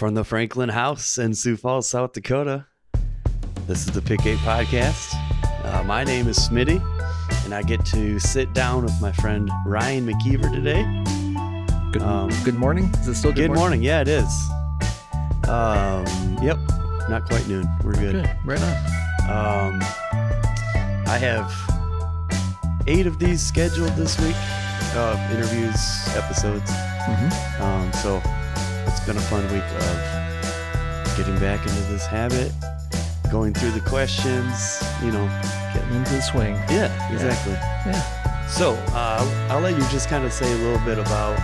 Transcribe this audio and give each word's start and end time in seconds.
From 0.00 0.14
the 0.14 0.24
Franklin 0.24 0.70
House 0.70 1.18
in 1.18 1.34
Sioux 1.34 1.58
Falls, 1.58 1.86
South 1.86 2.14
Dakota, 2.14 2.64
this 3.66 3.80
is 3.80 3.92
the 3.92 4.00
Pick 4.00 4.24
8 4.24 4.38
Podcast. 4.38 5.12
Uh, 5.62 5.82
my 5.84 6.04
name 6.04 6.26
is 6.26 6.38
Smitty, 6.38 6.80
and 7.44 7.52
I 7.54 7.60
get 7.60 7.84
to 7.84 8.18
sit 8.18 8.50
down 8.54 8.82
with 8.84 8.98
my 9.02 9.12
friend 9.12 9.50
Ryan 9.66 10.06
McKeever 10.06 10.50
today. 10.54 10.84
Good, 11.92 12.00
Um, 12.00 12.30
good 12.44 12.54
morning. 12.54 12.84
Is 13.02 13.08
it 13.08 13.14
still 13.16 13.30
good, 13.30 13.48
Good 13.48 13.58
morning. 13.58 13.82
Yeah, 13.82 14.00
it 14.00 14.08
is. 14.08 14.24
Um, 15.46 16.06
yep, 16.40 16.56
not 17.10 17.26
quite 17.26 17.46
noon. 17.46 17.68
We're 17.84 17.92
good. 17.92 18.24
Good. 18.24 18.30
Right 18.46 18.62
on. 18.62 19.74
Um, 19.74 19.82
I 21.12 21.18
have 21.20 21.52
eight 22.86 23.06
of 23.06 23.18
these 23.18 23.42
scheduled 23.42 23.94
this 23.96 24.18
week, 24.18 24.34
uh, 24.96 25.28
interviews, 25.30 25.76
episodes. 26.16 26.70
hmm 27.04 27.62
Um, 27.62 27.92
so 27.92 28.22
it's 28.90 29.00
been 29.06 29.16
a 29.16 29.20
fun 29.20 29.42
week 29.52 29.62
of 29.62 31.16
getting 31.16 31.38
back 31.38 31.60
into 31.66 31.82
this 31.92 32.06
habit, 32.06 32.52
going 33.30 33.54
through 33.54 33.70
the 33.72 33.80
questions, 33.80 34.82
you 35.02 35.10
know. 35.12 35.26
Getting 35.74 35.94
into 35.98 36.14
the 36.14 36.20
swing. 36.22 36.54
Yeah, 36.68 37.12
exactly. 37.12 37.52
Yeah. 37.52 38.46
So 38.48 38.72
uh, 38.92 39.46
I'll 39.50 39.60
let 39.60 39.74
you 39.74 39.84
just 39.90 40.08
kind 40.08 40.24
of 40.24 40.32
say 40.32 40.50
a 40.50 40.56
little 40.56 40.84
bit 40.84 40.98
about 40.98 41.38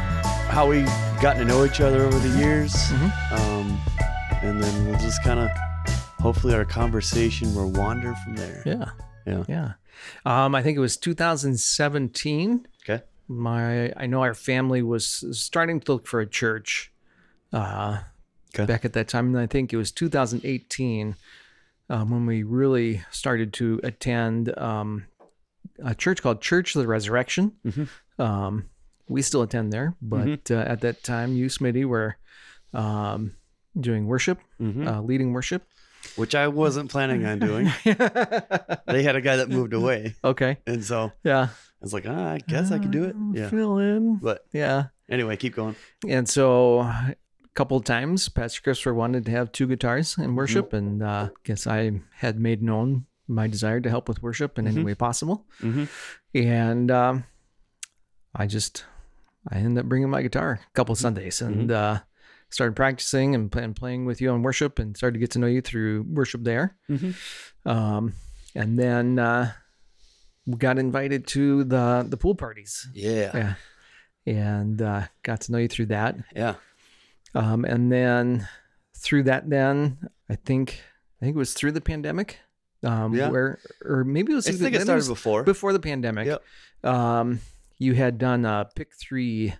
how 0.50 0.66
we 0.68 0.82
gotten 1.22 1.38
to 1.38 1.44
know 1.44 1.64
each 1.64 1.80
other 1.80 2.02
over 2.02 2.18
the 2.18 2.36
years, 2.38 2.72
Mhm. 2.74 3.32
um, 3.32 3.80
and 4.42 4.60
then 4.62 4.86
we'll 4.86 4.98
just 4.98 5.22
kind 5.22 5.38
of 5.38 5.48
hopefully 6.18 6.54
our 6.54 6.64
conversation 6.64 7.54
will 7.54 7.70
wander 7.70 8.14
from 8.24 8.34
there. 8.34 8.62
Yeah. 8.66 8.90
Yeah. 9.26 9.44
Yeah. 9.48 9.72
Um, 10.24 10.54
I 10.56 10.62
think 10.62 10.76
it 10.76 10.80
was 10.80 10.96
2017. 10.96 12.66
Okay. 12.88 13.04
My, 13.28 13.92
I 13.96 14.06
know 14.06 14.22
our 14.22 14.34
family 14.34 14.82
was 14.82 15.24
starting 15.38 15.80
to 15.80 15.92
look 15.92 16.06
for 16.08 16.20
a 16.20 16.26
church. 16.26 16.92
Uh, 17.52 17.98
Okay. 18.54 18.64
back 18.64 18.84
at 18.86 18.94
that 18.94 19.06
time, 19.08 19.26
and 19.26 19.38
I 19.38 19.46
think 19.46 19.72
it 19.72 19.76
was 19.76 19.92
2018 19.92 21.14
um, 21.90 22.10
when 22.10 22.24
we 22.24 22.42
really 22.42 23.02
started 23.10 23.52
to 23.54 23.80
attend 23.84 24.56
um, 24.58 25.04
a 25.84 25.94
church 25.94 26.22
called 26.22 26.40
Church 26.40 26.74
of 26.74 26.80
the 26.80 26.88
Resurrection. 26.88 27.52
Mhm. 27.66 27.88
Um, 28.18 28.70
we 29.08 29.20
still 29.20 29.42
attend 29.42 29.72
there, 29.74 29.94
but 30.00 30.50
uh, 30.50 30.54
at 30.66 30.80
that 30.80 31.02
time, 31.04 31.34
you, 31.34 31.46
Smitty, 31.46 31.84
were 31.84 32.16
um, 32.72 33.32
doing 33.78 34.06
worship, 34.06 34.38
Mhm. 34.58 34.86
uh, 34.86 35.02
leading 35.02 35.32
worship. 35.34 35.62
Which 36.14 36.34
I 36.34 36.48
wasn't 36.48 36.90
planning 36.90 37.26
on 37.26 37.38
doing. 37.40 37.66
They 38.86 39.02
had 39.02 39.16
a 39.16 39.20
guy 39.20 39.36
that 39.36 39.50
moved 39.50 39.74
away, 39.74 40.14
okay. 40.24 40.58
and 40.66 40.82
so 40.82 41.12
Yeah. 41.24 41.48
I 41.50 41.82
was 41.82 41.92
like, 41.92 42.06
ah, 42.08 42.30
I 42.32 42.38
guess 42.38 42.70
I 42.72 42.78
could 42.78 42.90
do 42.92 43.04
it. 43.04 43.14
Uh, 43.14 43.32
Yeah. 43.34 43.50
Fill 43.50 43.78
in. 43.78 44.16
But 44.16 44.46
Yeah. 44.52 44.86
anyway, 45.10 45.36
keep 45.36 45.54
going. 45.54 45.76
And 46.08 46.26
so 46.28 46.88
couple 47.56 47.76
of 47.76 47.84
times, 47.84 48.28
Pastor 48.28 48.60
Christopher 48.62 48.94
wanted 48.94 49.24
to 49.24 49.30
have 49.32 49.50
two 49.50 49.66
guitars 49.66 50.16
in 50.18 50.36
worship, 50.36 50.72
and 50.72 51.02
uh, 51.02 51.30
guess 51.42 51.66
I 51.66 52.00
had 52.16 52.38
made 52.38 52.62
known 52.62 53.06
my 53.26 53.46
desire 53.48 53.80
to 53.80 53.90
help 53.90 54.08
with 54.08 54.22
worship 54.22 54.58
in 54.58 54.66
any 54.68 54.82
Mhm. 54.82 54.84
way 54.84 54.94
possible. 54.94 55.44
Mhm. 55.60 55.88
And 56.34 56.90
um, 56.90 57.24
I 58.34 58.46
just, 58.46 58.84
I 59.48 59.56
ended 59.56 59.78
up 59.84 59.88
bringing 59.88 60.10
my 60.10 60.22
guitar 60.22 60.60
a 60.62 60.72
couple 60.74 60.92
of 60.92 60.98
Sundays 60.98 61.40
and 61.40 61.72
uh, 61.72 62.00
started 62.50 62.76
practicing 62.76 63.34
and, 63.34 63.50
play, 63.50 63.64
and 63.64 63.74
playing 63.74 64.04
with 64.06 64.20
you 64.20 64.30
on 64.30 64.42
worship 64.42 64.78
and 64.78 64.96
started 64.96 65.14
to 65.14 65.18
get 65.20 65.30
to 65.32 65.38
know 65.40 65.48
you 65.48 65.60
through 65.62 66.04
worship 66.08 66.44
there. 66.44 66.76
Mhm. 66.88 67.14
Um, 67.64 68.12
and 68.54 68.78
then 68.78 69.18
uh, 69.18 69.52
we 70.46 70.56
got 70.56 70.78
invited 70.78 71.26
to 71.28 71.64
the, 71.64 72.06
the 72.08 72.16
pool 72.16 72.34
parties. 72.36 72.86
Yeah. 72.94 73.30
Yeah. 73.34 73.54
And 74.26 74.80
uh, 74.82 75.06
got 75.24 75.40
to 75.42 75.52
know 75.52 75.58
you 75.58 75.68
through 75.68 75.86
that. 75.86 76.16
Yeah. 76.34 76.54
Um, 77.34 77.64
and 77.64 77.90
then 77.92 78.48
through 78.96 79.24
that, 79.24 79.48
then 79.50 79.98
I 80.30 80.36
think 80.36 80.80
I 81.20 81.24
think 81.26 81.36
it 81.36 81.38
was 81.38 81.54
through 81.54 81.72
the 81.72 81.80
pandemic, 81.80 82.38
um, 82.82 83.14
Yeah. 83.14 83.28
where 83.30 83.58
or 83.84 84.04
maybe 84.04 84.32
it 84.32 84.36
was 84.36 84.46
I 84.46 84.50
even- 84.50 84.60
think 84.62 84.74
it 84.74 84.78
maybe 84.78 84.84
started 84.84 85.08
before. 85.08 85.42
before 85.44 85.72
the 85.72 85.80
pandemic. 85.80 86.26
Yep. 86.26 86.42
Um, 86.84 87.40
you 87.78 87.94
had 87.94 88.18
done 88.18 88.44
a 88.44 88.68
pick 88.74 88.94
three, 88.94 89.54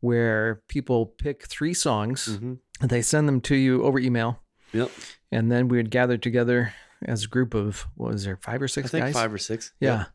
where 0.00 0.62
people 0.68 1.06
pick 1.06 1.44
three 1.46 1.72
songs 1.74 2.28
Mhm. 2.38 2.58
and 2.80 2.90
they 2.90 3.00
send 3.02 3.26
them 3.28 3.40
to 3.42 3.54
you 3.54 3.82
over 3.84 3.98
email, 3.98 4.42
Yep. 4.72 4.90
and 5.32 5.50
then 5.50 5.68
we 5.68 5.76
would 5.78 5.90
gather 5.90 6.18
together 6.18 6.74
as 7.06 7.24
a 7.24 7.28
group 7.28 7.54
of 7.54 7.86
what 7.96 8.12
was 8.12 8.24
there 8.24 8.36
five 8.36 8.60
or 8.62 8.68
six 8.68 8.88
I 8.88 8.90
think 8.90 9.04
guys? 9.06 9.14
five 9.14 9.32
or 9.32 9.38
six. 9.38 9.72
yeah. 9.80 10.06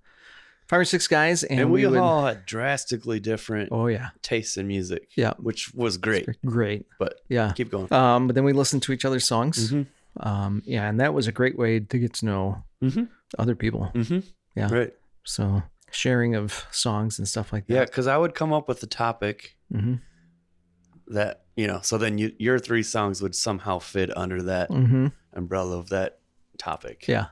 Five 0.70 0.80
or 0.82 0.86
six 0.86 1.08
guys, 1.08 1.44
and, 1.44 1.60
And, 1.60 1.72
we, 1.72 1.86
would. 1.88 1.98
all 1.98 2.26
had 2.28 2.46
drastically 2.46 3.20
different 3.20 3.70
oh 3.72 3.88
yeah, 3.88 4.10
tastes 4.22 4.56
in 4.56 4.68
music. 4.68 5.10
Yeah. 5.16 5.34
Which 5.40 5.74
was 5.74 5.98
great. 5.98 6.28
great. 6.46 6.86
But 7.00 7.16
Yeah. 7.28 7.52
keep 7.54 7.72
going. 7.72 7.92
Um, 7.92 8.28
but 8.28 8.36
then 8.36 8.44
we 8.44 8.54
listened 8.54 8.84
to 8.84 8.94
each 8.94 9.04
other's 9.04 9.26
songs. 9.26 9.72
Mhm. 9.72 9.88
Um, 10.18 10.62
yeah, 10.66 10.88
and 10.88 11.00
that 11.00 11.14
was 11.16 11.28
a 11.28 11.32
great 11.32 11.58
way 11.58 11.80
to 11.80 11.98
get 11.98 12.14
to 12.16 12.26
know 12.26 12.64
Mhm. 12.84 13.08
other 13.40 13.56
people. 13.56 13.90
Mhm. 13.96 14.24
Yeah. 14.56 14.72
Right. 14.72 14.94
So 15.24 15.64
sharing 15.92 16.36
of 16.36 16.66
songs 16.72 17.18
and 17.18 17.28
stuff 17.28 17.52
like 17.52 17.66
that. 17.66 17.74
Yeah, 17.74 17.86
because 17.86 18.06
I 18.06 18.18
would 18.18 18.36
come 18.36 18.54
up 18.54 18.68
with 18.68 18.84
a 18.84 18.88
topic 18.88 19.58
hmm 19.72 19.96
that 21.08 21.46
you 21.56 21.66
know. 21.68 21.80
So 21.82 21.98
then 21.98 22.18
you, 22.20 22.32
your 22.38 22.60
three 22.60 22.84
songs 22.84 23.22
would 23.24 23.34
somehow 23.36 23.80
fit 23.80 24.16
under 24.16 24.44
that 24.44 24.70
hmm 24.70 25.08
umbrella 25.34 25.78
of 25.80 25.90
that 25.90 26.20
topic. 26.60 27.08
Yeah. 27.08 27.28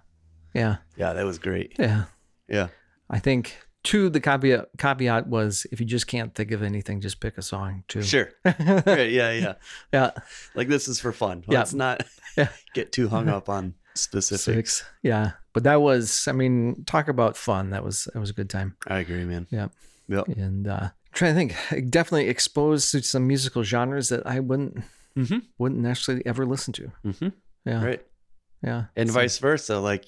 Yeah. 0.55 0.77
Yeah, 0.95 1.13
that 1.13 1.23
was 1.25 1.37
great. 1.37 1.73
Yeah. 1.77 2.05
Yeah. 2.47 2.69
I 3.09 3.19
think 3.19 3.57
two 3.83 4.09
the 4.09 4.19
caveat 4.19 4.67
caveat 4.77 5.27
was 5.27 5.65
if 5.71 5.79
you 5.79 5.85
just 5.85 6.07
can't 6.07 6.33
think 6.35 6.51
of 6.51 6.61
anything, 6.63 6.99
just 7.01 7.19
pick 7.19 7.37
a 7.37 7.41
song 7.41 7.83
too. 7.87 8.01
Sure. 8.01 8.29
right. 8.45 9.09
Yeah. 9.11 9.31
Yeah. 9.31 9.53
yeah. 9.93 10.11
Like 10.55 10.67
this 10.67 10.87
is 10.87 10.99
for 10.99 11.11
fun. 11.11 11.43
Yeah. 11.47 11.59
Let's 11.59 11.73
not 11.73 12.03
Yeah. 12.37 12.49
get 12.73 12.91
too 12.91 13.07
hung 13.07 13.29
up 13.29 13.47
on 13.49 13.75
specifics. 13.95 14.43
Six. 14.43 14.83
Yeah. 15.03 15.31
But 15.53 15.63
that 15.63 15.81
was 15.81 16.27
I 16.27 16.31
mean, 16.33 16.83
talk 16.85 17.07
about 17.07 17.37
fun. 17.37 17.69
That 17.71 17.83
was 17.83 18.07
that 18.13 18.19
was 18.19 18.29
a 18.29 18.33
good 18.33 18.49
time. 18.49 18.75
I 18.87 18.99
agree, 18.99 19.23
man. 19.25 19.47
Yeah. 19.49 19.67
Yep. 20.09 20.27
And 20.29 20.67
uh 20.67 20.89
trying 21.13 21.33
to 21.33 21.53
think, 21.53 21.89
definitely 21.89 22.27
exposed 22.29 22.91
to 22.91 23.01
some 23.01 23.25
musical 23.25 23.63
genres 23.63 24.09
that 24.09 24.25
I 24.27 24.39
wouldn't 24.39 24.83
Mhm. 25.17 25.41
wouldn't 25.57 25.81
necessarily 25.81 26.23
ever 26.27 26.45
listen 26.45 26.73
to. 26.73 26.91
Mhm. 27.05 27.33
Yeah. 27.65 27.83
Right. 27.83 28.05
Yeah. 28.61 28.85
and 28.95 29.09
So- 29.09 29.13
vice 29.15 29.37
versa. 29.39 29.79
Like, 29.79 30.05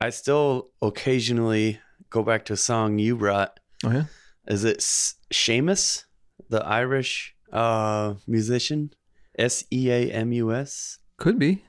I 0.00 0.10
still 0.10 0.70
occasionally 0.82 1.80
go 2.14 2.22
back 2.22 2.44
to 2.46 2.52
a 2.52 2.56
song 2.70 2.98
you 2.98 3.16
brought. 3.16 3.52
Oh 3.84 3.90
yeah. 3.90 4.04
Is 4.46 4.62
it 4.64 4.78
Seamus, 5.32 6.04
the 6.48 6.62
Irish 6.64 7.34
uh, 7.52 8.14
musician? 8.26 8.90
S 9.36 9.64
E 9.72 9.90
A 9.90 10.10
M 10.12 10.32
U 10.32 10.52
S. 10.52 10.98
Could 11.16 11.38
be. 11.38 11.64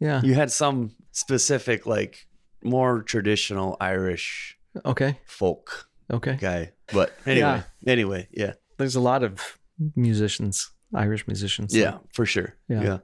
Yeah. 0.00 0.20
You 0.22 0.34
had 0.34 0.50
some 0.52 0.92
specific, 1.12 1.86
like, 1.86 2.28
more 2.62 3.02
traditional 3.02 3.76
Irish 3.80 4.56
Okay. 4.84 5.18
folk 5.26 5.88
Okay. 6.10 6.36
guy. 6.40 6.72
But 6.92 7.12
anyway, 7.26 7.62
anyway, 7.86 8.28
yeah, 8.30 8.52
There's 8.78 8.94
a 8.96 9.00
lot 9.00 9.22
of 9.24 9.58
musicians, 9.96 10.70
Irish 10.94 11.26
musicians. 11.26 11.72
so- 11.72 11.78
yeah, 11.80 11.98
for 12.14 12.24
sure. 12.26 12.54
Yeah. 12.68 12.82
Yeah. 12.82 12.98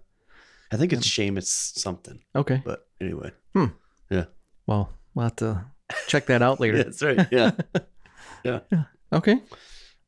I 0.72 0.76
think 0.76 0.92
it's 0.92 1.08
Seamus 1.08 1.48
something. 1.78 2.18
Okay. 2.34 2.62
But 2.64 2.86
anyway, 3.00 3.30
Hmm. 3.54 3.70
Yeah. 4.10 4.26
Well, 4.66 4.88
we'll 5.14 5.24
have 5.24 5.36
to 5.36 5.64
check 6.06 6.26
that 6.26 6.42
out 6.42 6.60
later. 6.60 6.76
that's 6.84 7.02
right. 7.02 7.26
Yeah. 7.32 7.50
Yeah. 8.44 8.60
Okay. 9.12 9.40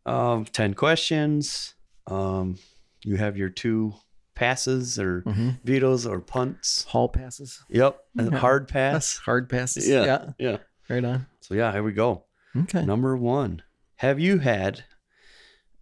Um, 0.04 0.44
10 0.44 0.74
questions. 0.74 1.74
Um, 2.06 2.58
you 3.02 3.16
have 3.16 3.36
your 3.36 3.48
two 3.48 3.94
passes 4.34 4.98
or 4.98 5.22
hmm 5.22 5.50
vetoes 5.64 6.06
or 6.06 6.20
punts. 6.20 6.84
Hall 6.84 7.08
passes. 7.08 7.64
Yep. 7.70 7.98
Yeah. 8.14 8.30
hard 8.38 8.64
That's 8.64 8.72
pass. 8.72 9.16
hard 9.18 9.48
passes. 9.48 9.88
Yeah. 9.88 10.04
Yeah. 10.04 10.24
Yeah. 10.38 10.56
Right 10.90 11.04
on. 11.04 11.26
So, 11.40 11.54
yeah, 11.54 11.72
here 11.72 11.82
we 11.82 11.92
go. 11.92 12.24
Okay. 12.56 12.84
Number 12.84 13.16
one 13.16 13.62
Have 13.96 14.20
you 14.20 14.38
had 14.38 14.84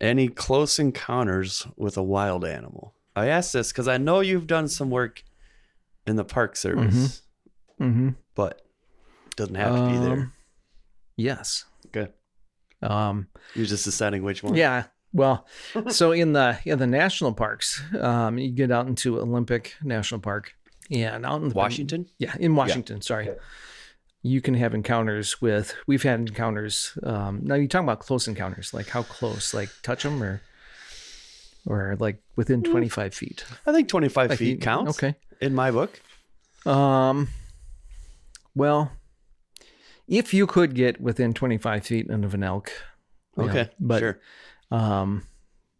any 0.01 0.29
close 0.29 0.79
encounters 0.79 1.67
with 1.77 1.97
a 1.97 2.03
wild 2.03 2.45
animal? 2.45 2.95
I 3.17 3.27
ask 3.29 3.53
this 3.53 3.73
because 3.73 3.89
I 3.89 3.97
know 3.99 4.21
you've 4.21 4.47
done 4.47 4.69
some 4.69 4.91
work 4.91 5.23
in 6.07 6.17
the 6.17 6.25
park 6.25 6.57
service, 6.57 7.23
Mm-hmm. 7.81 8.11
but 8.37 8.59
it 8.59 8.64
doesn't 9.37 9.55
have 9.55 9.75
to 9.75 9.87
be 9.91 9.99
there. 9.99 10.33
Yes. 11.17 11.65
Okay. 11.87 12.11
Um, 12.83 13.29
You're 13.55 13.67
just 13.67 13.85
deciding 13.85 14.23
which 14.23 14.43
one. 14.43 14.55
yeah. 14.55 14.85
Well, 15.13 15.47
so 15.91 16.11
in 16.13 16.33
the 16.33 16.59
in 16.65 16.79
the 16.79 16.87
national 16.89 17.33
parks, 17.35 17.81
um, 18.01 18.37
you 18.39 18.51
get 18.51 18.71
out 18.73 18.87
into 18.89 19.19
Olympic 19.21 19.75
National 19.83 20.21
Park, 20.21 20.55
and 20.91 21.25
out 21.25 21.41
in 21.43 21.49
the, 21.51 21.55
Washington? 21.55 22.07
Yeah, 22.19 22.35
in 22.41 22.55
Washington. 22.57 23.01
Sorry. 23.01 23.29
Okay. 23.31 23.39
You 24.27 24.41
can 24.41 24.55
have 24.55 24.75
encounters 24.75 25.41
with. 25.41 25.75
We've 25.87 26.03
had 26.03 26.19
encounters. 26.19 26.99
Um, 27.03 27.41
now 27.45 27.55
you're 27.55 27.69
talking 27.69 27.87
about 27.87 28.01
close 28.01 28.27
encounters, 28.27 28.73
like 28.75 28.89
how 28.89 29.03
close, 29.03 29.53
like 29.55 29.69
touch 29.83 30.03
them, 30.03 30.23
or, 30.23 30.41
or 31.67 31.95
like 32.01 32.23
within 32.35 32.63
25 32.63 33.15
feet. 33.15 33.45
I 33.67 33.73
think 33.73 33.89
25 33.89 34.31
Like 34.31 34.39
feet 34.39 34.61
counts 34.63 34.97
Okay. 34.99 35.15
in 35.41 35.55
my 35.55 35.71
book. 35.71 36.01
Um. 36.67 37.29
Well, 38.55 38.91
if 40.09 40.35
you 40.35 40.47
could 40.47 40.75
get 40.75 41.01
within 41.01 41.33
25 41.35 41.87
feet 41.87 42.11
of 42.11 42.35
an 42.35 42.43
elk, 42.43 42.71
you 43.37 43.45
know, 43.45 43.51
Okay. 43.51 43.71
but 43.81 43.99
sure. 44.01 44.21
um, 44.71 45.27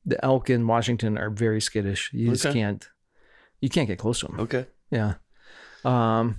the 0.07 0.23
elk 0.25 0.51
in 0.51 0.67
Washington 0.67 1.17
are 1.19 1.31
very 1.31 1.61
skittish. 1.61 2.11
You 2.13 2.31
just 2.31 2.53
can't 2.53 2.89
you 3.61 3.69
can't 3.71 3.89
get 3.89 3.99
close 3.99 4.21
to 4.21 4.27
them. 4.27 4.41
Okay. 4.41 4.67
Yeah. 4.91 5.15
Um, 5.85 6.39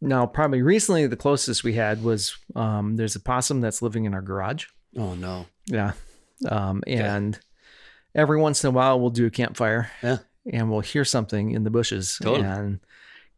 now, 0.00 0.26
probably 0.26 0.62
recently, 0.62 1.06
the 1.06 1.16
closest 1.16 1.62
we 1.62 1.74
had 1.74 2.02
was 2.02 2.36
um, 2.56 2.96
there's 2.96 3.14
a 3.16 3.20
possum 3.20 3.60
that's 3.60 3.82
living 3.82 4.04
in 4.06 4.14
our 4.14 4.22
garage. 4.22 4.66
Oh 4.96 5.14
no. 5.14 5.46
Yeah. 5.66 5.92
Um, 6.48 6.82
and 6.86 7.38
every 8.14 8.40
once 8.40 8.64
in 8.64 8.68
a 8.68 8.70
while, 8.72 8.98
we'll 9.00 9.10
do 9.10 9.26
a 9.26 9.30
campfire. 9.30 9.90
Yeah. 10.02 10.18
And 10.52 10.70
we'll 10.70 10.80
hear 10.80 11.04
something 11.04 11.50
in 11.52 11.64
the 11.64 11.70
bushes 11.70 12.18
Totally. 12.20 12.46
and, 12.48 12.80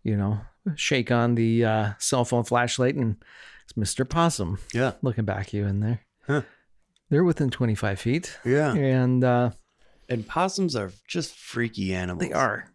you 0.05 0.17
know, 0.17 0.41
shake 0.77 1.11
on 1.11 1.35
the 1.35 1.65
uh, 1.65 1.91
cell 1.99 2.25
phone 2.25 2.45
flashlight 2.45 2.95
and 2.95 3.17
it's 3.65 3.73
Mr. 3.75 4.09
Possum 4.09 4.59
Yeah. 4.73 4.93
looking 5.03 5.25
back 5.25 5.49
at 5.49 5.53
you 5.53 5.67
in 5.67 5.81
there. 5.81 6.01
Huh. 6.27 6.43
They're 7.11 7.25
within 7.25 7.51
25 7.51 8.01
feet. 8.01 8.39
Yeah. 8.45 8.73
And 8.75 9.23
uh, 9.25 9.51
And 10.09 10.27
possums 10.27 10.75
are 10.77 10.93
just 11.07 11.37
freaky 11.37 11.95
animals. 11.95 12.27
they 12.29 12.33
are. 12.35 12.67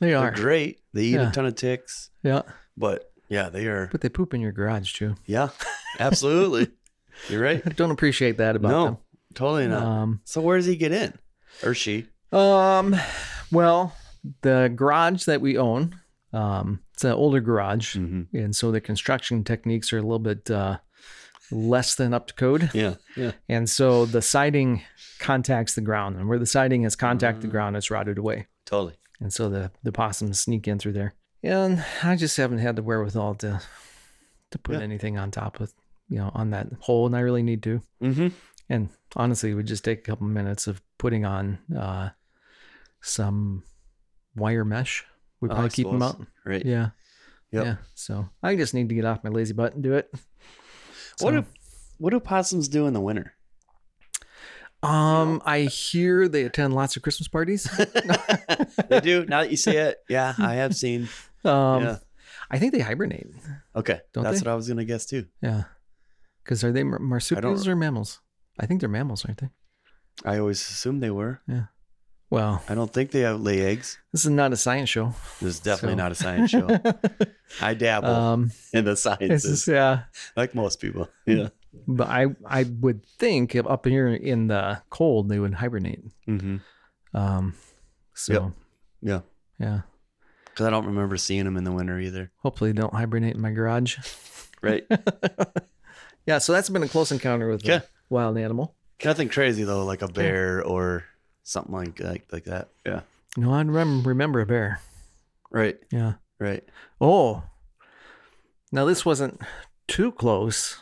They 0.00 0.08
They're 0.08 0.18
are. 0.18 0.30
great. 0.30 0.80
They 0.92 1.04
eat 1.04 1.14
Yeah. 1.14 1.28
a 1.30 1.32
ton 1.32 1.46
of 1.46 1.54
ticks, 1.54 2.10
Yeah. 2.22 2.42
but 2.76 3.10
yeah, 3.28 3.48
they 3.48 3.66
are. 3.66 3.88
But 3.90 4.02
they 4.02 4.08
poop 4.10 4.34
in 4.34 4.40
your 4.40 4.52
garage 4.52 4.92
too. 4.92 5.14
Yeah, 5.24 5.48
absolutely. 5.98 6.70
You're 7.30 7.40
right. 7.42 7.62
I 7.64 7.70
don't 7.70 7.90
appreciate 7.90 8.36
that 8.38 8.56
about 8.56 8.68
No, 8.70 8.84
them. 8.84 8.96
totally 9.34 9.66
not. 9.68 9.82
Um, 9.82 10.20
so 10.24 10.40
where 10.42 10.58
does 10.58 10.66
he 10.66 10.76
get 10.76 10.92
in, 10.92 11.14
or 11.64 11.72
she? 11.74 12.06
um, 12.32 12.94
well, 13.50 13.96
the 14.42 14.70
garage 14.76 15.24
that 15.24 15.40
we 15.40 15.56
own, 15.56 15.98
um, 16.36 16.80
it's 16.94 17.04
an 17.04 17.12
older 17.12 17.40
garage, 17.40 17.96
Mm-hmm. 17.96 18.36
and 18.36 18.54
so 18.54 18.70
the 18.72 18.80
construction 18.80 19.44
techniques 19.44 19.92
are 19.92 19.98
a 19.98 20.02
little 20.02 20.18
bit 20.18 20.50
uh, 20.50 20.78
less 21.50 21.94
than 21.94 22.12
up 22.14 22.26
to 22.28 22.34
code, 22.34 22.70
Yeah. 22.74 22.94
Yeah. 23.16 23.32
and 23.48 23.68
so 23.70 24.04
the 24.06 24.22
siding 24.22 24.82
contacts 25.18 25.74
the 25.74 25.80
ground, 25.80 26.16
and 26.16 26.28
where 26.28 26.38
the 26.38 26.46
siding 26.46 26.82
has 26.82 26.96
contacted 26.96 27.42
the 27.42 27.48
Ah. 27.48 27.50
ground, 27.56 27.76
it's 27.76 27.90
rotted 27.90 28.18
away, 28.18 28.46
Totally. 28.64 28.94
and 29.20 29.32
so 29.32 29.48
the 29.48 29.70
the 29.82 29.92
possums 29.92 30.40
sneak 30.40 30.66
in 30.68 30.78
through 30.78 30.92
there, 30.94 31.14
and 31.42 31.84
I 32.02 32.16
just 32.16 32.36
haven't 32.36 32.58
had 32.58 32.76
the 32.76 32.82
wherewithal 32.82 33.34
to 33.36 33.60
to 34.50 34.58
put 34.58 34.76
Yeah. 34.76 34.82
anything 34.82 35.18
on 35.18 35.30
top 35.30 35.60
of 35.60 35.72
you 36.08 36.18
know 36.18 36.30
on 36.34 36.50
that 36.50 36.66
hole, 36.80 37.06
and 37.06 37.16
I 37.16 37.20
really 37.20 37.42
need 37.42 37.62
to. 37.64 37.80
Mm-hmm. 38.02 38.28
And 38.68 38.88
honestly, 39.14 39.50
it 39.50 39.54
would 39.54 39.66
just 39.68 39.84
take 39.84 40.00
a 40.00 40.02
couple 40.10 40.26
minutes 40.26 40.66
of 40.66 40.82
putting 40.98 41.24
on 41.24 41.58
uh, 41.76 42.08
some 43.00 43.62
wire 44.34 44.64
mesh. 44.64 45.04
I 45.50 45.54
probably 45.54 45.70
keep 45.70 45.86
them 45.86 46.02
out. 46.02 46.20
Right. 46.44 46.64
Yeah. 46.64 46.90
Yep. 47.52 47.64
Yeah. 47.64 47.76
So 47.94 48.28
I 48.42 48.56
just 48.56 48.74
need 48.74 48.88
to 48.88 48.94
get 48.94 49.04
off 49.04 49.24
my 49.24 49.30
lazy 49.30 49.54
butt 49.54 49.74
and 49.74 49.82
do 49.82 49.94
it. 49.94 50.10
What 51.20 51.30
do 51.32 51.44
what 51.98 52.10
do 52.10 52.20
possums 52.20 52.68
do 52.68 52.86
in 52.86 52.92
the 52.92 53.00
winter? 53.00 53.32
um, 54.82 55.42
I 55.44 55.60
hear 55.62 56.28
they 56.28 56.44
attend 56.44 56.74
lots 56.74 56.96
of 56.96 57.02
Christmas 57.02 57.28
parties. 57.28 57.64
they 58.88 59.00
do. 59.00 59.24
Now 59.26 59.40
that 59.40 59.50
you 59.50 59.56
say 59.56 59.76
it, 59.78 59.98
yeah, 60.08 60.34
I 60.38 60.54
have 60.54 60.74
seen. 60.74 61.08
Um, 61.44 61.84
yeah. 61.84 61.96
I 62.50 62.58
think 62.58 62.72
they 62.72 62.80
hibernate. 62.80 63.28
Okay, 63.76 64.00
Don't 64.12 64.24
that's 64.24 64.40
they? 64.40 64.48
what 64.48 64.52
I 64.52 64.56
was 64.56 64.66
gonna 64.66 64.84
guess 64.84 65.06
too. 65.06 65.26
Yeah. 65.40 65.62
Because 66.42 66.64
are 66.64 66.72
they 66.72 66.82
marsupials 66.82 67.68
or 67.68 67.76
mammals? 67.76 68.20
I 68.58 68.66
think 68.66 68.80
they're 68.80 68.88
mammals, 68.88 69.24
aren't 69.24 69.38
they? 69.38 69.50
I 70.24 70.38
always 70.38 70.60
assumed 70.60 71.04
they 71.04 71.10
were. 71.10 71.40
Well, 72.28 72.60
I 72.68 72.74
don't 72.74 72.92
think 72.92 73.12
they 73.12 73.20
have 73.20 73.40
lay 73.40 73.60
eggs. 73.60 73.98
this 74.12 74.24
is 74.24 74.30
not 74.30 74.52
a 74.52 74.56
science 74.56 74.88
show. 74.88 75.14
This 75.40 75.54
is 75.54 75.60
definitely 75.60 75.92
So- 75.92 76.02
not 76.02 76.12
a 76.12 76.14
science 76.16 76.50
show. 76.50 76.68
I 77.62 77.74
dabble 77.74 78.08
um, 78.08 78.50
in 78.72 78.84
the 78.84 78.96
sciences, 78.96 79.42
just, 79.44 79.68
yeah. 79.68 80.04
like 80.36 80.54
most 80.54 80.80
people. 80.80 81.08
Yeah. 81.26 81.48
But 81.86 82.08
I 82.08 82.26
I 82.46 82.64
would 82.80 83.04
think 83.18 83.54
if 83.54 83.66
up 83.66 83.84
here 83.86 84.08
in 84.08 84.46
the 84.48 84.80
cold 84.90 85.28
they 85.28 85.38
would 85.38 85.52
hibernate. 85.54 86.02
Mm-hmm. 86.26 86.56
Um, 87.16 87.54
so 88.14 88.32
Yep. 88.32 88.52
Yeah. 89.02 89.20
yeah, 89.60 89.80
Because 90.46 90.66
I 90.66 90.70
don't 90.70 90.86
remember 90.86 91.16
seeing 91.18 91.44
them 91.44 91.56
in 91.58 91.64
the 91.64 91.72
winter 91.72 92.00
either. 92.00 92.30
hopefully 92.38 92.72
they 92.72 92.80
don't 92.80 92.94
hibernate 92.94 93.34
in 93.36 93.40
my 93.42 93.50
garage. 93.52 93.98
Right. 94.62 94.84
Yeah, 96.26 96.38
so 96.38 96.52
that's 96.52 96.68
been 96.68 96.82
a 96.82 96.88
close 96.88 97.12
encounter 97.12 97.48
with 97.48 97.64
Yeah. 97.64 97.76
a 97.76 97.82
wild 98.08 98.36
animal. 98.36 98.74
Nothing 99.04 99.28
crazy 99.28 99.62
though, 99.62 99.84
like 99.84 100.02
a 100.02 100.08
bear 100.08 100.60
or 100.64 101.04
something 101.46 101.72
like 101.74 102.00
like, 102.00 102.26
like 102.32 102.44
that. 102.44 102.68
Yeah. 102.84 103.00
No, 103.36 103.52
I 103.52 103.58
remember 103.60 104.08
remember 104.08 104.40
a 104.40 104.46
bear. 104.46 104.80
Right. 105.50 105.78
Yeah. 105.90 106.14
Right. 106.38 106.64
Oh, 107.00 107.44
now 108.72 108.84
this 108.84 109.04
wasn't 109.06 109.40
too 109.88 110.12
close 110.12 110.78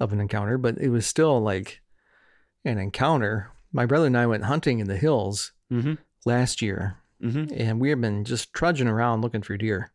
of 0.00 0.12
an 0.12 0.20
encounter, 0.20 0.58
but 0.58 0.76
it 0.78 0.88
was 0.88 1.06
still 1.06 1.40
like 1.40 1.80
an 2.64 2.78
encounter. 2.78 3.50
My 3.72 3.86
brother 3.86 4.06
and 4.06 4.16
I 4.18 4.26
went 4.26 4.44
hunting 4.44 4.78
in 4.80 4.86
the 4.88 4.96
hills 4.96 5.52
Mm-hmm. 5.72 5.94
last 6.26 6.60
year, 6.62 6.98
Mm-hmm. 7.22 7.54
and 7.56 7.80
we 7.80 7.88
had 7.88 8.00
been 8.00 8.24
just 8.24 8.52
trudging 8.52 8.86
around 8.88 9.22
looking 9.22 9.40
for 9.42 9.56
deer. 9.56 9.90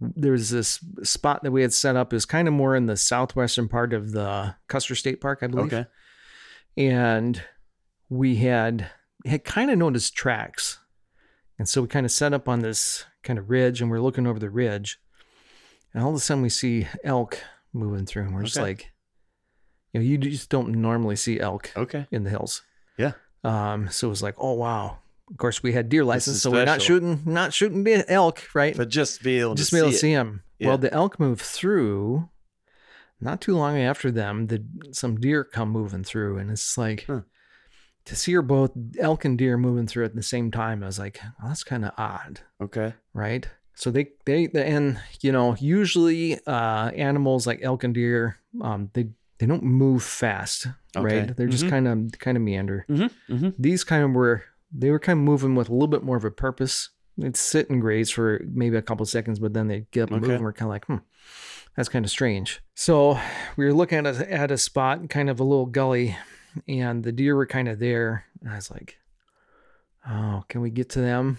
There 0.00 0.32
was 0.32 0.50
this 0.50 0.78
spot 1.02 1.42
that 1.42 1.50
we 1.52 1.62
had 1.62 1.72
set 1.72 1.96
up 1.96 2.12
is 2.12 2.26
kind 2.26 2.46
of 2.46 2.52
more 2.54 2.76
in 2.76 2.86
the 2.86 2.96
southwestern 2.96 3.68
part 3.68 3.92
of 3.94 4.12
the 4.12 4.54
Custer 4.68 4.94
State 4.94 5.20
Park, 5.20 5.38
I 5.42 5.46
believe. 5.46 5.72
Okay. 5.72 5.86
And 6.76 7.40
we 8.10 8.36
had 8.36 8.90
had 9.24 9.44
kind 9.44 9.70
of 9.70 9.78
noticed 9.78 10.14
tracks. 10.14 10.78
And 11.58 11.68
so 11.68 11.82
we 11.82 11.88
kind 11.88 12.04
of 12.06 12.12
set 12.12 12.32
up 12.32 12.48
on 12.48 12.60
this 12.60 13.04
kind 13.22 13.38
of 13.38 13.48
ridge 13.48 13.80
and 13.80 13.90
we're 13.90 14.00
looking 14.00 14.26
over 14.26 14.38
the 14.38 14.50
ridge. 14.50 14.98
And 15.92 16.02
all 16.02 16.10
of 16.10 16.16
a 16.16 16.20
sudden 16.20 16.42
we 16.42 16.48
see 16.48 16.88
elk 17.04 17.38
moving 17.72 18.06
through. 18.06 18.24
And 18.24 18.34
we're 18.34 18.42
just 18.42 18.56
like, 18.58 18.90
you 19.92 20.00
know, 20.00 20.04
you 20.06 20.18
just 20.18 20.50
don't 20.50 20.68
normally 20.70 21.16
see 21.16 21.38
elk 21.40 21.70
Okay. 21.76 22.06
in 22.10 22.24
the 22.24 22.30
hills. 22.30 22.62
Yeah. 22.98 23.12
Um, 23.44 23.88
so 23.90 24.08
it 24.08 24.10
was 24.10 24.22
like, 24.22 24.34
oh 24.38 24.54
wow. 24.54 24.98
Of 25.30 25.38
course, 25.38 25.62
we 25.62 25.72
had 25.72 25.88
deer 25.88 26.04
license, 26.04 26.42
so 26.42 26.50
we're 26.50 26.66
not 26.66 26.82
shooting, 26.82 27.22
not 27.24 27.54
shooting 27.54 27.82
the 27.82 28.04
elk, 28.12 28.42
right? 28.54 28.76
But 28.76 28.90
just 28.90 29.22
be 29.22 29.40
able 29.40 29.54
just 29.54 29.70
to 29.70 29.76
be 29.76 29.78
able 29.80 29.88
see 29.88 29.94
to 29.94 29.98
see 30.00 30.14
them. 30.14 30.42
Yeah. 30.58 30.68
Well, 30.68 30.78
the 30.78 30.92
elk 30.92 31.18
moved 31.18 31.40
through. 31.40 32.28
Not 33.22 33.40
too 33.40 33.56
long 33.56 33.78
after 33.78 34.10
them, 34.10 34.48
the 34.48 34.62
some 34.92 35.18
deer 35.18 35.42
come 35.42 35.70
moving 35.70 36.04
through, 36.04 36.36
and 36.36 36.50
it's 36.50 36.76
like 36.76 37.04
Huh. 37.06 37.22
To 38.06 38.16
see 38.16 38.32
her 38.34 38.42
both 38.42 38.72
elk 38.98 39.24
and 39.24 39.38
deer 39.38 39.56
moving 39.56 39.86
through 39.86 40.04
at 40.04 40.14
the 40.14 40.22
same 40.22 40.50
time. 40.50 40.82
I 40.82 40.86
was 40.86 40.98
like, 40.98 41.20
that's 41.42 41.64
kind 41.64 41.84
of 41.84 41.92
odd, 41.96 42.40
Okay. 42.60 42.94
right? 43.12 43.48
So 43.76 43.90
they 43.90 44.08
they 44.24 44.44
and 44.54 45.00
you 45.20 45.32
know 45.32 45.56
usually 45.58 46.38
uh, 46.46 46.90
animals 46.90 47.46
like 47.46 47.58
elk 47.62 47.82
and 47.82 47.92
deer, 47.94 48.38
um, 48.60 48.90
they 48.94 49.08
they 49.38 49.46
don't 49.46 49.64
move 49.64 50.02
fast, 50.04 50.68
Okay. 50.96 51.20
right? 51.20 51.36
They're 51.36 51.48
just 51.48 51.68
kind 51.68 51.88
of 51.88 52.12
kind 52.20 52.36
of 52.36 52.42
meander. 52.42 52.86
Mm-hmm. 52.88 53.34
Mm-hmm. 53.34 53.48
These 53.58 53.82
kind 53.84 54.04
of 54.04 54.12
were 54.12 54.44
they 54.72 54.90
were 54.90 55.00
kind 55.00 55.18
of 55.18 55.24
moving 55.24 55.54
with 55.56 55.68
a 55.68 55.72
little 55.72 55.88
bit 55.88 56.04
more 56.04 56.16
of 56.16 56.24
a 56.24 56.30
purpose. 56.30 56.90
They'd 57.18 57.36
sit 57.36 57.68
and 57.70 57.80
graze 57.80 58.10
for 58.10 58.40
maybe 58.46 58.76
a 58.76 58.82
couple 58.82 59.06
seconds, 59.06 59.38
but 59.40 59.54
then 59.54 59.66
they'd 59.68 59.90
get 59.92 60.04
up 60.04 60.10
and 60.12 60.20
move, 60.20 60.30
and 60.30 60.42
we're 60.44 60.52
kind 60.52 60.68
of 60.68 60.70
like, 60.70 60.84
hmm, 60.86 60.96
that's 61.76 61.88
kind 61.88 62.04
of 62.04 62.10
strange. 62.10 62.60
So 62.74 63.18
we 63.56 63.64
were 63.64 63.72
looking 63.74 64.04
at 64.06 64.20
a, 64.20 64.32
at 64.32 64.50
a 64.50 64.58
spot, 64.58 65.08
kind 65.08 65.30
of 65.30 65.38
a 65.40 65.44
little 65.44 65.66
gully, 65.66 66.16
and 66.68 67.02
the 67.02 67.12
deer 67.12 67.34
were 67.36 67.46
kind 67.46 67.68
of 67.68 67.78
there. 67.78 68.24
And 68.40 68.50
I 68.50 68.56
was 68.56 68.70
like, 68.70 68.98
oh, 70.08 70.44
can 70.48 70.60
we 70.60 70.70
get 70.70 70.90
to 70.90 71.00
them? 71.00 71.38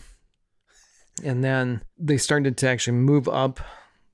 And 1.23 1.43
then 1.43 1.81
they 1.97 2.17
started 2.17 2.57
to 2.57 2.67
actually 2.67 2.97
move 2.97 3.27
up 3.29 3.59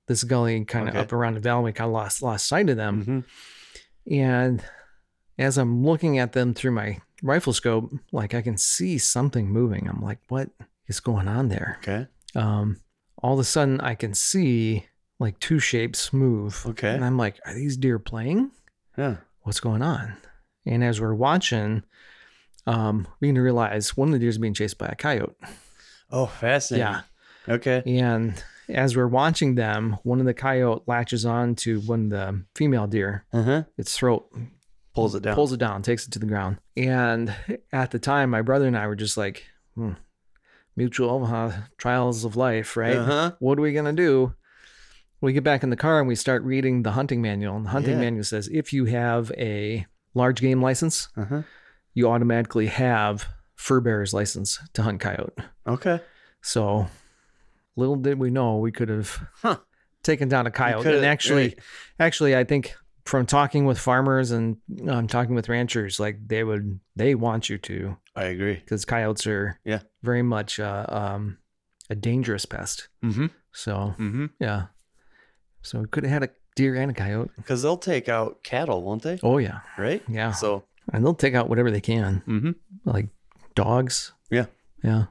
this 0.08 0.24
gully, 0.24 0.64
kind 0.66 0.88
of 0.88 0.96
Okay. 0.96 1.04
up 1.04 1.14
around 1.14 1.34
the 1.36 1.40
valley. 1.40 1.66
We 1.66 1.74
kind 1.74 1.88
of 1.88 1.94
lost 1.94 2.22
lost 2.22 2.48
sight 2.48 2.70
of 2.70 2.78
them. 2.78 3.02
Mm-hmm. 3.02 4.14
And 4.14 4.64
as 5.38 5.58
I'm 5.58 5.84
looking 5.84 6.20
at 6.20 6.34
them 6.34 6.54
through 6.54 6.72
my 6.72 7.00
rifle 7.24 7.54
scope, 7.54 7.92
like 8.12 8.34
I 8.34 8.42
can 8.42 8.58
see 8.58 8.98
something 8.98 9.50
moving. 9.50 9.88
I'm 9.88 10.02
like, 10.02 10.20
what 10.28 10.50
is 10.88 11.00
going 11.00 11.28
on 11.28 11.48
there? 11.50 11.78
Okay. 11.82 12.08
Um, 12.36 12.82
all 13.24 13.34
of 13.34 13.40
a 13.40 13.44
sudden, 13.44 13.80
I 13.82 13.96
can 13.96 14.14
see 14.14 14.86
like 15.20 15.40
two 15.40 15.60
shapes 15.60 16.12
move. 16.14 16.64
Okay. 16.68 16.94
And 16.94 17.06
I'm 17.06 17.18
like, 17.18 17.40
are 17.46 17.54
these 17.54 17.78
deer 17.78 18.00
playing? 18.00 18.52
Yeah. 18.98 19.18
What's 19.44 19.60
going 19.60 19.82
on? 19.82 20.18
And 20.66 20.84
as 20.84 21.02
we're 21.02 21.14
watching, 21.14 21.84
um, 22.68 23.08
we 23.20 23.30
can 23.30 23.38
realize 23.40 23.96
one 23.98 24.10
of 24.10 24.14
the 24.14 24.20
deer 24.20 24.30
is 24.30 24.38
being 24.38 24.54
chased 24.54 24.78
by 24.78 24.88
a 24.88 24.96
coyote. 24.96 25.36
Oh, 26.12 26.26
fascinating. 26.28 26.88
Yeah. 26.88 27.02
Okay. 27.54 27.82
And 27.86 28.42
as 28.70 28.96
we're 28.96 29.08
watching 29.08 29.56
them, 29.56 29.98
one 30.04 30.20
of 30.20 30.26
the 30.26 30.34
coyote 30.34 30.84
latches 30.88 31.26
on 31.26 31.56
to 31.56 31.80
one 31.82 32.06
of 32.06 32.10
the 32.12 32.44
female 32.56 32.88
deer, 32.88 33.26
Uh 33.34 33.44
huh. 33.44 33.64
its 33.78 33.98
throat, 33.98 34.32
Pulls 34.94 35.16
it 35.16 35.24
down. 35.24 35.36
pulls 35.36 35.54
it 35.54 35.58
down, 35.60 35.82
takes 35.82 36.06
it 36.06 36.12
to 36.12 36.20
the 36.20 36.26
ground. 36.26 36.58
And 36.78 37.34
at 37.72 37.92
the 37.92 38.00
time, 38.00 38.30
my 38.30 38.42
brother 38.42 38.68
and 38.68 38.78
I 38.78 38.88
were 38.88 38.96
just 38.96 39.18
like, 39.18 39.46
hmm, 39.76 39.94
mutual 40.76 41.26
uh, 41.26 41.54
trials 41.78 42.24
of 42.26 42.36
life, 42.36 42.76
right? 42.78 42.98
Uh 42.98 43.04
huh. 43.06 43.32
What 43.40 43.58
are 43.58 43.62
we 43.62 43.74
going 43.74 43.86
to 43.86 43.94
do? 43.94 44.36
We 45.22 45.34
get 45.34 45.44
back 45.44 45.64
in 45.64 45.70
the 45.70 45.76
car 45.78 46.00
and 46.00 46.08
we 46.08 46.16
start 46.16 46.44
reading 46.44 46.84
the 46.84 46.92
hunting 46.92 47.22
manual. 47.22 47.56
And 47.56 47.66
the 47.66 47.70
hunting 47.72 47.94
Yeah. 47.96 48.00
manual 48.02 48.24
says 48.24 48.48
if 48.52 48.74
you 48.74 48.86
have 48.86 49.32
a 49.38 49.86
large 50.14 50.42
game 50.42 50.62
license, 50.62 51.10
Uh 51.18 51.26
huh. 51.26 51.42
you 51.94 52.10
automatically 52.10 52.68
have 52.68 53.28
fur 53.56 53.80
bearer's 53.80 54.14
license 54.14 54.60
to 54.74 54.82
hunt 54.84 55.00
coyote. 55.00 55.38
Okay. 55.68 56.00
So 56.42 56.88
little 57.76 57.96
did 57.96 58.20
we 58.20 58.30
know 58.30 58.58
we 58.58 58.72
could 58.72 58.90
have 58.90 59.28
Huh. 59.42 59.58
taken 60.04 60.28
down 60.30 60.48
a 60.48 60.52
coyote. 60.52 60.86
And 60.96 61.06
actually, 61.06 61.44
right. 61.50 61.60
actually, 62.00 62.36
I 62.36 62.44
think 62.44 62.76
from 63.06 63.26
talking 63.26 63.66
with 63.66 63.80
farmers 63.80 64.32
and 64.32 64.58
um, 64.88 65.08
talking 65.08 65.36
with 65.36 65.50
ranchers, 65.50 66.00
like 66.00 66.28
they 66.28 66.44
would, 66.44 66.80
they 66.96 67.16
want 67.16 67.50
you 67.50 67.58
to 67.60 67.98
I 68.16 68.26
agree. 68.26 68.56
because 68.56 68.86
coyotes 68.86 69.26
are 69.28 69.60
Yeah. 69.64 69.80
very 70.04 70.22
much 70.22 70.60
uh, 70.60 70.86
um, 70.90 71.38
a 71.90 71.96
dangerous 71.96 72.46
pest. 72.46 72.90
Mm-hmm. 73.04 73.28
So 73.54 73.96
Mm-hmm. 74.00 74.26
yeah, 74.40 74.68
so 75.62 75.80
we 75.82 75.88
could 75.88 76.04
have 76.04 76.12
had 76.14 76.24
a 76.24 76.30
deer 76.56 76.76
and 76.76 76.92
a 76.92 76.94
coyote. 76.94 77.32
Because 77.38 77.62
they'll 77.62 77.78
take 77.78 78.10
out 78.10 78.44
cattle, 78.44 78.82
won't 78.84 79.04
they? 79.04 79.20
Oh 79.24 79.38
yeah, 79.38 79.60
Right. 79.78 80.04
yeah, 80.08 80.32
So. 80.32 80.64
and 80.94 81.04
they'll 81.04 81.14
take 81.14 81.34
out 81.36 81.50
whatever 81.50 81.72
they 81.72 81.82
can, 81.82 82.22
Mm-hmm. 82.28 82.52
like 82.86 83.08
dogs. 83.56 84.12
Yeah. 84.30 84.46
yeah, 84.84 85.06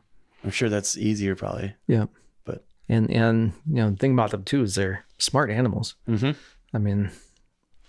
I'm 0.45 0.51
sure 0.51 0.69
that's 0.69 0.97
easier, 0.97 1.35
probably. 1.37 1.75
yeah. 1.87 2.07
But- 2.45 2.65
and 2.89 3.11
and 3.11 3.53
you 3.67 3.77
know 3.77 3.91
the 3.91 3.97
thing 3.97 4.13
about 4.13 4.31
them 4.33 4.45
too 4.45 4.63
is 4.63 4.75
they're 4.75 5.05
smart 5.19 5.51
animals. 5.51 5.95
Mm-hmm. 6.09 6.33
I 6.75 6.79
mean, 6.79 7.11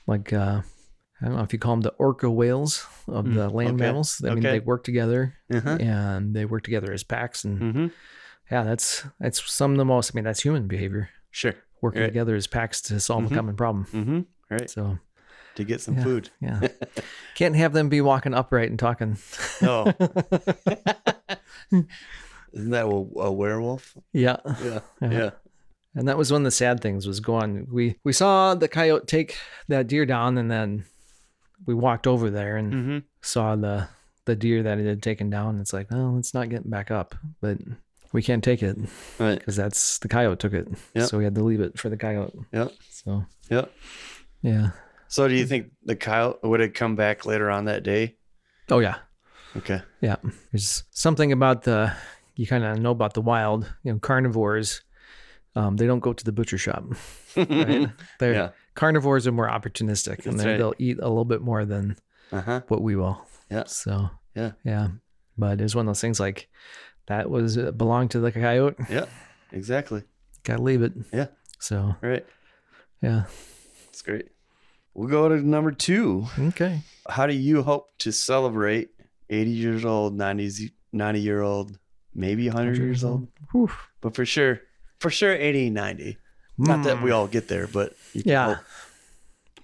like 0.07 0.31
uh, 0.33 0.61
I 1.21 1.25
don't 1.25 1.35
know 1.37 1.43
if 1.43 1.53
you 1.53 1.59
call 1.59 1.73
them 1.73 1.81
the 1.81 1.93
orca 1.97 2.29
whales 2.29 2.85
of 3.07 3.25
Mm, 3.25 3.33
the 3.35 3.49
land 3.49 3.69
okay, 3.69 3.77
mammals. 3.77 4.21
I 4.23 4.29
mean, 4.29 4.39
okay. 4.45 4.51
they 4.53 4.59
work 4.59 4.83
together 4.83 5.35
Uh-huh. 5.53 5.77
and 5.79 6.35
they 6.35 6.45
work 6.45 6.63
together 6.63 6.91
as 6.93 7.03
packs, 7.03 7.43
and 7.45 7.59
Mm-hmm. 7.61 7.87
yeah, 8.51 8.63
that's 8.63 9.03
that's 9.19 9.51
some 9.51 9.71
of 9.71 9.77
the 9.77 9.85
most. 9.85 10.11
I 10.13 10.15
mean, 10.15 10.23
that's 10.25 10.41
human 10.41 10.67
behavior 10.67 11.09
Sure. 11.31 11.53
Working 11.81 12.01
Right. 12.01 12.07
together 12.07 12.35
as 12.35 12.47
packs 12.47 12.81
to 12.83 12.99
solve 12.99 13.23
Mhm. 13.25 13.31
a 13.31 13.35
common 13.35 13.55
problem. 13.55 13.85
Mm-hmm. 13.91 14.19
Right. 14.49 14.69
So 14.69 14.99
To 15.55 15.63
get 15.63 15.81
some 15.81 15.97
Yeah. 15.97 16.03
food. 16.03 16.29
yeah, 16.39 16.67
can't 17.35 17.55
have 17.55 17.73
them 17.73 17.89
be 17.89 18.01
walking 18.01 18.33
upright 18.33 18.69
and 18.69 18.79
talking. 18.79 19.17
No. 19.61 19.85
Isn't 22.53 22.71
that 22.71 22.85
a, 22.85 23.19
a 23.19 23.31
werewolf? 23.31 23.97
yeah, 24.13 24.37
Yeah. 24.63 24.79
Yeah. 25.01 25.11
Yeah. 25.11 25.29
and 25.95 26.07
that 26.07 26.17
was 26.17 26.31
one 26.31 26.41
of 26.41 26.45
the 26.45 26.51
sad 26.51 26.81
things 26.81 27.07
was 27.07 27.19
going. 27.19 27.67
We 27.71 27.97
we 28.03 28.13
saw 28.13 28.55
the 28.55 28.67
coyote 28.67 29.07
take 29.07 29.37
that 29.69 29.87
deer 29.87 30.05
down, 30.05 30.37
and 30.37 30.51
then 30.51 30.85
we 31.65 31.73
walked 31.73 32.07
over 32.07 32.29
there 32.29 32.57
and 32.57 32.73
Mm-hmm. 32.73 32.97
saw 33.21 33.55
the 33.55 33.87
the 34.25 34.35
deer 34.35 34.63
that 34.63 34.77
it 34.79 34.85
had 34.85 35.01
taken 35.01 35.29
down. 35.29 35.59
It's 35.59 35.73
like, 35.73 35.87
oh, 35.91 36.17
it's 36.17 36.33
not 36.33 36.49
getting 36.49 36.69
back 36.69 36.91
up, 36.91 37.15
but 37.41 37.57
we 38.13 38.21
can't 38.21 38.43
take 38.43 38.61
it 38.63 38.77
Right. 39.19 39.39
because 39.39 39.55
that's 39.55 39.99
the 39.99 40.07
coyote 40.07 40.39
took 40.39 40.53
it. 40.53 40.67
Yep. 40.95 41.07
So 41.09 41.17
we 41.17 41.23
had 41.23 41.35
to 41.35 41.43
leave 41.43 41.61
it 41.61 41.77
for 41.79 41.89
the 41.89 41.97
coyote. 41.97 42.37
Yep. 42.51 42.71
So 42.89 43.25
Yep. 43.49 43.71
yeah. 44.41 44.71
So 45.07 45.27
do 45.27 45.33
you 45.35 45.45
think 45.45 45.71
the 45.83 45.95
coyote 45.95 46.39
would 46.43 46.59
have 46.61 46.73
come 46.73 46.95
back 46.95 47.25
later 47.25 47.49
on 47.49 47.65
that 47.65 47.83
day? 47.83 48.15
Oh 48.69 48.79
yeah. 48.79 48.97
Okay. 49.57 49.81
Yeah. 50.01 50.15
There's 50.51 50.83
something 50.91 51.31
about 51.31 51.63
the 51.63 51.93
you 52.35 52.47
kind 52.47 52.63
of 52.63 52.79
know 52.79 52.91
about 52.91 53.13
the 53.13 53.21
wild. 53.21 53.69
You 53.83 53.93
know, 53.93 53.99
carnivores. 53.99 54.81
Um, 55.53 55.75
they 55.75 55.85
don't 55.85 55.99
go 55.99 56.13
to 56.13 56.23
the 56.23 56.31
butcher 56.31 56.57
shop. 56.57 56.85
Right? 57.35 57.89
They're 58.19 58.33
Yeah. 58.33 58.49
carnivores 58.73 59.27
are 59.27 59.33
more 59.33 59.49
opportunistic, 59.49 60.25
and 60.25 60.35
That's 60.39 60.43
they, 60.43 60.51
right. 60.51 60.57
they'll 60.57 60.73
eat 60.79 60.97
a 60.99 61.09
little 61.09 61.25
bit 61.25 61.41
more 61.41 61.65
than 61.65 61.97
Uh-huh. 62.31 62.61
what 62.69 62.81
we 62.81 62.95
will. 62.95 63.25
Yeah. 63.49 63.65
So 63.65 64.09
Yeah. 64.33 64.51
yeah. 64.63 64.87
But 65.37 65.59
it's 65.59 65.75
one 65.75 65.85
of 65.85 65.89
those 65.89 65.99
things 65.99 66.19
like 66.21 66.47
that 67.11 67.29
was 67.29 67.57
uh, 67.57 67.71
belonged 67.71 68.11
to 68.11 68.19
the 68.19 68.31
coyote. 68.31 68.77
Yeah. 68.89 69.05
Exactly. 69.51 70.03
Gotta 70.43 70.61
leave 70.63 70.81
it. 70.81 70.93
Yeah. 71.13 71.27
So 71.59 71.95
Right. 72.01 72.25
yeah. 73.01 73.25
It's 73.89 74.01
great. 74.01 74.29
We'll 74.93 75.09
go 75.09 75.27
to 75.29 75.35
number 75.47 75.71
two. 75.71 76.25
Okay. 76.39 76.81
How 77.09 77.27
do 77.27 77.33
you 77.33 77.63
hope 77.63 77.89
to 77.99 78.11
celebrate 78.11 78.89
80 79.29 79.51
years 79.51 79.85
old, 79.85 80.15
90, 80.15 80.71
90 80.93 81.19
year 81.19 81.41
old, 81.41 81.77
maybe 82.15 82.47
100 82.47 82.77
years 82.77 83.03
old? 83.03 83.27
Whew. 83.51 83.69
But 84.01 84.15
for 84.15 84.25
sure, 84.25 84.61
for 84.99 85.09
sure 85.09 85.33
80, 85.33 85.69
90. 85.69 86.17
Not 86.57 86.83
that 86.85 87.01
we 87.01 87.09
Mm. 87.11 87.15
all 87.15 87.27
get 87.27 87.47
there, 87.47 87.67
but 87.67 87.93
you 88.13 88.23
can 88.23 88.31
Yeah. 88.31 88.45
hope. 88.55 88.63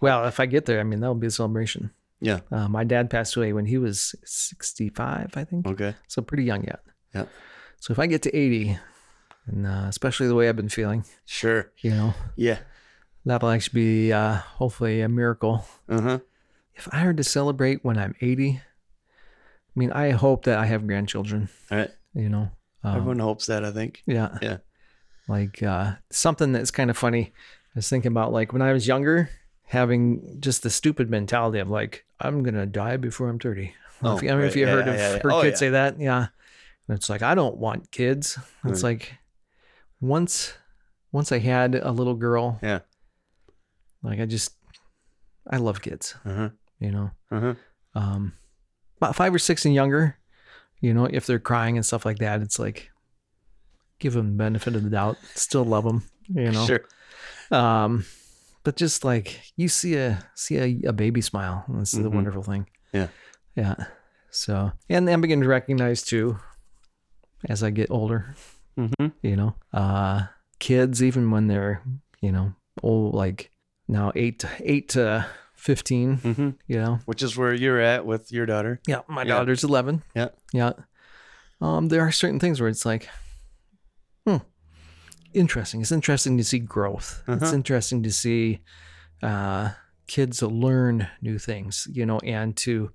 Well, 0.02 0.28
if 0.28 0.40
I 0.40 0.46
get 0.46 0.66
there, 0.66 0.80
I 0.80 0.84
mean 0.84 1.00
that'll 1.00 1.16
be 1.16 1.28
a 1.28 1.32
celebration. 1.32 1.92
Yeah. 2.20 2.40
Uh, 2.52 2.68
my 2.68 2.84
dad 2.84 3.10
passed 3.10 3.36
away 3.38 3.54
when 3.54 3.66
he 3.66 3.78
was 3.78 4.16
65, 4.26 5.32
I 5.36 5.44
think. 5.44 5.66
Okay. 5.68 5.96
So 6.08 6.22
pretty 6.22 6.44
young 6.44 6.64
yet. 6.64 6.80
Yeah. 7.14 7.26
So 7.80 7.92
if 7.92 8.00
I 8.00 8.08
get 8.08 8.22
to 8.24 8.36
80, 8.36 8.78
and 9.48 9.66
uh, 9.68 9.86
especially 9.88 10.28
the 10.28 10.36
way 10.36 10.50
I've 10.50 10.56
been 10.56 10.70
feeling, 10.70 11.06
Sure. 11.26 11.72
you 11.80 11.92
know, 11.92 12.14
Yeah. 12.36 12.60
that'll 13.26 13.50
actually 13.50 13.80
be 13.82 14.14
uh, 14.14 14.36
hopefully 14.36 15.02
a 15.02 15.10
miracle. 15.10 15.66
Uh 15.88 16.02
huh. 16.02 16.20
If 16.76 16.88
I 16.92 17.06
were 17.06 17.14
to 17.14 17.24
celebrate 17.24 17.84
when 17.84 17.98
I'm 17.98 18.16
80, 18.22 18.62
I 19.76 19.80
mean, 19.80 19.92
I 19.92 20.12
hope 20.12 20.46
that 20.46 20.58
I 20.60 20.66
have 20.66 20.88
grandchildren. 20.88 21.50
All 21.72 21.78
right. 21.78 21.92
You 22.14 22.30
know. 22.30 22.52
Um, 22.84 22.96
Everyone 22.98 23.20
hopes 23.20 23.46
that, 23.48 23.64
I 23.66 23.72
think. 23.72 24.04
Yeah. 24.06 24.38
Yeah. 24.42 24.58
Like 25.28 25.62
uh, 25.64 25.94
something 26.10 26.52
that's 26.52 26.72
kind 26.72 26.90
of 26.90 26.98
funny. 26.98 27.32
I 27.76 27.80
was 27.80 27.90
thinking 27.90 28.12
about 28.12 28.32
like 28.32 28.54
when 28.54 28.62
I 28.62 28.74
was 28.74 28.88
younger, 28.88 29.30
having 29.66 30.38
just 30.40 30.64
the 30.64 30.70
stupid 30.70 31.10
mentality 31.10 31.60
of 31.60 31.70
like, 31.70 32.06
I'm 32.20 32.44
gonna 32.44 32.66
die 32.66 32.98
before 32.98 33.28
I'm 33.30 33.40
30. 33.40 33.74
Oh, 34.04 34.18
if, 34.18 34.24
you- 34.24 34.30
I 34.32 34.36
mean, 34.36 34.46
if 34.46 34.50
right. 34.52 34.56
you 34.56 34.66
Yeah, 34.66 34.72
heard 34.72 34.86
yeah, 34.88 34.94
of 34.94 35.00
yeah, 35.00 35.12
heard 35.20 35.32
Oh, 35.32 35.42
kids 35.42 35.60
say 35.60 35.70
that, 35.70 36.00
yeah. 36.00 36.28
And 36.88 36.98
it's 36.98 37.10
like 37.10 37.22
I 37.22 37.36
don't 37.36 37.58
want 37.58 37.92
kids. 37.92 38.38
It's 38.66 38.84
Right. 38.84 38.90
like 39.00 39.14
once 40.00 40.54
once 41.12 41.32
I 41.32 41.40
had 41.40 41.76
a 41.76 41.92
little 41.92 42.16
girl, 42.16 42.60
Yeah. 42.62 42.80
like 44.04 44.20
I 44.20 44.26
just 44.26 44.52
I 45.50 45.58
love 45.58 45.82
kids, 45.82 46.16
Uh 46.26 46.34
huh. 46.36 46.50
you 46.80 46.92
know. 46.92 47.12
Uh 47.32 47.40
huh. 47.40 47.54
Um 47.96 48.34
about 48.98 49.16
five 49.16 49.34
or 49.34 49.40
six 49.40 49.66
and 49.66 49.74
younger, 49.76 50.18
you 50.82 50.94
know, 50.94 51.06
if 51.06 51.26
they're 51.26 51.40
crying 51.40 51.78
and 51.78 51.86
stuff 51.86 52.06
like 52.06 52.18
that, 52.20 52.42
it's 52.42 52.60
like 52.60 52.92
give 54.00 54.14
them 54.14 54.28
the 54.32 54.44
benefit 54.44 54.76
of 54.76 54.84
the 54.84 54.90
doubt, 54.90 55.18
still 55.36 55.64
love 55.66 55.84
them, 55.84 56.04
you 56.28 56.52
know. 56.52 56.66
Sure. 56.66 56.82
Um, 57.52 58.06
but 58.64 58.76
just 58.76 59.04
like 59.04 59.42
you 59.56 59.70
see 59.70 59.96
a 59.96 60.24
see 60.36 60.58
a, 60.58 60.90
a 60.90 60.94
baby 60.94 61.22
smile, 61.22 61.66
this 61.70 61.94
is 61.94 62.00
a 62.06 62.10
Mhm. 62.10 62.14
wonderful 62.14 62.44
thing. 62.44 62.68
Yeah. 62.94 63.08
yeah. 63.56 63.76
So 64.30 64.72
and 64.90 65.10
I'm 65.10 65.22
beginning 65.22 65.44
to 65.44 65.50
recognize 65.50 66.04
too, 66.04 66.38
as 67.50 67.64
I 67.64 67.70
get 67.70 67.92
older, 67.92 68.36
Mm-hmm. 68.78 69.08
you 69.24 69.36
know, 69.36 69.56
uh, 69.74 70.28
kids 70.60 71.02
even 71.02 71.32
when 71.32 71.48
they're 71.48 71.82
you 72.22 72.32
know 72.32 72.54
old 72.84 73.16
like 73.16 73.50
now 73.88 74.12
eight 74.16 74.40
to 74.40 74.50
eight 74.60 74.90
to 74.90 75.26
fifteen, 75.56 76.18
Mm-hmm. 76.18 76.50
you 76.68 76.78
know. 76.80 77.00
Which 77.06 77.24
is 77.24 77.36
where 77.36 77.54
you're 77.54 77.80
at 77.82 78.06
with 78.06 78.32
your 78.32 78.46
daughter. 78.46 78.80
Yeah, 78.88 79.02
my 79.08 79.24
Yeah. 79.24 79.30
daughter's 79.40 79.64
eleven. 79.64 80.04
Yeah. 80.16 80.30
yeah. 80.54 80.74
Um, 81.60 81.88
there 81.88 82.02
are 82.02 82.12
certain 82.12 82.40
things 82.40 82.60
where 82.62 82.70
it's 82.70 82.86
like, 82.86 83.10
hmm, 84.28 84.38
interesting. 85.34 85.82
It's 85.82 85.92
interesting 85.92 86.38
to 86.38 86.44
see 86.44 86.60
growth. 86.60 87.24
It's 87.28 87.44
Uh-huh. 87.44 87.56
interesting 87.56 88.04
to 88.04 88.12
see 88.12 88.60
uh, 89.24 89.70
kids 90.06 90.42
learn 90.44 91.08
new 91.22 91.40
things, 91.40 91.88
you 91.92 92.06
know, 92.06 92.20
and 92.20 92.56
to 92.58 92.92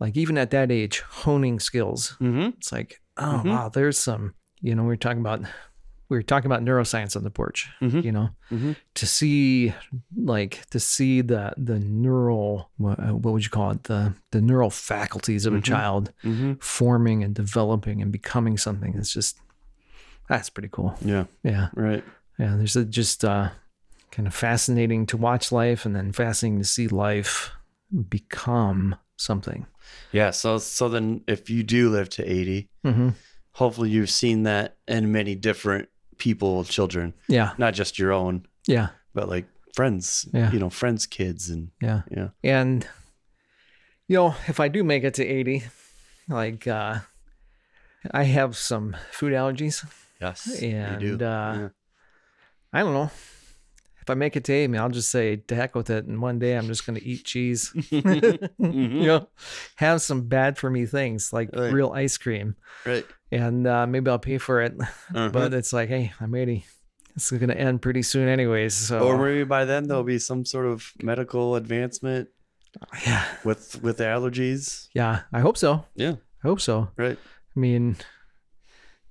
like 0.00 0.16
even 0.16 0.36
at 0.38 0.50
that 0.50 0.72
age 0.72 1.00
honing 1.00 1.60
skills. 1.60 2.16
Mm-hmm. 2.20 2.56
It's 2.58 2.72
like, 2.72 3.00
oh 3.16 3.42
Mhm. 3.44 3.50
wow, 3.50 3.68
there's 3.68 3.98
some. 3.98 4.34
You 4.60 4.74
know, 4.74 4.82
we 4.82 4.88
were 4.88 4.96
talking 4.96 5.20
about 5.20 5.40
we 6.08 6.16
were 6.16 6.22
talking 6.24 6.46
about 6.50 6.64
neuroscience 6.64 7.14
on 7.16 7.22
the 7.22 7.30
porch. 7.30 7.68
Mhm. 7.80 8.02
You 8.02 8.10
know, 8.10 8.30
Mhm. 8.50 8.74
to 8.94 9.06
see 9.06 9.72
like 10.16 10.64
to 10.70 10.80
see 10.80 11.20
the 11.20 11.52
the 11.56 11.78
neural 11.78 12.70
what, 12.78 12.98
uh, 12.98 13.14
what 13.14 13.32
would 13.32 13.44
you 13.44 13.50
call 13.50 13.70
it 13.70 13.84
the 13.84 14.14
the 14.32 14.40
neural 14.40 14.70
faculties 14.70 15.46
of 15.46 15.54
a 15.54 15.58
Mhm. 15.58 15.64
child 15.64 16.12
Mm-hmm. 16.24 16.54
forming 16.60 17.22
and 17.22 17.32
developing 17.34 18.02
and 18.02 18.10
becoming 18.10 18.58
something 18.58 18.94
it's 18.96 19.12
just 19.14 19.38
that's 20.28 20.50
pretty 20.50 20.68
cool 20.72 20.96
Yeah. 21.00 21.24
yeah 21.44 21.68
Right. 21.74 22.02
yeah 22.38 22.56
there's 22.56 22.74
a 22.76 22.84
just 22.84 23.24
uh 23.24 23.50
kind 24.10 24.26
of 24.26 24.34
fascinating 24.34 25.06
to 25.06 25.16
watch 25.16 25.52
life 25.52 25.86
and 25.86 25.94
then 25.94 26.10
fascinating 26.12 26.58
to 26.58 26.64
see 26.64 26.88
life 26.88 27.52
become 28.08 28.96
something 29.20 29.66
Yeah. 30.12 30.30
So 30.32 30.58
so 30.58 30.88
then 30.88 31.22
if 31.26 31.50
you 31.50 31.62
do 31.62 31.90
live 31.90 32.08
to 32.10 32.22
80, 32.24 32.68
mm-hmm. 32.84 33.08
hopefully 33.52 33.90
you've 33.90 34.10
seen 34.10 34.44
that 34.44 34.76
in 34.88 35.12
many 35.12 35.34
different 35.34 35.88
people, 36.18 36.64
children, 36.64 37.14
yeah 37.28 37.52
not 37.58 37.74
just 37.74 37.98
your 37.98 38.12
own, 38.12 38.46
yeah 38.66 38.88
but 39.14 39.28
like 39.28 39.46
friends, 39.74 40.28
Yeah. 40.32 40.50
you 40.52 40.58
know, 40.58 40.70
friends' 40.70 41.06
kids 41.06 41.50
and 41.50 41.70
yeah 41.80 42.02
yeah. 42.10 42.28
and 42.42 42.86
you 44.08 44.16
know 44.16 44.34
if 44.48 44.58
i 44.60 44.68
do 44.68 44.82
make 44.84 45.04
it 45.04 45.14
to 45.14 45.24
80 45.24 45.62
like 46.28 46.66
uh 46.66 46.98
i 48.10 48.24
have 48.24 48.56
some 48.56 48.96
food 49.12 49.32
allergies 49.32 49.84
Yes. 50.20 50.62
And, 50.62 51.00
do. 51.18 51.24
uh, 51.24 51.68
I 52.72 52.80
don't 52.80 52.92
know. 52.92 53.10
If 54.10 54.16
I 54.16 54.18
make 54.18 54.34
it 54.34 54.42
to 54.44 54.52
Amy, 54.52 54.76
I'll 54.76 54.88
just 54.90 55.08
say 55.10 55.36
to 55.36 55.54
heck 55.54 55.76
with 55.76 55.88
it. 55.88 56.06
And 56.06 56.20
one 56.20 56.40
day 56.40 56.56
I'm 56.56 56.66
just 56.66 56.84
going 56.84 56.98
to 56.98 57.06
eat 57.06 57.24
cheese. 57.24 57.70
Mhm. 58.60 58.92
You 58.92 59.06
know, 59.06 59.28
have 59.76 60.02
some 60.02 60.22
bad 60.26 60.58
for 60.58 60.68
me 60.68 60.84
things 60.84 61.32
like 61.32 61.50
Right. 61.54 61.72
real 61.72 61.92
ice 61.92 62.18
cream. 62.18 62.56
Right. 62.84 63.06
And 63.30 63.68
uh, 63.68 63.86
maybe 63.86 64.10
I'll 64.10 64.18
pay 64.18 64.38
for 64.38 64.62
it. 64.62 64.74
Uh-huh. 65.14 65.28
But 65.28 65.54
it's 65.54 65.72
like, 65.72 65.88
hey, 65.88 66.12
I'm 66.20 66.34
80. 66.34 66.64
It's 67.14 67.30
going 67.30 67.48
to 67.50 67.56
end 67.56 67.82
pretty 67.82 68.02
soon, 68.02 68.28
anyways. 68.28 68.74
So, 68.74 68.98
or 69.00 69.16
maybe 69.16 69.44
by 69.44 69.64
then 69.64 69.86
there'll 69.86 70.02
be 70.02 70.18
some 70.18 70.44
sort 70.44 70.66
of 70.66 70.90
medical 71.02 71.54
advancement 71.54 72.28
yeah. 73.06 73.24
with 73.44 73.80
with 73.82 73.98
allergies. 73.98 74.88
Yeah. 74.92 75.20
I 75.32 75.38
hope 75.38 75.56
so. 75.56 75.84
Yeah. 75.94 76.14
I 76.42 76.48
hope 76.48 76.60
so. 76.60 76.88
Right. 76.96 77.16
I 77.56 77.60
mean, 77.60 77.96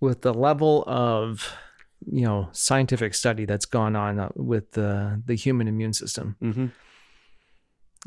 with 0.01 0.21
the 0.23 0.33
level 0.33 0.83
of, 0.87 1.53
you 2.05 2.23
know, 2.25 2.49
scientific 2.53 3.13
study 3.13 3.45
that's 3.45 3.65
gone 3.65 3.95
on 3.95 4.19
uh, 4.19 4.29
with 4.35 4.71
the, 4.71 5.21
the 5.25 5.35
human 5.35 5.67
immune 5.67 5.93
system, 5.93 6.35
Mm-hmm. 6.41 6.67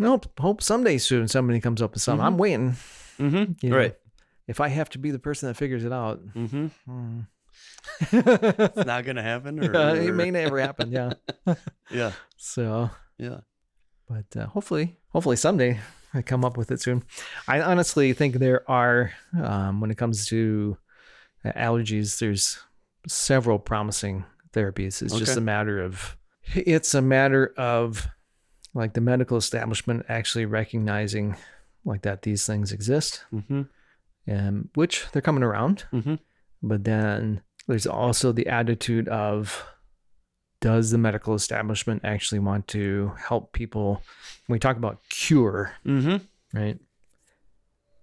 I 0.01 0.05
hope, 0.07 0.39
hope 0.41 0.63
someday 0.63 0.97
soon 0.99 1.29
somebody 1.29 1.61
comes 1.61 1.83
up 1.83 1.93
with 1.93 2.03
something. 2.03 2.25
I'm 2.25 2.39
waiting. 2.39 2.77
Mm-hmm. 3.19 3.53
you 3.61 3.71
know. 3.71 3.77
Right. 3.77 3.95
if 4.49 4.59
I 4.61 4.69
have 4.69 4.89
to 4.91 4.99
be 4.99 5.11
the 5.11 5.19
person 5.19 5.49
that 5.49 5.55
figures 5.57 5.85
it 5.85 5.93
out, 5.93 6.21
Mm-hmm. 6.35 6.67
hmm. 6.87 7.21
It's 8.13 8.87
not 8.87 9.05
gonna 9.05 9.23
happen. 9.23 9.61
Or, 9.61 9.73
Yeah, 9.73 9.93
it 9.95 10.15
may 10.15 10.31
never 10.31 10.59
happen. 10.59 10.91
Yeah. 10.91 11.13
Yeah. 11.91 12.13
So, 12.39 12.89
Yeah. 13.19 13.41
but 14.09 14.35
uh, 14.37 14.47
hopefully, 14.47 14.97
hopefully 15.11 15.37
someday 15.37 15.79
I 16.15 16.23
come 16.23 16.43
up 16.45 16.57
with 16.57 16.71
it 16.71 16.81
soon. 16.81 17.03
I 17.47 17.61
honestly 17.61 18.15
think 18.15 18.37
there 18.37 18.69
are, 18.71 19.13
um, 19.39 19.81
when 19.83 19.91
it 19.91 19.99
comes 19.99 20.27
to 20.29 20.79
uh, 21.45 21.53
allergies, 21.53 22.19
there's 22.19 22.59
several 23.07 23.59
promising 23.59 24.25
therapies. 24.53 25.03
It's 25.03 25.17
just 25.19 25.37
a 25.37 25.41
matter 25.41 25.81
of, 25.83 26.17
it's 26.55 26.95
a 26.95 27.03
matter 27.03 27.53
of 27.57 28.07
like 28.75 28.95
the 28.95 29.01
medical 29.01 29.37
establishment 29.37 30.07
actually 30.09 30.47
recognizing 30.47 31.37
like 31.85 32.03
that 32.03 32.23
these 32.23 32.47
things 32.47 32.73
exist, 32.73 33.25
Mm-hmm. 33.33 33.63
and 34.27 34.69
which 34.75 35.07
they're 35.13 35.23
coming 35.23 35.43
around. 35.43 35.85
Mm-hmm. 35.93 36.15
But 36.63 36.85
then 36.85 37.43
there's 37.67 37.87
also 37.87 38.31
the 38.33 38.47
attitude 38.47 39.09
of 39.09 39.65
does 40.61 40.91
the 40.93 40.99
medical 40.99 41.35
establishment 41.35 42.03
actually 42.05 42.39
want 42.39 42.69
to 42.69 43.13
help 43.19 43.53
people? 43.53 44.03
When 44.47 44.55
we 44.57 44.59
talk 44.61 44.77
about 44.77 45.01
cure, 45.09 45.73
Mm-hmm. 45.85 46.59
right? 46.59 46.79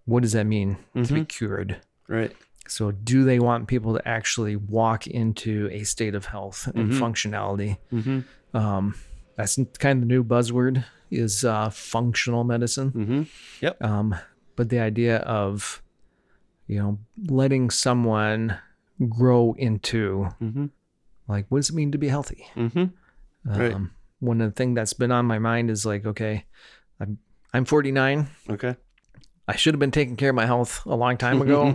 What 0.06 0.24
does 0.24 0.34
that 0.34 0.46
mean 0.46 0.78
to 0.96 1.14
be 1.14 1.22
Mhm. 1.22 1.28
cured? 1.30 1.82
Right. 2.08 2.36
So, 2.70 2.92
do 2.92 3.24
they 3.24 3.40
want 3.40 3.68
people 3.68 3.96
to 3.98 4.08
actually 4.08 4.56
walk 4.56 5.08
into 5.08 5.68
a 5.72 5.84
state 5.84 6.16
of 6.16 6.26
health 6.26 6.68
and 6.76 6.92
Mhm. 6.92 7.00
functionality? 7.00 7.78
Mm-hmm. 7.92 8.58
Um, 8.58 8.96
that's 9.36 9.58
kind 9.80 9.98
of 9.98 10.08
the 10.08 10.14
new 10.14 10.24
buzzword 10.24 10.84
is 11.12 11.44
uh, 11.44 11.70
functional 11.72 12.44
medicine. 12.44 12.92
Mm-hmm. 12.92 13.84
Um, 13.84 14.16
but 14.56 14.70
the 14.70 14.80
idea 14.80 15.18
of, 15.18 15.82
you 16.68 16.78
know, 16.80 17.00
letting 17.28 17.70
someone 17.72 18.58
grow 19.08 19.56
into 19.58 20.28
Mm-hmm. 20.42 20.66
like, 21.28 21.46
what 21.50 21.60
does 21.60 21.70
it 21.70 21.76
mean 21.76 21.92
to 21.94 21.98
be 21.98 22.10
healthy? 22.10 22.46
Mm-hmm. 22.56 22.86
Right. 23.46 23.74
Um, 23.74 23.92
one 24.20 24.42
of 24.42 24.52
the 24.52 24.56
things 24.56 24.76
that's 24.76 24.94
been 24.94 25.12
on 25.12 25.26
my 25.26 25.40
mind 25.40 25.72
is 25.72 25.86
like, 25.86 26.06
okay, 26.06 26.46
I'm 27.00 27.18
I'm 27.54 27.66
49. 27.66 28.28
Okay. 28.50 28.76
I 29.50 29.56
should 29.56 29.74
have 29.74 29.80
been 29.80 29.92
taking 29.92 30.16
care 30.16 30.30
of 30.30 30.36
my 30.36 30.46
health 30.46 30.86
a 30.86 30.96
long 30.96 31.18
time 31.18 31.42
ago. 31.42 31.74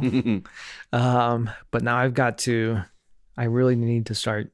um, 0.93 1.51
but 1.71 1.83
now 1.83 1.97
I've 1.97 2.15
got 2.15 2.39
to. 2.47 2.81
I 3.37 3.45
really 3.45 3.75
need 3.77 4.07
to 4.07 4.15
start 4.15 4.51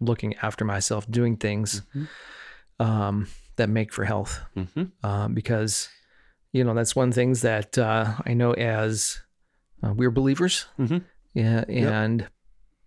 looking 0.00 0.34
after 0.42 0.64
myself, 0.64 1.08
doing 1.10 1.36
things 1.36 1.82
Mhm. 1.94 2.08
um, 2.80 3.26
that 3.56 3.68
make 3.68 3.92
for 3.92 4.04
health. 4.04 4.40
mm-hmm. 4.56 4.84
um, 5.08 5.34
because 5.34 5.88
you 6.52 6.64
know 6.64 6.74
that's 6.74 6.96
one 6.96 7.12
things 7.12 7.42
that 7.42 7.78
uh, 7.78 8.14
I 8.26 8.34
know 8.34 8.52
as 8.52 9.20
uh, 9.82 9.92
we're 9.92 10.10
believers, 10.10 10.66
Mhm. 10.78 11.04
yeah, 11.34 11.64
and 11.68 12.22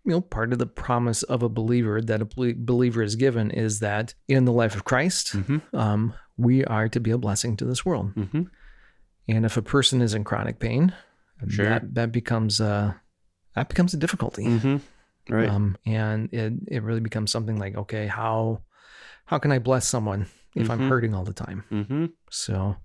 you 0.04 0.12
know 0.12 0.22
part 0.22 0.52
of 0.52 0.60
the 0.60 0.66
promise 0.66 1.24
of 1.24 1.44
a 1.44 1.50
believer 1.50 2.02
that 2.02 2.22
a 2.22 2.26
believer 2.56 3.04
is 3.04 3.16
given 3.16 3.52
is 3.52 3.80
that 3.80 4.16
in 4.28 4.46
the 4.46 4.52
life 4.52 4.76
of 4.76 4.84
Christ, 4.84 5.34
Mm-hmm. 5.34 5.76
um, 5.78 6.14
we 6.38 6.66
are 6.66 6.90
to 6.90 7.00
be 7.00 7.12
a 7.12 7.18
blessing 7.18 7.56
to 7.58 7.66
this 7.66 7.86
world. 7.86 8.12
Mm-hmm. 9.28 9.38
And 9.38 9.46
if 9.46 9.58
a 9.58 9.62
person 9.62 10.02
is 10.02 10.14
in 10.14 10.24
chronic 10.24 10.60
pain, 10.60 10.94
Sure. 11.48 11.66
that 11.66 11.94
that 11.96 12.12
becomes 12.12 12.62
uh, 12.62 12.94
that 13.56 13.70
becomes 13.70 13.94
a 13.94 13.98
difficulty. 13.98 14.46
Mm-hmm. 14.46 14.78
Right. 15.34 15.50
Um, 15.50 15.78
and 15.86 16.32
it 16.34 16.54
it 16.68 16.84
really 16.84 17.00
becomes 17.00 17.32
something 17.32 17.58
like 17.58 17.76
okay, 17.76 18.08
how 18.08 18.62
how 19.26 19.40
can 19.40 19.52
I 19.52 19.60
bless 19.60 19.88
someone 19.88 20.28
if 20.56 20.70
I'm 20.70 20.80
Mhm. 20.80 20.90
hurting 20.90 21.14
all 21.16 21.24
the 21.24 21.34
time? 21.34 21.64
mm-hmm. 21.72 22.06
So, 22.30 22.76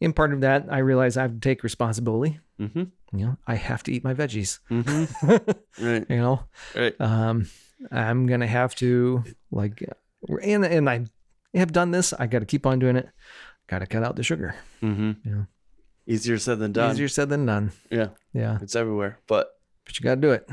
in 0.00 0.12
part 0.12 0.32
of 0.34 0.40
that, 0.40 0.66
I 0.70 0.78
realize 0.78 1.16
I 1.16 1.22
have 1.22 1.34
to 1.34 1.40
take 1.40 1.62
responsibility. 1.62 2.40
Mm-hmm. 2.60 2.84
You 3.16 3.26
know, 3.26 3.36
I 3.46 3.54
have 3.54 3.82
to 3.84 3.92
eat 3.92 4.04
my 4.04 4.14
veggies. 4.14 4.58
Mm-hmm. 4.70 5.36
Right. 5.86 6.04
you 6.08 6.16
know, 6.16 6.44
Right. 6.76 6.94
um, 7.00 7.46
I'm 7.90 8.26
gonna 8.26 8.46
have 8.46 8.74
to 8.76 9.22
like, 9.50 9.82
and 10.42 10.64
and 10.64 10.88
I 10.90 11.06
have 11.54 11.72
done 11.72 11.92
this. 11.92 12.12
I 12.12 12.26
got 12.26 12.40
to 12.40 12.46
keep 12.46 12.66
on 12.66 12.78
doing 12.78 12.96
it. 12.96 13.08
Got 13.68 13.78
to 13.80 13.86
cut 13.86 14.02
out 14.04 14.16
the 14.16 14.22
sugar. 14.22 14.54
Mm-hmm. 14.82 15.12
Yeah. 15.24 15.44
Easier 16.06 16.38
said 16.38 16.58
than 16.58 16.72
done. 16.72 16.92
Easier 16.92 17.08
said 17.08 17.28
than 17.28 17.46
done. 17.46 17.72
Yeah. 17.90 18.08
Yeah, 18.32 18.58
It's 18.62 18.74
everywhere. 18.76 19.18
But 19.26 19.48
but 19.84 19.98
you 19.98 20.04
got 20.04 20.16
to 20.16 20.20
do 20.20 20.30
it. 20.32 20.48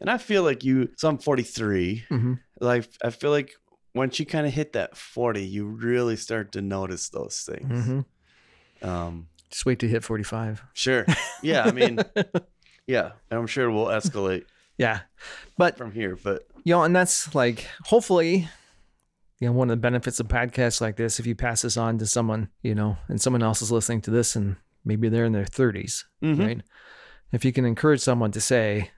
and 0.00 0.10
I 0.10 0.18
feel 0.18 0.42
like 0.42 0.64
you. 0.64 0.90
So 0.96 1.08
I'm 1.08 1.18
43. 1.18 2.04
hmm 2.08 2.34
Like 2.60 2.88
I 3.02 3.10
feel 3.10 3.30
like 3.30 3.52
once 3.94 4.18
you 4.20 4.26
kind 4.26 4.46
of 4.46 4.52
hit 4.52 4.72
that 4.74 4.96
40, 4.96 5.42
you 5.44 5.66
really 5.66 6.16
start 6.16 6.52
to 6.52 6.60
notice 6.62 7.08
those 7.10 7.40
things. 7.40 7.84
hmm 7.84 8.86
Um. 8.86 9.28
Just 9.50 9.66
wait 9.66 9.78
to 9.80 9.88
hit 9.88 10.02
45. 10.02 10.62
Sure. 10.72 11.04
Yeah. 11.42 11.64
I 11.64 11.72
mean. 11.72 11.98
yeah. 12.86 13.12
And 13.30 13.38
I'm 13.40 13.46
sure 13.46 13.70
we'll 13.70 13.86
escalate 13.86 14.44
Yeah, 14.78 15.00
but 15.58 15.76
from 15.76 15.92
here. 15.92 16.16
But 16.16 16.46
you 16.64 16.72
know, 16.74 16.82
and 16.84 16.94
that's 16.96 17.34
like 17.34 17.66
hopefully, 17.84 18.48
you 19.40 19.46
know, 19.48 19.52
one 19.52 19.68
of 19.70 19.76
the 19.76 19.80
benefits 19.80 20.20
of 20.20 20.28
podcasts 20.28 20.80
like 20.80 20.96
this, 20.96 21.20
if 21.20 21.26
you 21.26 21.34
pass 21.34 21.62
this 21.62 21.76
on 21.76 21.98
to 21.98 22.06
someone, 22.06 22.48
you 22.62 22.74
know, 22.74 22.96
and 23.08 23.20
someone 23.20 23.42
else 23.42 23.60
is 23.62 23.70
listening 23.70 24.00
to 24.02 24.10
this 24.10 24.36
and 24.36 24.56
maybe 24.84 25.08
they're 25.08 25.24
in 25.24 25.32
their 25.32 25.44
30s, 25.44 26.04
Mhm. 26.22 26.38
right? 26.38 26.62
If 27.32 27.44
you 27.44 27.52
can 27.52 27.64
encourage 27.64 28.00
someone 28.00 28.30
to 28.32 28.40
say, 28.40 28.90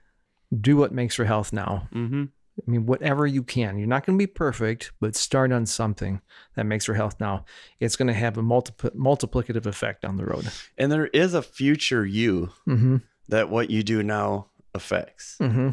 do 0.59 0.77
what 0.77 0.91
makes 0.93 1.15
for 1.15 1.25
health 1.25 1.51
now. 1.53 1.87
Mm-hmm. 1.93 2.23
I 2.67 2.71
mean, 2.71 2.85
whatever 2.85 3.27
you 3.27 3.43
can. 3.43 3.77
You're 3.77 3.87
not 3.87 4.05
going 4.05 4.17
to 4.17 4.21
be 4.21 4.27
perfect, 4.27 4.91
but 5.01 5.15
start 5.15 5.51
on 5.51 5.65
something 5.65 6.21
that 6.55 6.65
makes 6.65 6.85
for 6.85 6.93
health 6.93 7.19
now. 7.19 7.43
It's 7.81 7.95
going 7.97 8.07
to 8.07 8.13
have 8.13 8.37
a 8.37 8.41
multipl- 8.41 8.95
multiplicative 8.95 9.65
effect 9.65 10.05
on 10.05 10.15
the 10.17 10.25
road. 10.25 10.49
And 10.77 10.89
there 10.91 11.07
is 11.07 11.33
a 11.33 11.41
future 11.41 12.05
you 12.05 12.51
Mm-hmm. 12.67 12.97
that 13.29 13.49
what 13.49 13.69
you 13.69 13.83
do 13.83 14.03
now 14.03 14.47
affects. 14.73 15.37
Mm-hmm. 15.41 15.69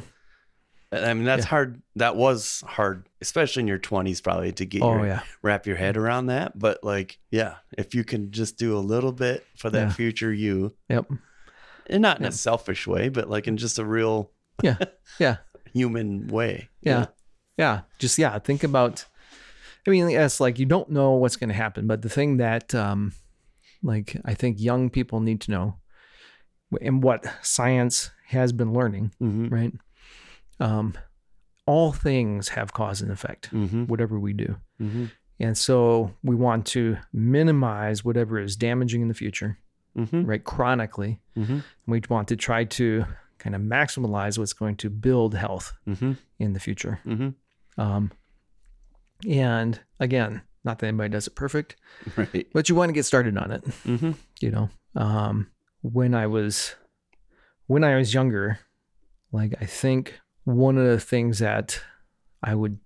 I 0.93 1.15
mean, 1.15 1.25
that's 1.25 1.45
Yeah. 1.45 1.49
hard. 1.49 1.83
That 1.97 2.17
was 2.17 2.63
hard, 2.67 3.09
especially 3.23 3.63
in 3.63 3.67
your 3.67 3.79
20s, 3.79 4.21
probably 4.23 4.53
to 4.53 4.67
get 4.67 4.83
Oh, 4.83 4.97
your, 4.97 5.07
yeah. 5.07 5.23
wrap 5.43 5.67
your 5.67 5.77
head 5.77 5.97
around 5.97 6.27
that. 6.27 6.59
But 6.59 6.85
like, 6.85 7.19
yeah, 7.31 7.55
if 7.79 7.95
you 7.95 8.05
can 8.05 8.31
just 8.31 8.59
do 8.59 8.77
a 8.77 8.81
little 8.81 9.13
bit 9.13 9.47
for 9.57 9.71
that 9.71 9.89
Yeah. 9.89 9.93
future 9.93 10.33
you, 10.33 10.75
Yep. 10.91 11.11
and 11.89 12.03
not 12.03 12.19
in 12.19 12.25
Yep. 12.25 12.33
a 12.33 12.37
selfish 12.37 12.87
way, 12.87 13.09
but 13.09 13.31
like 13.31 13.49
in 13.49 13.57
just 13.57 13.79
a 13.79 13.85
real 13.87 14.31
Yeah. 14.63 14.77
Yeah. 15.19 15.37
human 15.73 16.29
way. 16.29 16.69
Yeah. 16.83 17.07
Yeah. 17.57 17.83
Just, 17.99 18.19
yeah. 18.19 18.39
Think 18.39 18.63
about, 18.63 19.07
I 19.87 19.91
mean, 19.91 20.11
yes, 20.11 20.41
like 20.41 20.59
you 20.59 20.67
don't 20.67 20.91
know 20.91 21.13
what's 21.13 21.37
going 21.37 21.49
to 21.49 21.55
happen, 21.55 21.87
but 21.87 22.03
the 22.03 22.09
thing 22.11 22.37
that, 22.37 22.75
um, 22.75 23.13
like, 23.83 24.17
I 24.25 24.35
think 24.35 24.61
young 24.61 24.91
people 24.91 25.21
need 25.21 25.41
to 25.43 25.51
know 25.51 25.79
and 26.81 27.03
what 27.03 27.25
science 27.43 28.11
has 28.29 28.53
been 28.53 28.73
learning, 28.75 29.13
Mm-hmm. 29.23 29.49
right? 29.49 29.73
Um, 30.61 30.95
all 31.67 31.93
things 31.93 32.49
have 32.51 32.73
cause 32.73 33.01
and 33.03 33.11
effect, 33.11 33.51
Mm-hmm. 33.53 33.85
whatever 33.85 34.19
we 34.19 34.33
do. 34.33 34.57
Mm-hmm. 34.81 35.07
And 35.41 35.57
so 35.59 36.13
we 36.23 36.35
want 36.37 36.67
to 36.69 36.97
minimize 37.13 38.05
whatever 38.05 38.39
is 38.39 38.57
damaging 38.57 39.03
in 39.03 39.09
the 39.09 39.15
future, 39.15 39.59
Mm-hmm. 39.97 40.25
right? 40.25 40.43
Chronically. 40.45 41.21
Mm-hmm. 41.37 41.59
We 41.87 42.01
want 42.09 42.29
to 42.29 42.37
try 42.37 42.65
to 42.65 43.05
kind 43.39 43.55
of 43.57 43.63
maximize 43.63 44.39
what's 44.39 44.53
going 44.53 44.77
to 44.77 44.91
build 44.91 45.35
health 45.35 45.73
Mm-hmm. 45.89 46.13
in 46.39 46.53
the 46.53 46.61
future. 46.61 47.01
Mm-hmm. 47.07 47.81
Um, 47.81 48.11
and 49.29 49.81
again, 50.01 50.43
not 50.65 50.79
that 50.81 50.87
anybody 50.89 51.11
does 51.11 51.27
it 51.27 51.35
perfect, 51.35 51.77
Right. 52.17 52.47
but 52.53 52.69
you 52.69 52.75
want 52.75 52.89
to 52.91 52.93
get 52.93 53.05
started 53.05 53.37
on 53.39 53.51
it. 53.51 53.65
Mm-hmm. 53.87 54.13
You 54.41 54.51
know, 54.51 54.71
um, 54.97 55.49
when 55.83 56.15
I 56.15 56.27
was 56.27 56.75
when 57.67 57.85
I 57.85 57.97
was 57.97 58.13
younger, 58.15 58.59
like 59.33 59.55
I 59.61 59.65
think 59.67 60.21
one 60.45 60.77
of 60.79 60.85
the 60.87 61.01
things 61.01 61.39
that 61.41 61.81
I 62.43 62.55
would 62.55 62.79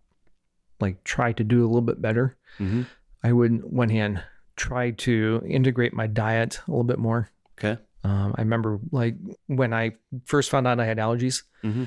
like 0.81 1.03
try 1.05 1.33
to 1.33 1.45
do 1.45 1.65
a 1.65 1.69
little 1.69 1.81
bit 1.83 2.01
better, 2.03 2.37
Mm-hmm. 2.59 2.83
I 3.23 3.33
would 3.33 3.65
one 3.65 3.89
hand 3.91 4.23
try 4.57 4.91
to 4.93 5.43
integrate 5.47 5.93
my 5.93 6.07
diet 6.07 6.61
a 6.67 6.71
little 6.71 6.85
bit 6.85 6.99
more. 6.99 7.29
Okay. 7.59 7.81
Um, 8.05 8.35
I 8.39 8.43
remember 8.43 8.79
like 8.93 9.17
when 9.47 9.75
I 9.75 9.93
first 10.25 10.49
found 10.51 10.67
out 10.67 10.81
I 10.81 10.87
had 10.87 10.99
allergies, 10.99 11.43
Mm-hmm. 11.65 11.85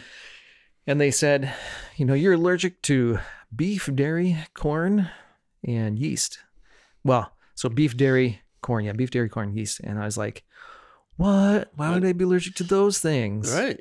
and 0.86 1.00
they 1.02 1.12
said, 1.12 1.54
you 1.98 2.06
know, 2.06 2.14
you're 2.14 2.34
allergic 2.34 2.82
to 2.84 3.20
beef, 3.56 3.90
dairy, 3.96 4.38
corn, 4.54 5.10
and 5.64 5.98
yeast. 5.98 6.40
Well, 7.04 7.32
so 7.56 7.70
beef, 7.70 7.96
dairy, 7.98 8.42
corn, 8.62 8.86
yeah, 8.86 8.92
beef, 8.94 9.10
dairy, 9.12 9.30
corn, 9.30 9.56
yeast. 9.56 9.80
And 9.80 9.98
I 10.00 10.06
was 10.06 10.18
like, 10.18 10.44
what? 11.16 11.72
Why 11.76 11.92
would 11.94 12.06
I 12.06 12.14
be 12.14 12.24
allergic 12.26 12.56
to 12.56 12.64
those 12.64 13.00
things? 13.00 13.52
Right. 13.54 13.80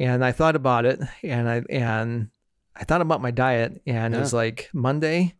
And 0.00 0.24
I 0.24 0.32
thought 0.32 0.54
about 0.56 0.84
it, 0.84 1.00
and 1.22 1.48
I 1.48 1.62
and 1.70 2.28
I 2.76 2.84
thought 2.84 3.00
about 3.00 3.20
my 3.20 3.30
diet, 3.32 3.82
and 3.86 4.14
it 4.14 4.18
was 4.20 4.32
like 4.32 4.70
Monday, 4.72 5.34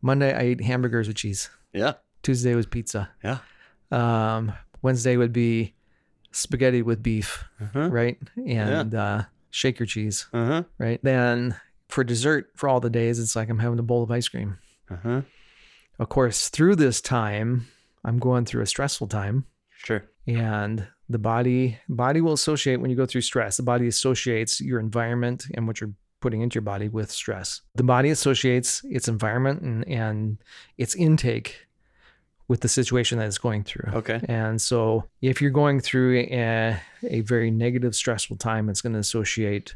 Monday 0.00 0.32
I 0.34 0.40
ate 0.40 0.60
hamburgers 0.62 1.06
with 1.08 1.16
cheese. 1.18 1.50
Yeah. 1.72 1.94
Tuesday 2.22 2.54
was 2.54 2.66
pizza. 2.66 3.10
Yeah. 3.22 3.38
Um, 3.90 4.52
Wednesday 4.82 5.16
would 5.16 5.32
be 5.32 5.74
spaghetti 6.32 6.80
with 6.82 7.02
beef, 7.02 7.44
Uh-huh. 7.60 7.90
right? 7.90 8.18
And 8.46 8.94
uh, 8.94 9.24
shaker 9.50 9.84
cheese 9.84 10.26
Uh-huh. 10.32 10.62
right? 10.78 11.00
Then 11.02 11.56
for 11.88 12.04
dessert, 12.04 12.50
for 12.54 12.68
all 12.68 12.80
the 12.80 12.88
days, 12.90 13.18
it's 13.18 13.36
like 13.36 13.50
I'm 13.50 13.58
having 13.58 13.78
a 13.78 13.82
bowl 13.82 14.02
of 14.02 14.10
ice 14.10 14.28
cream. 14.28 14.58
Uh-huh. 14.90 15.22
Of 15.98 16.08
course, 16.08 16.48
through 16.48 16.76
this 16.76 17.00
time, 17.00 17.66
I'm 18.04 18.18
going 18.18 18.44
through 18.46 18.62
a 18.62 18.66
stressful 18.66 19.08
time. 19.08 19.44
Sure. 19.76 20.04
And 20.26 20.86
the 21.10 21.18
body 21.18 21.78
body 21.88 22.20
will 22.20 22.32
associate 22.32 22.76
when 22.80 22.90
you 22.90 22.96
go 22.96 23.04
through 23.06 23.20
stress. 23.22 23.56
The 23.56 23.62
body 23.64 23.86
associates 23.88 24.60
your 24.60 24.78
environment 24.80 25.46
and 25.54 25.66
what 25.66 25.80
you're 25.80 25.92
putting 26.20 26.40
into 26.42 26.54
your 26.54 26.62
body 26.62 26.88
with 26.88 27.10
stress. 27.10 27.62
The 27.74 27.82
body 27.82 28.10
associates 28.10 28.82
its 28.84 29.08
environment 29.08 29.62
and, 29.62 29.88
and 29.88 30.38
its 30.78 30.94
intake 30.94 31.66
with 32.46 32.60
the 32.60 32.68
situation 32.68 33.18
that 33.18 33.26
it's 33.26 33.38
going 33.38 33.64
through. 33.64 33.92
Okay. 33.94 34.20
And 34.28 34.60
so 34.60 35.04
if 35.22 35.40
you're 35.40 35.50
going 35.52 35.80
through 35.80 36.18
a, 36.30 36.76
a 37.04 37.20
very 37.22 37.50
negative, 37.50 37.94
stressful 37.94 38.36
time, 38.36 38.68
it's 38.68 38.80
going 38.80 38.92
to 38.92 38.98
associate 38.98 39.74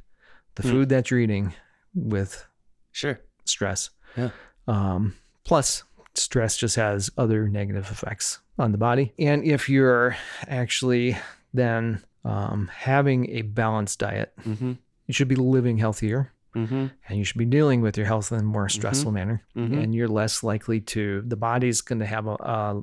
the 0.56 0.62
Hmm. 0.62 0.70
food 0.70 0.88
that 0.90 1.10
you're 1.10 1.20
eating 1.20 1.54
with 1.94 2.44
Sure. 2.92 3.18
stress. 3.44 3.90
Yeah. 4.16 4.30
Um, 4.68 5.14
plus, 5.44 5.82
stress 6.14 6.56
just 6.56 6.76
has 6.76 7.10
other 7.18 7.48
negative 7.48 7.88
effects 7.90 8.38
on 8.58 8.72
the 8.72 8.78
body. 8.78 9.12
And 9.18 9.44
if 9.44 9.68
you're 9.68 10.16
actually 10.46 11.16
then 11.52 12.02
um, 12.24 12.70
having 12.74 13.30
a 13.30 13.42
balanced 13.42 13.98
diet, 13.98 14.32
Mm-hmm. 14.44 14.72
you 15.06 15.14
should 15.14 15.28
be 15.28 15.36
living 15.36 15.78
healthier 15.78 16.30
Mm-hmm. 16.54 16.86
and 17.08 17.18
you 17.18 17.24
should 17.24 17.36
be 17.38 17.44
dealing 17.46 17.80
with 17.80 17.96
your 17.96 18.06
health 18.06 18.30
in 18.30 18.38
a 18.38 18.42
more 18.44 18.68
stressful 18.68 19.10
manner. 19.10 19.42
Mhm. 19.56 19.82
And 19.82 19.92
you're 19.92 20.06
less 20.06 20.44
likely 20.44 20.80
to, 20.82 21.20
the 21.26 21.34
body's 21.36 21.80
going 21.80 21.98
to 21.98 22.06
have 22.06 22.28
a, 22.28 22.34
a, 22.34 22.80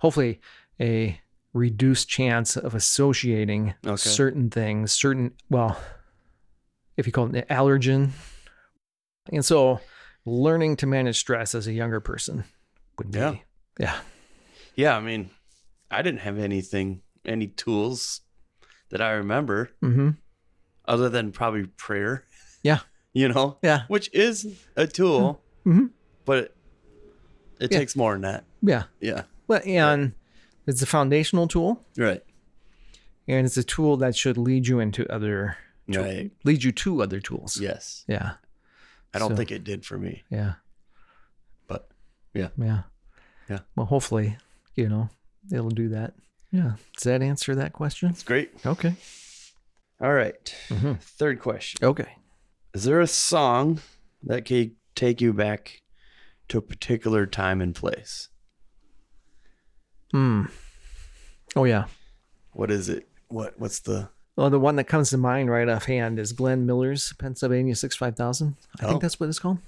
hopefully, 0.00 0.38
a 0.78 1.18
reduced 1.54 2.10
chance 2.10 2.58
of 2.58 2.74
associating 2.74 3.72
Okay. 3.86 3.96
certain 3.96 4.50
things, 4.50 4.92
certain, 4.92 5.32
well, 5.48 5.80
if 6.98 7.06
you 7.06 7.12
call 7.12 7.34
it 7.34 7.36
an 7.36 7.56
allergen. 7.56 8.10
And 9.32 9.42
so 9.42 9.80
learning 10.26 10.76
to 10.76 10.86
manage 10.86 11.18
stress 11.18 11.54
as 11.54 11.66
a 11.66 11.72
younger 11.72 12.00
person 12.00 12.44
would 12.98 13.10
be, 13.12 13.18
Yeah. 13.18 13.34
yeah. 13.80 13.96
Yeah. 14.76 14.96
I 14.96 15.00
mean, 15.00 15.30
I 15.90 16.02
didn't 16.02 16.20
have 16.20 16.38
anything, 16.38 17.02
any 17.24 17.48
tools 17.48 18.20
that 18.90 19.00
I 19.00 19.10
remember 19.12 19.70
Mm-hmm. 19.82 20.10
other 20.86 21.08
than 21.08 21.32
probably 21.32 21.66
prayer. 21.66 22.24
Yeah. 22.62 22.80
You 23.16 23.28
know, 23.28 23.56
Yeah. 23.62 23.84
which 23.88 24.10
is 24.12 24.46
a 24.76 24.86
tool, 24.86 25.42
Mhm. 25.64 25.88
but 26.26 26.38
it, 26.38 26.54
it 27.60 27.72
Yeah. 27.72 27.78
takes 27.78 27.96
more 27.96 28.12
than 28.12 28.20
that. 28.22 28.44
Yeah. 28.60 28.82
Yeah. 29.00 29.22
Well, 29.48 29.62
and 29.64 30.12
it's 30.66 30.82
a 30.82 30.86
foundational 30.86 31.48
tool 31.48 31.82
Right. 31.96 32.22
and 33.26 33.46
it's 33.46 33.56
a 33.56 33.64
tool 33.64 33.96
that 33.96 34.14
should 34.16 34.36
lead 34.36 34.66
you 34.68 34.80
into 34.80 35.10
other, 35.10 35.56
Right. 35.88 36.30
lead 36.44 36.62
you 36.62 36.72
to 36.72 37.02
other 37.02 37.18
tools. 37.18 37.58
Yes. 37.58 38.04
Yeah. 38.06 38.34
I 39.14 39.18
don't 39.18 39.30
So- 39.30 39.36
think 39.36 39.50
it 39.50 39.64
did 39.64 39.86
for 39.86 39.96
me, 39.96 40.24
Yeah. 40.30 40.56
but 41.66 41.88
yeah. 42.34 42.50
Yeah. 42.58 42.82
Yeah. 43.48 43.60
Well, 43.76 43.86
hopefully, 43.86 44.36
you 44.76 44.88
know, 44.88 45.08
it'll 45.52 45.70
do 45.70 45.88
that. 45.88 46.14
Yeah. 46.52 46.72
Does 46.94 47.02
that 47.04 47.22
answer 47.22 47.54
that 47.56 47.72
question? 47.72 48.10
It's 48.10 48.22
great. 48.22 48.52
Okay. 48.64 48.94
All 50.00 50.12
right. 50.12 50.54
Mhm. 50.68 51.00
Third 51.00 51.40
question. 51.40 51.84
Okay. 51.84 52.16
Is 52.74 52.84
there 52.84 53.00
a 53.00 53.06
song 53.06 53.80
that 54.22 54.44
can 54.44 54.76
take 54.94 55.20
you 55.20 55.32
back 55.32 55.82
to 56.48 56.58
a 56.58 56.62
particular 56.62 57.26
time 57.26 57.60
and 57.60 57.74
place? 57.74 58.28
Hmm. 60.12 60.44
Oh, 61.54 61.64
yeah. 61.64 61.86
What 62.52 62.70
is 62.70 62.88
it? 62.88 63.08
What 63.28 63.58
what's 63.58 63.80
the 63.80 64.08
Well, 64.36 64.50
the 64.50 64.60
one 64.60 64.76
that 64.76 64.84
comes 64.84 65.10
to 65.10 65.18
mind 65.18 65.50
right 65.50 65.68
offhand 65.68 66.18
is 66.18 66.32
Glenn 66.32 66.64
Miller's 66.66 67.12
Pennsylvania 67.14 67.74
65000. 67.74 68.56
I 68.80 68.84
Oh. 68.84 68.88
think 68.90 69.02
that's 69.02 69.18
what 69.18 69.28
it's 69.28 69.38
called. 69.38 69.58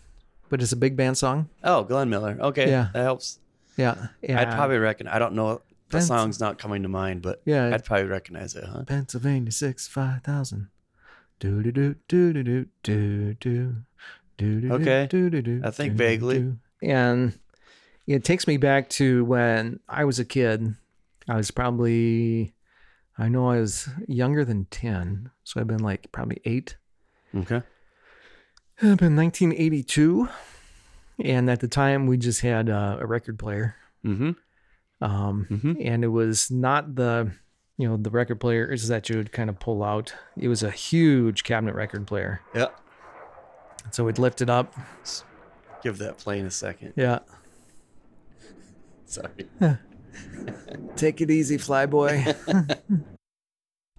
But 0.51 0.63
it's 0.63 0.73
a 0.73 0.77
big 0.77 0.97
band 0.97 1.19
song. 1.19 1.49
Oh, 1.65 1.83
Glenn 1.85 2.09
Miller. 2.09 2.37
Okay. 2.41 2.71
Yeah. 2.71 2.89
That 2.95 3.03
helps. 3.03 3.39
Yeah. 3.79 4.09
yeah. 4.21 4.41
I'd 4.41 4.51
probably 4.55 4.77
reckon 4.79 5.07
I 5.09 5.19
don't 5.19 5.33
know 5.35 5.63
the 5.89 5.93
Pens- 5.99 6.07
song's 6.09 6.39
not 6.41 6.59
coming 6.59 6.83
to 6.83 6.89
mind, 6.91 7.23
but 7.23 7.41
Yeah. 7.47 7.71
I'd 7.73 7.85
probably 7.85 8.07
recognize 8.09 8.55
it, 8.55 8.65
huh? 8.65 8.83
Pennsylvania 8.85 9.51
65000. 9.53 10.69
Do 11.41 11.63
do 11.63 11.73
do 11.73 11.95
do 12.09 12.33
do 12.33 12.43
do 12.43 12.67
do 12.83 13.35
do 13.35 13.75
do 14.37 14.61
do 14.61 14.73
Okay. 14.75 15.07
do 15.09 15.31
do 15.31 15.41
do. 15.41 15.61
I 15.65 15.71
think 15.71 15.95
vaguely. 15.95 16.53
And 16.83 17.39
it 18.07 18.25
takes 18.25 18.47
me 18.47 18.57
back 18.57 18.89
to 18.91 19.25
when 19.25 19.81
I 19.89 20.05
was 20.05 20.19
a 20.19 20.25
kid. 20.25 20.75
I 21.29 21.37
was 21.37 21.51
probably, 21.51 22.55
I 23.17 23.29
know 23.29 23.49
I 23.51 23.61
was 23.61 23.89
younger 24.09 24.45
than 24.45 24.65
ten, 24.67 25.31
so 25.45 25.61
I've 25.61 25.67
been 25.67 25.83
like 25.83 26.11
probably 26.13 26.41
eight. 26.45 26.77
Okay. 27.35 27.63
It'd 28.81 28.99
been 28.99 29.17
1982, 29.17 30.29
and 31.25 31.51
at 31.51 31.61
the 31.61 31.69
time 31.69 32.07
we 32.07 32.17
just 32.17 32.41
had 32.41 32.69
uh, 32.71 32.97
a 33.01 33.07
record 33.07 33.39
player, 33.39 33.77
Mm-hmm. 34.05 34.31
um, 35.05 35.47
Mm-hmm. 35.51 35.73
and 35.81 36.05
it 36.05 36.09
was 36.09 36.51
not 36.51 36.95
the, 36.95 37.33
you 37.77 37.89
know, 37.89 37.97
the 37.97 38.11
record 38.11 38.41
players 38.41 38.89
that 38.89 39.09
you 39.09 39.17
would 39.17 39.33
kind 39.33 39.51
of 39.51 39.59
pull 39.59 39.83
out. 39.83 40.15
It 40.37 40.49
was 40.49 40.63
a 40.63 40.71
huge 40.71 41.45
cabinet 41.45 41.75
record 41.75 42.07
player, 42.07 42.41
Yeah. 42.55 42.69
so 43.91 44.05
we'd 44.05 44.19
lift 44.19 44.41
it 44.41 44.51
up. 44.51 44.75
Give 45.83 45.99
that 45.99 46.19
plane 46.19 46.47
a 46.47 46.51
second. 46.51 46.93
Yeah, 46.97 47.21
Sorry. 49.07 49.49
take 50.97 51.21
it 51.21 51.31
easy, 51.31 51.57
flyboy. 51.57 52.37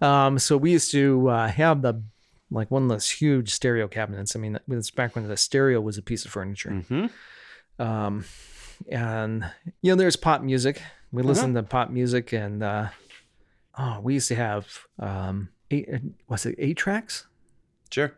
um, 0.00 0.38
so 0.38 0.56
we 0.56 0.72
used 0.72 0.90
to 0.92 1.28
uh, 1.28 1.48
have 1.48 1.82
the 1.82 2.02
like 2.50 2.70
one 2.70 2.82
of 2.84 2.88
those 2.88 3.08
huge 3.10 3.50
stereo 3.52 3.86
cabinets. 3.88 4.34
I 4.34 4.38
mean, 4.38 4.56
it 4.56 4.62
was 4.66 4.90
back 4.90 5.14
when 5.14 5.26
the 5.28 5.36
stereo 5.36 5.80
was 5.80 5.98
a 5.98 6.02
piece 6.02 6.24
of 6.24 6.30
furniture. 6.32 6.70
Mm-hmm. 6.70 7.82
um, 7.82 8.24
and 8.90 9.44
you 9.82 9.92
know 9.92 9.96
there's 9.96 10.16
pop 10.16 10.40
music 10.42 10.80
we 11.12 11.22
listened 11.22 11.54
to 11.54 11.62
pop 11.62 11.90
music 11.90 12.32
and 12.32 12.62
uh 12.62 12.88
oh 13.78 14.00
we 14.02 14.14
used 14.14 14.28
to 14.28 14.34
have 14.34 14.66
um 14.98 15.50
eight 15.70 15.86
was 16.28 16.46
it 16.46 16.54
eight 16.58 16.78
tracks 16.78 17.26
Sure. 17.90 18.12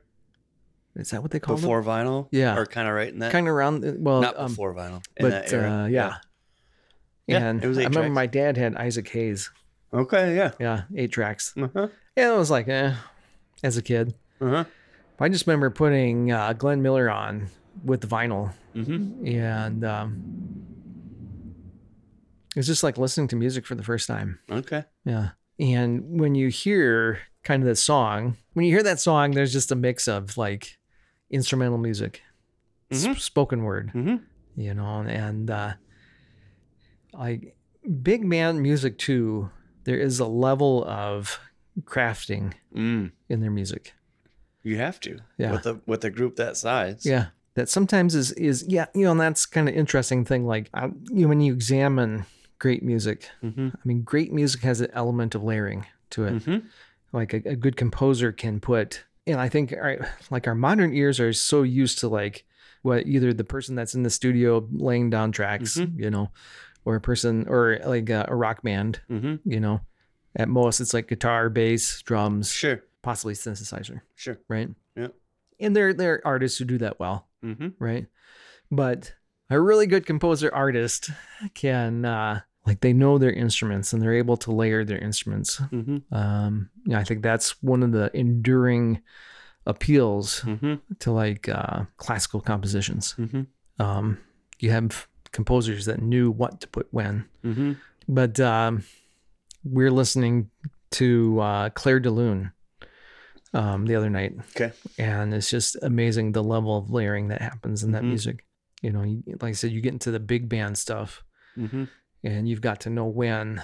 is 0.95 1.11
that 1.11 1.21
what 1.23 1.31
they 1.33 1.41
call 1.41 1.57
it? 1.57 1.61
Before 1.63 1.83
vinyl? 1.83 2.29
Yeah. 2.31 2.57
Or 2.57 2.65
kind 2.67 2.87
of 2.87 2.95
right 2.95 3.13
in 3.13 3.19
that? 3.21 3.33
kind 3.33 3.49
of 3.49 3.55
around 3.55 3.85
uh, 3.85 3.93
well 3.99 4.21
Not 4.21 4.39
um, 4.39 4.49
before 4.53 4.73
vinyl. 4.75 5.03
In 5.17 5.29
but 5.31 5.53
uh 5.53 5.87
yeah, 5.91 6.17
Yeah, 7.27 7.39
and 7.39 7.65
it 7.65 7.67
was 7.67 7.79
i 7.79 7.83
remember 7.83 8.01
tracks. 8.03 8.15
my 8.15 8.27
dad 8.27 8.57
had 8.57 8.77
isaac 8.77 9.09
hayes 9.09 9.51
Okay. 9.93 10.37
Yeah. 10.37 10.53
yeah 10.61 10.83
eight 10.97 11.11
tracks 11.11 11.55
Uh-huh. 11.57 11.89
yeah 12.17 12.33
it 12.35 12.37
was 12.39 12.51
like 12.53 12.69
eh 12.69 12.95
as 13.65 13.77
a 13.77 13.83
kid 13.83 14.15
Uh-huh. 14.43 14.65
i 15.21 15.29
just 15.29 15.47
remember 15.47 15.71
putting 15.71 16.33
uh 16.33 16.53
glenn 16.53 16.83
miller 16.83 17.09
on 17.11 17.49
with 17.85 18.01
the 18.01 18.07
vinyl 18.09 18.53
Mm-hmm. 18.75 19.27
and 19.27 19.85
um 19.85 20.23
it 22.55 22.57
was 22.57 22.67
just 22.67 22.83
like 22.83 22.99
listening 22.99 23.29
to 23.29 23.37
music 23.37 23.67
for 23.67 23.75
the 23.75 23.83
first 23.83 24.07
time 24.07 24.39
Okay. 24.51 24.85
Yeah. 25.05 25.31
And 25.59 26.21
when 26.21 26.35
you 26.35 26.49
hear 26.49 27.21
kind 27.45 27.63
of 27.63 27.69
the 27.69 27.77
song, 27.77 28.37
when 28.55 28.65
you 28.67 28.73
hear 28.73 28.83
that 28.83 28.99
song, 29.01 29.31
there's 29.33 29.53
just 29.53 29.71
a 29.73 29.75
mix 29.77 30.09
of 30.09 30.37
like 30.37 30.79
instrumental 31.31 31.79
music, 31.79 32.23
s- 32.91 33.07
Mhm. 33.07 33.19
spoken 33.19 33.63
word, 33.63 33.93
Mm-hmm. 33.95 34.17
you 34.61 34.75
know, 34.75 35.03
and 35.03 35.51
uh, 35.51 35.75
like 37.13 37.55
big 38.03 38.29
band 38.29 38.63
music 38.63 38.99
too, 38.99 39.51
there 39.85 39.99
is 39.99 40.19
a 40.21 40.27
level 40.27 40.85
of 40.85 41.39
crafting 41.85 42.53
Mm. 42.75 43.13
in 43.29 43.41
their 43.41 43.51
music. 43.51 43.93
You 44.63 44.77
have 44.79 45.01
to. 45.01 45.19
Yeah. 45.39 45.53
With 45.53 45.67
a 45.67 45.81
with 45.87 46.05
a 46.05 46.11
group 46.11 46.37
that 46.37 46.57
size. 46.57 47.05
Yeah. 47.07 47.27
That 47.55 47.69
sometimes 47.69 48.15
is, 48.15 48.33
is 48.33 48.65
yeah, 48.67 48.87
you 48.95 49.05
know, 49.05 49.11
and 49.11 49.21
that's 49.21 49.45
kind 49.45 49.69
of 49.69 49.75
interesting 49.75 50.25
thing. 50.25 50.47
Like, 50.47 50.71
I, 50.73 50.87
you 50.87 51.23
know, 51.23 51.29
when 51.29 51.41
you 51.43 51.53
examine 51.53 52.25
great 52.59 52.83
music, 52.83 53.29
Mm-hmm. 53.43 53.69
I 53.75 53.81
mean, 53.85 54.03
great 54.03 54.33
music 54.33 54.63
has 54.63 54.81
an 54.81 54.89
element 54.95 55.35
of 55.35 55.43
layering 55.43 55.85
to 56.11 56.25
it. 56.25 56.35
Mm-hmm. 56.35 56.67
like 57.13 57.35
a, 57.35 57.43
a 57.45 57.57
good 57.57 57.77
composer 57.77 58.33
can 58.33 58.61
put 58.61 59.05
and 59.27 59.39
i 59.41 59.49
think 59.49 59.73
our, 59.73 60.09
like 60.31 60.47
our 60.49 60.55
modern 60.55 60.93
ears 60.95 61.21
are 61.21 61.33
so 61.33 61.63
used 61.63 61.99
to 62.01 62.09
like 62.09 62.45
what 62.83 63.07
either 63.07 63.33
the 63.33 63.45
person 63.45 63.75
that's 63.77 63.95
in 63.95 64.03
the 64.03 64.11
studio 64.11 64.67
laying 64.73 65.11
down 65.11 65.31
tracks 65.33 65.77
Mhm. 65.79 65.99
you 65.99 66.11
know 66.11 66.31
or 66.85 66.97
a 66.97 67.01
person 67.01 67.47
or 67.49 67.79
like 67.85 68.09
a, 68.11 68.25
a 68.29 68.35
rock 68.35 68.63
band 68.63 69.01
Mm-hmm. 69.11 69.37
you 69.51 69.61
know 69.61 69.81
at 70.37 70.49
most 70.49 70.81
it's 70.81 70.93
like 70.95 71.09
guitar 71.09 71.49
bass 71.51 72.01
drums 72.03 72.51
Sure. 72.53 72.83
Possibly 73.03 73.35
synthesizer 73.35 74.01
Sure. 74.15 74.39
right 74.49 74.69
Yeah. 74.97 75.09
and 75.61 75.75
there 75.77 75.93
there 75.93 76.15
are 76.15 76.23
artists 76.25 76.59
who 76.59 76.65
do 76.65 76.79
that 76.79 76.99
well 77.01 77.27
Mm-hmm. 77.45 77.69
right 77.79 78.07
but 78.71 79.13
a 79.51 79.61
really 79.61 79.87
good 79.87 80.07
composer 80.07 80.51
artist 80.55 81.11
can 81.55 82.05
uh 82.05 82.41
like 82.65 82.81
they 82.81 82.93
know 82.93 83.19
their 83.19 83.33
instruments 83.33 83.93
and 83.93 84.01
they're 84.01 84.15
able 84.15 84.37
to 84.39 84.53
layer 84.53 84.85
their 84.85 84.99
instruments 84.99 85.61
Mm-hmm. 85.61 86.15
um 86.15 86.71
i 86.95 87.03
think 87.05 87.23
that's 87.23 87.61
one 87.63 87.83
of 87.83 87.91
the 87.93 88.11
enduring 88.17 89.03
appeals 89.67 90.41
Mm-hmm. 90.43 90.75
to 91.01 91.13
like 91.13 91.49
uh 91.49 91.85
classical 91.97 92.41
compositions 92.41 93.15
Mm-hmm. 93.19 93.43
um 93.83 94.19
you 94.59 94.71
have 94.71 95.07
composers 95.33 95.87
that 95.87 96.01
knew 96.03 96.31
what 96.31 96.61
to 96.61 96.69
put 96.69 96.87
when 96.91 97.25
Mm-hmm. 97.45 97.73
but 98.09 98.39
um 98.41 98.85
we're 99.65 99.91
listening 99.93 100.51
to 100.93 101.41
uh 101.41 101.69
Clair 101.71 102.01
de 102.01 102.11
Lune 102.11 102.53
um 103.55 103.87
the 103.87 103.95
other 103.95 104.09
night 104.11 104.35
Okay. 104.57 104.73
and 104.99 105.33
it's 105.35 105.51
just 105.51 105.77
amazing 105.83 106.33
the 106.33 106.43
level 106.43 106.77
of 106.77 106.91
layering 106.91 107.29
that 107.29 107.43
happens 107.43 107.83
in 107.83 107.93
that 107.93 108.03
Mhm. 108.03 108.09
music 108.09 108.45
you 108.83 108.91
know 108.91 109.01
like 109.41 109.51
i 109.51 109.53
said 109.53 109.71
you 109.73 109.81
get 109.81 109.93
into 109.93 110.11
the 110.11 110.21
big 110.21 110.49
band 110.49 110.79
stuff 110.79 111.23
Mm-hmm. 111.57 111.85
and 112.25 112.49
you've 112.49 112.63
got 112.63 112.81
to 112.81 112.91
know 112.91 113.05
when 113.07 113.61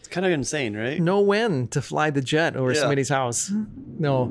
It's 0.00 0.08
kind 0.08 0.26
of 0.26 0.32
insane, 0.32 0.76
right? 0.76 1.00
know 1.00 1.20
when 1.20 1.68
to 1.68 1.80
fly 1.80 2.10
the 2.10 2.20
jet 2.20 2.56
over 2.56 2.72
Yeah. 2.72 2.80
somebody's 2.80 3.08
house. 3.10 3.52
No, 3.98 4.26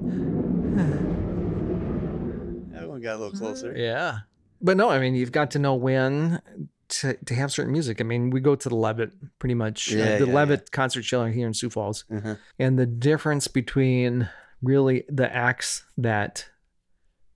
That 2.72 2.88
one 2.90 3.02
got 3.02 3.16
a 3.16 3.20
little 3.20 3.38
closer. 3.38 3.74
yeah, 3.76 4.20
but 4.62 4.76
no. 4.78 4.90
I 4.90 5.00
mean, 5.00 5.16
you've 5.16 5.32
got 5.32 5.52
to 5.52 5.60
know 5.60 5.76
when 5.76 6.42
to, 6.90 7.14
to 7.26 7.34
have 7.36 7.52
certain 7.52 7.72
music. 7.72 8.02
I 8.02 8.04
mean, 8.04 8.30
we 8.30 8.40
go 8.40 8.56
to 8.56 8.70
the 8.70 8.76
Levitt 8.76 9.12
pretty 9.40 9.56
much. 9.56 9.94
uh, 9.94 10.18
the 10.18 10.26
yeah, 10.28 10.34
Levitt 10.34 10.72
concert 10.72 11.04
chiller 11.04 11.30
here 11.32 11.48
in 11.48 11.54
Sioux 11.54 11.70
Falls, 11.70 12.06
Uh-huh. 12.12 12.36
and 12.58 12.78
the 12.78 12.86
difference 12.86 13.48
between 13.48 14.28
really 14.62 15.06
the 15.10 15.34
acts 15.34 15.86
that 15.98 16.46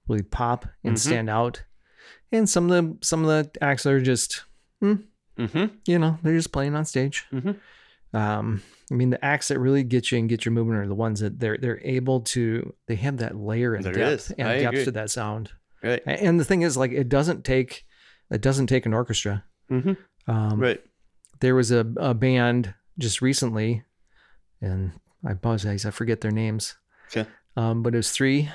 really 0.08 0.24
pop 0.24 0.66
and 0.84 0.96
Mhm. 0.96 1.00
stand 1.00 1.30
out, 1.30 1.64
and 2.32 2.50
some 2.50 2.70
of 2.70 3.00
the 3.00 3.06
some 3.06 3.24
of 3.24 3.28
the 3.54 3.64
acts 3.64 3.86
are 3.86 4.02
just 4.02 4.44
Mm-hmm. 4.82 5.66
you 5.88 5.98
know 6.00 6.20
they're 6.24 6.36
just 6.36 6.52
playing 6.52 6.76
on 6.76 6.86
stage. 6.86 7.26
Mhm. 7.32 7.58
Um, 8.14 8.62
I 8.92 8.94
mean, 8.94 9.10
the 9.10 9.24
acts 9.26 9.48
that 9.48 9.58
really 9.60 9.84
get 9.84 10.12
you 10.12 10.20
and 10.20 10.30
get 10.30 10.46
you 10.46 10.52
moving 10.52 10.76
are 10.76 10.88
the 10.88 10.94
ones 10.94 11.20
that 11.22 11.40
they're 11.40 11.58
they're 11.58 11.82
able 11.84 12.22
to. 12.22 12.74
They 12.88 12.96
have 12.96 13.18
that 13.18 13.36
layer 13.36 13.74
and 13.74 13.84
There 13.84 13.94
depth 13.94 14.32
and 14.38 14.48
I 14.48 14.60
depth 14.60 14.74
agree. 14.74 14.86
to 14.86 14.92
that 14.92 15.10
sound. 15.10 15.52
Right. 15.82 16.02
And 16.06 16.40
the 16.40 16.46
thing 16.46 16.62
is, 16.62 16.78
like, 16.78 16.92
it 16.92 17.10
doesn't 17.10 17.44
take 17.44 17.86
it 18.34 18.42
doesn't 18.42 18.68
take 18.68 18.86
an 18.86 18.94
orchestra. 18.94 19.44
Mm-hmm. 19.72 19.94
Um, 20.32 20.60
Right. 20.60 20.82
There 21.40 21.56
was 21.56 21.72
a, 21.72 21.86
a 21.98 22.14
band 22.14 22.74
just 22.98 23.22
recently, 23.22 23.84
and 24.62 24.92
I 25.26 25.32
apologize, 25.32 25.86
I 25.86 25.92
forget 25.92 26.22
their 26.22 26.32
names. 26.32 26.76
Okay. 27.08 27.30
Um, 27.58 27.84
but 27.84 27.94
it 27.94 27.98
was 27.98 28.12
three. 28.12 28.50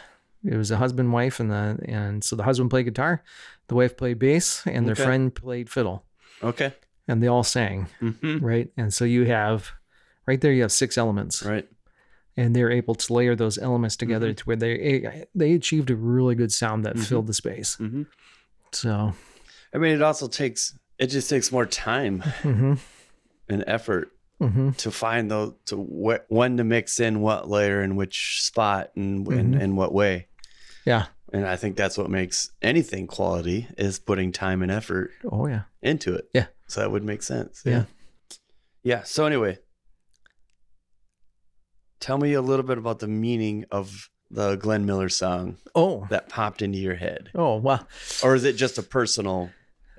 It 0.45 0.57
was 0.57 0.71
a 0.71 0.77
husband, 0.77 1.12
wife, 1.12 1.41
and 1.41 1.51
the 1.51 1.79
and 1.85 2.23
so 2.25 2.37
the 2.37 2.45
husband 2.45 2.71
played 2.71 2.85
guitar, 2.85 3.23
the 3.69 3.75
wife 3.75 3.97
played 3.97 4.19
bass, 4.19 4.62
and 4.67 4.87
their 4.87 4.93
Okay. 4.93 5.05
friend 5.05 5.35
played 5.35 5.69
fiddle, 5.69 6.05
Okay. 6.43 6.73
and 7.09 7.23
they 7.23 7.27
all 7.27 7.43
sang 7.45 7.88
Mm-hmm. 8.01 8.38
right? 8.45 8.71
And 8.77 8.95
so 8.95 9.05
you 9.05 9.25
have 9.27 9.71
right 10.27 10.41
there 10.41 10.53
you 10.53 10.62
have 10.62 10.73
six 10.73 10.97
elements, 10.97 11.43
Right. 11.45 11.69
and 12.37 12.55
they're 12.55 12.71
able 12.71 12.95
to 12.95 13.12
layer 13.12 13.35
those 13.37 13.59
elements 13.59 13.97
together 13.97 14.33
to 14.33 14.45
where 14.45 14.57
they 14.57 15.27
they 15.35 15.53
achieved 15.55 15.91
a 15.91 15.97
really 15.97 16.35
good 16.37 16.53
sound 16.53 16.85
that 16.85 16.97
Mhm. 16.97 17.07
filled 17.07 17.27
the 17.27 17.35
space. 17.35 17.77
Mm-hmm. 17.81 18.03
So 18.73 19.14
I 19.74 19.78
mean, 19.78 19.94
it 19.94 20.02
also 20.02 20.28
takes 20.28 20.76
it 20.98 21.07
just 21.09 21.31
takes 21.31 21.52
more 21.52 21.66
time 21.66 22.20
hmm 22.42 22.74
and 23.48 23.64
effort 23.66 24.11
hmm 24.40 24.70
to 24.72 24.90
find 24.90 25.31
those 25.31 25.54
to 25.66 25.76
wh- 25.76 26.31
when 26.31 26.57
to 26.59 26.64
mix 26.64 27.00
in 27.00 27.20
what 27.20 27.48
layer 27.48 27.83
in 27.83 27.96
which 27.96 28.42
spot 28.42 28.90
and 28.96 29.26
in, 29.28 29.52
Mhm. 29.52 29.61
in 29.61 29.76
what 29.76 29.92
way. 29.92 30.28
yeah, 30.85 31.07
And 31.33 31.46
I 31.46 31.57
think 31.57 31.76
that's 31.76 31.98
what 31.98 32.09
makes 32.11 32.50
anything 32.62 33.07
quality 33.07 33.66
is 33.76 33.98
putting 33.98 34.33
time 34.33 34.62
and 34.62 34.70
effort 34.72 35.11
oh 35.31 35.46
yeah, 35.46 35.62
into 35.83 36.14
it. 36.14 36.28
Yeah. 36.35 36.46
So 36.68 36.81
that 36.81 36.90
would 36.90 37.04
make 37.04 37.22
sense. 37.22 37.62
Yeah. 37.64 37.85
Yeah. 38.83 39.02
So 39.04 39.26
anyway, 39.26 39.59
tell 42.00 42.18
me 42.18 42.33
a 42.33 42.42
little 42.42 42.64
bit 42.64 42.78
about 42.78 42.98
the 43.00 43.09
meaning 43.09 43.64
of 43.70 44.11
the 44.31 44.57
Glenn 44.57 44.85
Miller 44.85 45.09
song 45.09 45.57
oh 45.74 46.07
that 46.11 46.28
popped 46.28 46.61
into 46.62 46.78
your 46.78 46.94
head. 46.96 47.31
oh 47.35 47.57
wow. 47.57 47.87
Or 48.22 48.35
is 48.35 48.44
it 48.44 48.54
just 48.57 48.78
a 48.78 48.83
personal 48.83 49.50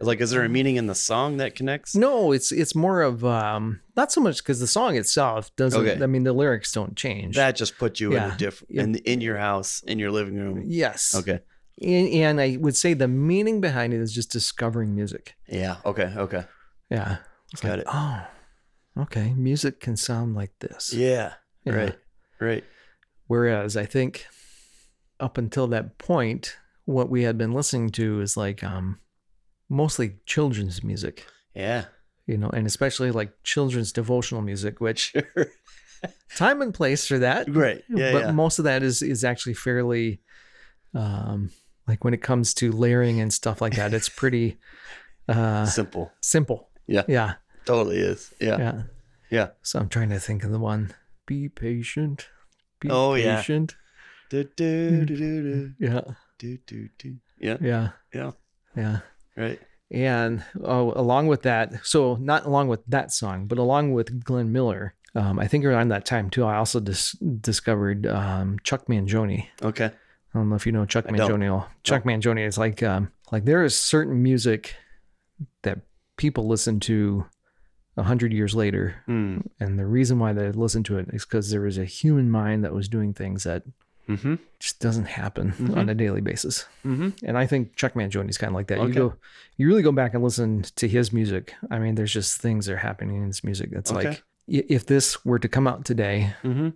like 0.02 0.22
is 0.22 0.32
there 0.32 0.44
a 0.44 0.50
meaning 0.50 0.76
in 0.78 0.88
the 0.88 0.96
song 0.96 1.38
that 1.38 1.56
connects? 1.56 1.96
No, 1.96 2.32
it's 2.32 2.52
it's 2.52 2.76
more 2.76 3.02
of 3.02 3.24
um 3.26 3.82
not 3.96 4.12
so 4.12 4.22
much 4.22 4.38
because 4.38 4.60
the 4.60 4.68
song 4.68 4.96
itself 4.96 5.56
doesn't. 5.56 5.82
Okay. 5.88 6.02
I 6.04 6.08
mean, 6.08 6.24
the 6.24 6.34
lyrics 6.34 6.72
don't 6.72 6.96
change. 6.96 7.36
That 7.36 7.56
just 7.56 7.78
put 7.78 8.00
you 8.00 8.10
in 8.10 8.14
Yeah. 8.14 8.34
a 8.34 8.38
different 8.38 8.74
in 8.76 8.96
in 8.96 9.22
your 9.22 9.38
house, 9.38 9.82
in 9.84 10.00
your 10.00 10.12
living 10.12 10.36
room. 10.36 10.64
yes. 10.66 11.14
Okay. 11.16 11.40
And, 11.82 12.08
and 12.10 12.42
I 12.42 12.58
would 12.60 12.76
say 12.76 12.94
the 12.94 13.08
meaning 13.08 13.62
behind 13.62 13.94
it 13.94 14.02
is 14.02 14.14
just 14.14 14.32
discovering 14.32 14.94
music. 14.96 15.36
Yeah. 15.48 15.78
Okay. 15.86 16.12
Okay. 16.18 16.44
Yeah. 16.90 17.18
It's 17.54 17.62
Got 17.62 17.70
like, 17.70 17.80
it. 17.80 17.86
Oh, 17.88 18.28
okay. 19.04 19.34
Music 19.34 19.80
can 19.80 19.96
sound 19.96 20.36
like 20.36 20.52
this. 20.60 20.94
Yeah. 20.94 21.34
Yeah. 21.64 21.74
Right. 21.74 21.98
Right. 22.40 22.64
Whereas 23.28 23.78
I 23.78 23.86
think 23.86 24.26
up 25.20 25.38
until 25.38 25.68
that 25.68 25.98
point, 25.98 26.58
what 26.86 27.10
we 27.10 27.24
had 27.24 27.38
been 27.38 27.54
listening 27.54 27.90
to 27.92 28.22
is 28.22 28.36
like 28.36 28.64
um 28.64 29.00
mostly 29.70 30.16
children's 30.26 30.84
music, 30.84 31.26
Yeah. 31.54 31.86
you 32.26 32.38
know, 32.38 32.50
and 32.50 32.66
especially 32.68 33.12
like 33.12 33.32
children's 33.44 33.92
devotional 33.92 34.42
music, 34.42 34.82
which 34.82 35.12
Sure. 35.36 35.48
time 36.36 36.62
and 36.62 36.74
place 36.74 37.06
for 37.08 37.20
that. 37.20 37.52
Great. 37.52 37.84
Yeah. 37.90 38.12
but 38.14 38.22
yeah. 38.24 38.32
most 38.32 38.58
of 38.60 38.66
that 38.66 38.84
is 38.84 39.02
is 39.02 39.24
actually 39.24 39.54
fairly 39.56 40.22
um 40.94 41.52
like 41.88 42.04
when 42.04 42.14
it 42.14 42.22
comes 42.22 42.54
to 42.56 42.72
layering 42.72 43.20
and 43.20 43.34
stuff 43.34 43.62
like 43.62 43.76
that, 43.76 43.94
it's 43.94 44.10
pretty 44.10 44.58
uh 45.28 45.66
Simple. 45.66 46.12
simple. 46.22 46.70
Yeah. 46.88 47.04
Yeah. 47.08 47.34
Totally 47.66 47.98
is. 48.00 48.34
Yeah. 48.40 48.58
Yeah. 48.58 48.82
Yeah. 49.30 49.48
So 49.62 49.80
I'm 49.80 49.90
trying 49.90 50.10
to 50.10 50.20
think 50.20 50.44
of 50.44 50.52
the 50.52 50.60
one. 50.60 50.94
Be 51.28 51.50
patient. 51.50 52.30
Be 52.80 52.90
Oh, 52.90 53.14
yeah. 53.16 53.36
patient. 53.38 53.76
Do, 54.30 54.44
do, 54.44 55.06
do, 55.06 55.16
do, 55.16 55.16
do, 55.42 55.74
Yeah. 55.80 56.02
do, 56.40 56.58
do, 56.66 56.90
do. 56.98 57.18
Yeah. 57.38 57.58
Yeah. 57.62 57.90
Yeah. 58.14 58.32
Yeah. 58.76 59.00
Right. 59.38 59.60
And 59.92 60.44
oh, 60.64 60.92
along 60.96 61.28
with 61.28 61.42
that, 61.44 61.86
so 61.86 62.16
not 62.16 62.46
along 62.46 62.68
with 62.68 62.86
that 62.88 63.12
song, 63.12 63.48
but 63.48 63.58
along 63.58 63.94
with 63.94 64.24
Glenn 64.24 64.52
Miller, 64.52 64.94
um, 65.16 65.40
I 65.40 65.48
think 65.48 65.66
around 65.66 65.88
that 65.90 66.06
time 66.06 66.30
too, 66.30 66.46
I 66.46 66.58
also 66.58 66.80
dis- 66.80 67.14
discovered 67.14 68.06
um, 68.06 68.58
Chuck 68.64 68.86
Mangione. 68.88 69.48
Okay. 69.64 69.86
I 69.86 70.38
don't 70.38 70.50
know 70.50 70.56
if 70.56 70.68
you 70.68 70.72
know 70.72 70.86
Chuck 70.86 71.06
I 71.10 71.16
don't. 71.16 71.40
Mangione. 71.40 71.66
Chuck 71.84 72.04
Mangione 72.04 72.46
is 72.46 72.58
like 72.60 72.84
um, 72.84 73.12
like 73.32 73.46
there 73.46 73.64
is 73.64 73.76
certain 73.76 74.22
music 74.22 74.76
that 75.64 75.80
people 76.18 76.48
listen 76.48 76.80
to 76.82 77.26
a 77.98 78.04
hundred 78.04 78.32
years 78.32 78.54
later, 78.54 79.04
Mm. 79.08 79.48
and 79.60 79.80
the 79.80 79.88
reason 79.88 80.20
why 80.20 80.32
they 80.34 80.52
listen 80.52 80.84
to 80.84 80.98
it 81.00 81.08
is 81.12 81.26
because 81.26 81.50
there 81.50 81.62
was 81.62 81.80
a 81.80 81.86
human 81.86 82.30
mind 82.30 82.64
that 82.64 82.74
was 82.74 82.88
doing 82.88 83.14
things 83.14 83.44
that 83.46 83.64
Mm-hmm. 84.10 84.36
just 84.60 84.80
doesn't 84.80 85.06
happen 85.06 85.52
Mhm. 85.54 85.78
on 85.78 85.88
a 85.90 85.94
daily 85.96 86.22
basis. 86.22 86.66
Mm-hmm. 86.86 87.10
And 87.26 87.38
I 87.38 87.46
think 87.48 87.76
Chuck 87.76 87.94
Mangione 87.94 88.30
is 88.30 88.38
kind 88.38 88.50
of 88.50 88.56
like 88.56 88.68
that. 88.68 88.80
You 88.80 88.94
go, 88.94 89.14
you 89.58 89.68
really 89.68 89.84
go 89.84 89.92
back 89.92 90.14
and 90.16 90.24
listen 90.24 90.64
to 90.76 90.88
his 90.88 91.14
music. 91.14 91.54
I 91.70 91.78
mean, 91.80 91.96
there's 91.96 92.12
just 92.12 92.42
things 92.42 92.66
that 92.66 92.74
are 92.74 92.78
happening 92.78 93.18
in 93.18 93.28
his 93.28 93.44
music 93.44 93.70
that's 93.72 93.92
Okay. 93.92 94.10
like, 94.10 94.24
if 94.48 94.86
this 94.88 95.24
were 95.24 95.38
to 95.40 95.48
come 95.48 95.68
out 95.68 95.86
today, 95.86 96.34
Mm-hmm. 96.44 96.70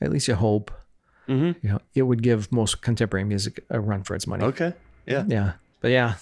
at 0.00 0.10
least 0.10 0.26
you 0.28 0.34
hope, 0.34 0.70
Mm-hmm. 1.28 1.58
you 1.66 1.72
know, 1.72 1.80
it 1.94 2.02
would 2.02 2.22
give 2.22 2.50
most 2.52 2.82
contemporary 2.82 3.24
music 3.24 3.64
a 3.70 3.80
run 3.80 4.02
for 4.04 4.14
its 4.14 4.26
money. 4.26 4.44
Okay. 4.44 4.74
Yeah. 5.06 5.24
Yeah. 5.28 5.52
But 5.80 5.90
yeah, 5.92 6.14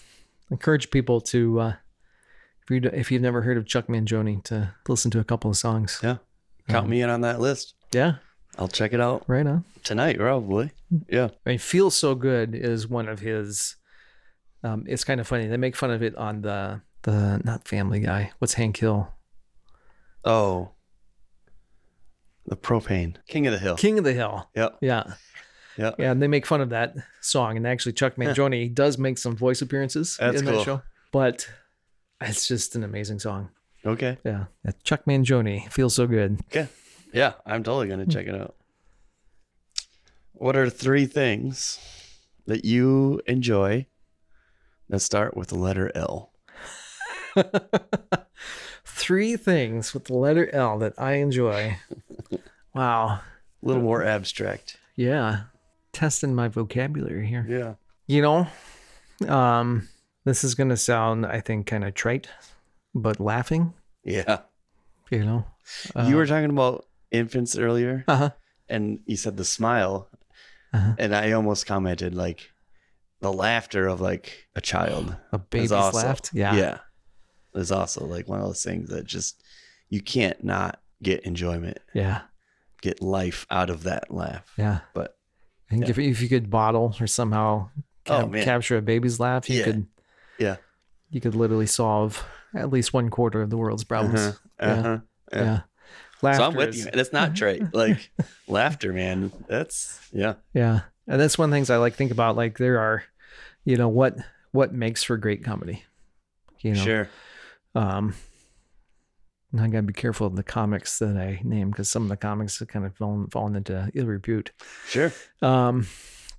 encourage 0.50 0.90
people 0.90 1.20
to, 1.32 1.60
uh, 1.60 1.72
if 2.62 2.70
you 2.70 2.90
if 2.92 3.10
you've 3.10 3.22
never 3.22 3.42
heard 3.42 3.56
of 3.58 3.66
Chuck 3.66 3.86
Mangione, 3.88 4.42
to 4.44 4.74
listen 4.88 5.10
to 5.10 5.20
a 5.20 5.24
couple 5.24 5.50
of 5.50 5.56
songs. 5.56 6.00
Yeah. 6.02 6.16
Count 6.68 6.84
Um, 6.84 6.90
me 6.90 7.02
in 7.02 7.10
on 7.10 7.20
that 7.22 7.38
list. 7.40 7.74
Yeah, 7.92 8.16
I'll 8.58 8.68
check 8.68 8.92
it 8.92 9.00
out 9.00 9.24
right 9.26 9.46
on. 9.46 9.64
tonight, 9.82 10.18
probably. 10.18 10.70
Yeah. 11.08 11.28
I 11.44 11.50
mean, 11.50 11.58
"Feel 11.58 11.90
So 11.90 12.14
Good" 12.14 12.54
is 12.54 12.86
one 12.88 13.08
of 13.08 13.20
his. 13.20 13.76
Um, 14.62 14.84
it's 14.88 15.04
kind 15.04 15.20
of 15.20 15.26
funny. 15.26 15.46
They 15.46 15.56
make 15.56 15.76
fun 15.76 15.90
of 15.90 16.02
it 16.02 16.14
on 16.16 16.42
the 16.42 16.80
the 17.02 17.40
not 17.44 17.66
Family 17.68 18.00
Guy. 18.00 18.32
What's 18.38 18.54
Hank 18.54 18.76
Hill? 18.78 19.12
Oh. 20.24 20.70
The 22.46 22.56
propane. 22.56 23.16
King 23.26 23.46
of 23.46 23.52
the 23.52 23.58
Hill. 23.58 23.76
King 23.76 23.98
of 23.98 24.04
the 24.04 24.12
Hill. 24.12 24.48
Yep. 24.54 24.78
Yeah, 24.82 25.14
Yep. 25.78 25.94
yeah. 25.98 26.10
And 26.12 26.20
they 26.22 26.28
make 26.28 26.44
fun 26.46 26.60
of 26.60 26.70
that 26.70 26.94
song. 27.22 27.56
And 27.56 27.66
actually, 27.66 27.92
Chuck 27.94 28.16
Mangione 28.16 28.72
does 28.74 28.98
make 28.98 29.16
some 29.18 29.34
voice 29.36 29.62
appearances 29.62 30.16
That's 30.20 30.40
in 30.40 30.46
cool. 30.46 30.58
that 30.58 30.64
show. 30.64 30.82
But 31.10 31.48
it's 32.20 32.46
just 32.46 32.76
an 32.76 32.84
amazing 32.84 33.18
song. 33.20 33.48
Okay. 33.86 34.18
Yeah, 34.24 34.44
Yeah, 34.64 34.72
Chuck 34.82 35.04
Mangione 35.06 35.70
feels 35.72 35.94
so 35.94 36.06
good. 36.06 36.40
Okay. 36.50 36.68
Yeah, 37.14 37.34
I'm 37.46 37.62
totally 37.62 37.86
gonna 37.88 38.06
check 38.06 38.26
it 38.26 38.34
out. 38.34 38.56
What 40.32 40.56
are 40.56 40.68
three 40.68 41.06
things 41.06 41.78
that 42.46 42.64
you 42.64 43.20
enjoy 43.26 43.86
that 44.88 44.98
start 44.98 45.36
with 45.36 45.48
the 45.48 45.54
letter 45.54 45.92
L? 45.94 46.32
Three 48.84 49.36
things 49.36 49.94
with 49.94 50.06
the 50.06 50.14
letter 50.14 50.52
L 50.52 50.78
that 50.80 50.94
I 50.98 51.14
enjoy. 51.14 51.78
Wow. 52.74 53.06
A 53.06 53.22
little 53.62 53.84
more 53.84 54.02
abstract. 54.02 54.78
Yeah. 54.96 55.42
Testing 55.92 56.34
my 56.34 56.48
vocabulary 56.48 57.28
here. 57.28 57.46
Yeah. 57.48 57.74
You 58.08 58.20
know, 58.20 59.32
um, 59.32 59.88
this 60.24 60.42
is 60.42 60.56
gonna 60.56 60.76
sound, 60.76 61.24
I 61.24 61.40
think, 61.40 61.68
kind 61.68 61.84
of 61.84 61.94
trite, 61.94 62.26
but 62.96 63.20
laughing. 63.20 63.74
Yeah. 64.02 64.40
You 65.08 65.24
know, 65.24 65.46
you 66.04 66.16
were 66.16 66.26
talking 66.26 66.50
about 66.50 66.84
infants 67.14 67.56
earlier, 67.56 68.04
uh 68.08 68.16
huh, 68.16 68.30
and 68.68 69.00
you 69.06 69.16
said 69.16 69.36
the 69.36 69.44
smile, 69.44 70.08
Uh-huh. 70.72 70.94
and 70.98 71.14
I 71.14 71.32
almost 71.32 71.66
commented 71.66 72.14
like 72.14 72.50
the 73.20 73.32
laughter 73.32 73.86
of 73.86 74.00
like 74.00 74.46
a 74.54 74.60
child. 74.60 75.16
a 75.32 75.38
baby's 75.38 75.72
also- 75.72 75.98
laughed. 75.98 76.30
Yeah, 76.32 76.54
Yeah. 76.54 76.78
Is 77.54 77.70
also 77.70 78.04
like 78.04 78.28
one 78.28 78.40
of 78.40 78.46
those 78.46 78.64
things 78.64 78.88
that 78.90 79.06
just 79.06 79.40
you 79.88 80.00
can't 80.02 80.42
not 80.42 80.80
get 81.02 81.20
enjoyment, 81.24 81.78
yeah, 81.92 82.22
get 82.82 83.00
life 83.00 83.46
out 83.50 83.70
of 83.70 83.84
that 83.84 84.10
laugh. 84.12 84.52
yeah. 84.58 84.80
But 84.92 85.16
I 85.68 85.74
think 85.74 85.84
Yeah. 85.84 85.90
if 85.90 85.98
if 85.98 86.20
you 86.22 86.28
could 86.28 86.50
bottle 86.50 86.96
or 87.00 87.06
somehow 87.06 87.70
Oh, 88.06 88.28
capture 88.28 88.76
a 88.76 88.82
baby's 88.82 89.18
laugh, 89.20 89.48
you 89.48 89.58
Yeah. 89.60 89.64
could, 89.64 89.86
Yeah. 90.38 90.56
you 91.10 91.20
could 91.20 91.34
literally 91.36 91.66
solve 91.66 92.22
at 92.54 92.68
least 92.70 92.92
one 92.92 93.08
quarter 93.08 93.40
of 93.40 93.48
the 93.50 93.56
world's 93.56 93.84
problems. 93.84 94.20
Uh-huh. 94.20 94.32
Yeah. 94.60 94.72
Uh-huh. 94.80 94.98
Yeah. 95.32 95.60
Laughter. 96.24 96.40
so 96.42 96.46
I'm 96.48 96.54
with 96.54 96.68
is- 96.70 96.84
you. 96.86 96.90
That's 96.92 97.12
not 97.12 97.36
trait. 97.36 97.62
Like 97.72 98.10
laughter, 98.48 98.92
man. 98.92 99.30
That's 99.48 100.00
yeah. 100.12 100.34
Yeah, 100.52 100.80
and 101.06 101.20
that's 101.20 101.38
one 101.38 101.46
of 101.46 101.50
the 101.50 101.56
things 101.56 101.70
I 101.70 101.76
like 101.76 101.94
think 101.94 102.10
about. 102.10 102.36
Like 102.36 102.58
there 102.58 102.78
are, 102.80 103.04
you 103.64 103.76
know, 103.76 103.88
what 103.88 104.16
what 104.52 104.72
makes 104.72 105.02
for 105.04 105.16
great 105.16 105.44
comedy. 105.44 105.84
You 106.60 106.72
know, 106.74 106.82
Sure. 106.84 107.08
um, 107.74 108.14
I 109.56 109.68
gotta 109.68 109.82
be 109.82 109.92
careful 109.92 110.26
of 110.26 110.34
the 110.34 110.42
comics 110.42 110.98
that 110.98 111.16
I 111.16 111.40
name 111.44 111.70
because 111.70 111.88
some 111.90 112.02
of 112.02 112.08
the 112.08 112.16
comics 112.16 112.58
have 112.58 112.68
kind 112.68 112.84
of 112.84 112.96
fallen 112.96 113.28
fallen 113.28 113.54
into 113.54 113.90
ill 113.94 114.06
repute. 114.06 114.50
Sure. 114.88 115.12
Um, 115.42 115.86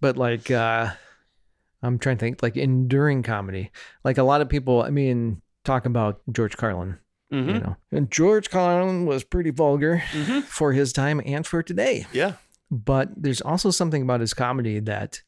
but 0.01 0.17
like, 0.17 0.51
uh, 0.51 0.91
I'm 1.81 1.97
trying 1.99 2.17
to 2.17 2.19
think 2.19 2.43
like 2.43 2.57
enduring 2.57 3.23
comedy. 3.23 3.71
Like 4.03 4.17
a 4.17 4.23
lot 4.23 4.41
of 4.41 4.49
people, 4.49 4.81
I 4.81 4.89
mean, 4.89 5.41
talk 5.63 5.85
about 5.85 6.21
George 6.31 6.57
Carlin. 6.57 6.97
Hmm 7.31 7.49
You 7.49 7.59
know, 7.59 7.75
and 7.91 8.11
George 8.11 8.49
Carlin 8.49 9.05
was 9.05 9.23
pretty 9.23 9.51
vulgar 9.51 10.03
hmm 10.11 10.41
for 10.41 10.73
his 10.73 10.93
time 10.93 11.21
and 11.25 11.45
for 11.45 11.63
today. 11.63 12.05
Yeah. 12.13 12.33
But 12.71 13.09
there's 13.15 13.41
also 13.41 13.71
something 13.71 14.01
about 14.01 14.21
his 14.21 14.33
comedy 14.33 14.79
that 14.81 15.21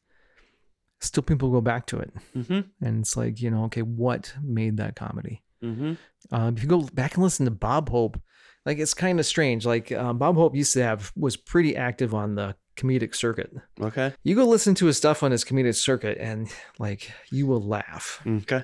still 1.00 1.22
people 1.22 1.50
go 1.50 1.60
back 1.60 1.86
to 1.86 1.98
it, 1.98 2.12
hmm 2.34 2.60
and 2.80 3.00
it's 3.00 3.16
like 3.16 3.40
you 3.40 3.50
know, 3.50 3.64
okay, 3.64 3.82
what 3.82 4.34
made 4.42 4.76
that 4.78 4.96
comedy? 4.96 5.42
hmm 5.62 5.94
Um, 6.30 6.56
if 6.56 6.62
you 6.62 6.68
go 6.68 6.82
back 6.92 7.14
and 7.14 7.22
listen 7.22 7.44
to 7.46 7.50
Bob 7.52 7.88
Hope, 7.88 8.20
like 8.66 8.78
it's 8.78 8.94
kind 8.94 9.20
of 9.20 9.26
strange. 9.26 9.64
Like 9.66 9.92
uh, 9.92 10.12
Bob 10.12 10.36
Hope 10.36 10.54
used 10.56 10.72
to 10.74 10.82
have 10.82 11.12
was 11.16 11.36
pretty 11.36 11.76
active 11.76 12.14
on 12.14 12.34
the 12.34 12.54
comedic 12.76 13.14
circuit. 13.14 13.50
Okay. 13.80 14.12
You 14.24 14.34
go 14.36 14.44
listen 14.44 14.74
to 14.76 14.86
his 14.86 14.96
stuff 14.96 15.22
on 15.22 15.30
his 15.30 15.44
comedic 15.44 15.74
circuit, 15.76 16.18
and 16.20 16.48
like 16.78 17.10
you 17.30 17.46
will 17.46 17.62
laugh. 17.62 18.20
Okay. 18.26 18.62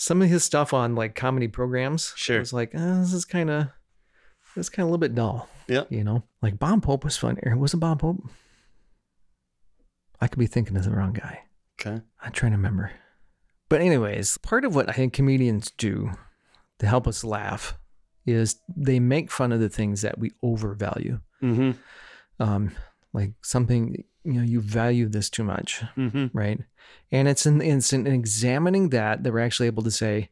Some 0.00 0.22
of 0.22 0.30
his 0.30 0.42
stuff 0.44 0.72
on 0.72 0.94
like 0.94 1.14
comedy 1.14 1.46
programs, 1.46 2.14
Sure. 2.16 2.38
was 2.38 2.54
like, 2.54 2.74
uh, 2.74 3.00
this 3.00 3.12
is 3.12 3.26
kind 3.26 3.50
of, 3.50 3.66
this 4.56 4.70
kind 4.70 4.84
of 4.84 4.88
a 4.88 4.90
little 4.92 4.98
bit 4.98 5.14
dull. 5.14 5.46
Yeah. 5.68 5.84
you 5.90 6.02
know, 6.04 6.22
like 6.40 6.58
Bob 6.58 6.86
Hope 6.86 7.04
was 7.04 7.18
fun. 7.18 7.36
It 7.42 7.54
Bob 7.78 8.00
Hope? 8.00 8.24
I 10.20 10.26
could 10.26 10.38
be 10.38 10.46
thinking 10.46 10.76
of 10.78 10.84
the 10.84 10.90
wrong 10.90 11.12
guy. 11.12 11.40
Okay. 11.78 12.00
I'm 12.22 12.32
trying 12.32 12.52
to 12.52 12.56
remember. 12.56 12.92
But 13.68 13.82
anyways, 13.82 14.38
part 14.38 14.64
of 14.64 14.74
what 14.74 14.88
I 14.88 14.92
think 14.92 15.12
comedians 15.12 15.70
do 15.76 16.10
to 16.78 16.86
help 16.86 17.06
us 17.06 17.22
laugh 17.22 17.76
is 18.26 18.56
they 18.74 19.00
make 19.00 19.30
fun 19.30 19.52
of 19.52 19.60
the 19.60 19.68
things 19.68 20.00
that 20.00 20.18
we 20.18 20.32
overvalue. 20.42 21.20
hmm 21.40 21.72
Um, 22.38 22.72
like 23.12 23.32
something 23.42 24.04
you 24.24 24.34
know 24.34 24.42
you 24.42 24.60
value 24.60 25.08
this 25.08 25.30
too 25.30 25.44
much, 25.44 25.82
hmm 25.94 26.26
right? 26.32 26.60
And 27.12 27.28
it's 27.28 27.46
in 27.46 27.60
it's 27.60 27.92
in 27.92 28.06
examining 28.06 28.90
that 28.90 29.22
that 29.22 29.32
we're 29.32 29.40
actually 29.40 29.66
able 29.66 29.82
to 29.84 29.90
say, 29.90 30.30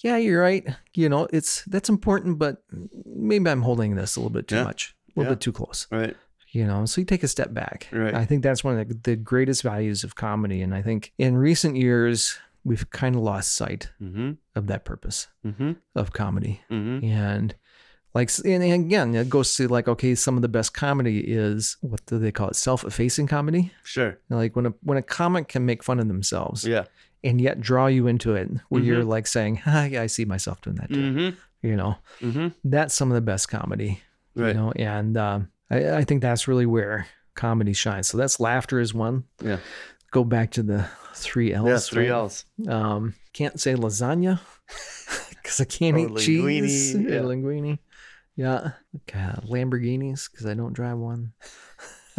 yeah, 0.00 0.16
you're 0.16 0.40
right. 0.42 0.66
You 0.94 1.08
know, 1.08 1.26
it's 1.32 1.64
that's 1.64 1.88
important, 1.88 2.38
but 2.38 2.62
maybe 3.04 3.48
I'm 3.50 3.62
holding 3.62 3.94
this 3.96 4.16
a 4.16 4.20
little 4.20 4.30
bit 4.30 4.48
too 4.48 4.56
Yeah. 4.56 4.64
much, 4.64 4.94
a 5.16 5.20
little 5.20 5.30
Yeah. 5.30 5.34
bit 5.36 5.40
too 5.40 5.52
close. 5.52 5.86
Right. 5.90 6.16
You 6.52 6.66
know, 6.66 6.86
so 6.86 7.00
you 7.00 7.04
take 7.04 7.24
a 7.24 7.28
step 7.28 7.52
back. 7.52 7.88
Right. 7.90 8.14
I 8.14 8.24
think 8.24 8.42
that's 8.44 8.62
one 8.62 8.78
of 8.78 8.88
the, 8.88 8.94
the 8.94 9.16
greatest 9.16 9.62
values 9.62 10.04
of 10.04 10.14
comedy, 10.14 10.62
and 10.62 10.72
I 10.74 10.82
think 10.82 11.12
in 11.18 11.36
recent 11.36 11.76
years 11.76 12.38
we've 12.64 12.88
kind 12.90 13.14
of 13.16 13.22
lost 13.22 13.54
sight 13.54 13.90
hmm 13.98 14.32
of 14.54 14.66
that 14.68 14.84
purpose 14.84 15.26
hmm 15.42 15.72
of 15.94 16.12
comedy. 16.12 16.60
hmm 16.68 17.00
And 17.02 17.54
like, 18.14 18.30
and 18.44 18.62
again, 18.62 19.14
it 19.14 19.28
goes 19.28 19.54
to 19.56 19.66
like, 19.68 19.88
okay, 19.88 20.14
some 20.14 20.36
of 20.36 20.42
the 20.42 20.48
best 20.48 20.72
comedy 20.74 21.18
is 21.20 21.76
what 21.80 22.04
do 22.06 22.18
they 22.18 22.30
call 22.32 22.48
it? 22.48 22.56
Self-effacing 22.56 23.26
comedy. 23.26 23.72
Sure. 23.82 24.18
Like 24.30 24.54
when 24.56 24.66
a 24.66 24.74
when 24.82 24.98
a 24.98 25.02
comic 25.02 25.48
can 25.48 25.66
make 25.66 25.82
fun 25.82 25.98
of 26.00 26.08
themselves 26.08 26.64
Yeah. 26.66 26.84
and 27.24 27.40
yet 27.40 27.60
draw 27.60 27.86
you 27.88 28.06
into 28.06 28.34
it, 28.34 28.48
where 28.68 28.80
Mhm. 28.82 28.86
you're 28.86 29.04
like 29.04 29.26
saying, 29.26 29.60
ah, 29.66 29.84
"Yeah, 29.84 30.02
I 30.02 30.06
see 30.06 30.24
myself 30.24 30.60
doing 30.60 30.76
that 30.76 30.90
too." 30.92 31.12
hmm 31.12 31.28
You 31.68 31.76
know, 31.76 31.96
mm-hmm. 32.20 32.48
that's 32.64 32.94
some 32.94 33.10
of 33.10 33.14
the 33.14 33.20
best 33.32 33.48
comedy. 33.48 34.00
Right. 34.36 34.48
You 34.48 34.54
know, 34.54 34.72
and 34.76 35.16
um, 35.16 35.48
I, 35.70 35.96
I 35.98 36.04
think 36.04 36.20
that's 36.22 36.46
really 36.46 36.66
where 36.66 37.06
comedy 37.34 37.72
shines. 37.72 38.06
So 38.08 38.18
that's 38.18 38.38
laughter 38.38 38.78
is 38.80 38.92
one. 38.94 39.24
Yeah. 39.42 39.58
Go 40.10 40.24
back 40.24 40.50
to 40.52 40.62
the 40.62 40.86
three 41.14 41.52
L's. 41.54 41.66
Yeah. 41.68 41.78
Three 41.78 42.10
right? 42.10 42.16
L's. 42.18 42.44
Um, 42.68 43.14
can't 43.32 43.58
say 43.58 43.74
lasagna 43.74 44.38
because 45.30 45.60
I 45.60 45.64
can't 45.64 45.96
Or 45.96 46.00
eat 46.00 46.16
cheese. 46.18 46.94
linguine, 46.94 47.04
Yeah, 47.04 47.10
yeah. 47.16 47.20
linguine. 47.22 47.78
Yeah, 48.36 48.72
okay. 49.02 49.30
Lamborghinis 49.46 50.30
because 50.30 50.46
I 50.46 50.54
don't 50.54 50.72
drive 50.72 50.98
one. 50.98 51.32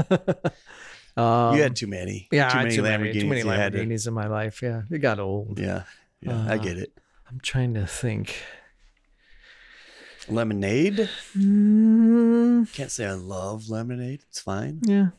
um, 1.17 1.55
you 1.55 1.61
had 1.61 1.75
too 1.75 1.87
many. 1.87 2.27
yeah, 2.31 2.49
Too 2.49 2.57
many 2.59 2.75
too 2.75 2.81
Lamborghinis. 2.83 2.99
many, 2.99 3.19
too 3.21 3.27
many 3.27 3.41
had 3.61 3.73
to- 3.73 3.81
in 3.81 4.13
my 4.13 4.27
life. 4.27 4.61
Yeah, 4.61 4.83
it 4.89 4.99
got 4.99 5.19
old. 5.19 5.59
Yeah. 5.59 5.83
Yeah. 6.21 6.45
I 6.47 6.55
Uh, 6.55 6.57
get 6.57 6.77
it. 6.77 6.97
I'm 7.29 7.39
trying 7.41 7.73
to 7.75 7.85
think. 7.85 8.35
Lemonade. 10.27 11.09
Mm, 11.37 12.71
Can't 12.73 12.89
say 12.91 13.05
I 13.05 13.13
love 13.13 13.69
lemonade. 13.69 14.21
It's 14.27 14.39
fine. 14.39 14.79
yeah, 14.83 15.09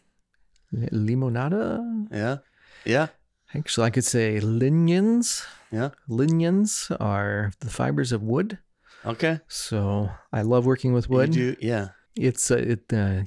limonada. 0.73 2.07
Yeah. 2.11 2.39
Yeah. 2.85 3.09
Actually, 3.55 3.87
I 3.87 3.91
could 3.91 4.05
say 4.05 4.41
lignans. 4.41 5.45
Yeah. 5.71 5.91
Lignans 6.09 6.95
are 7.01 7.53
the 7.61 7.71
fibers 7.71 8.11
of 8.13 8.23
wood. 8.23 8.59
Okay. 9.07 9.41
So 9.49 10.11
I 10.33 10.43
love 10.43 10.67
working 10.67 10.93
with 10.93 11.09
wood. 11.09 11.35
You 11.35 11.55
do. 11.55 11.67
Yeah. 11.67 11.89
it's 12.17 12.51
a, 12.51 12.73
it 12.73 12.93
uh, 12.93 13.23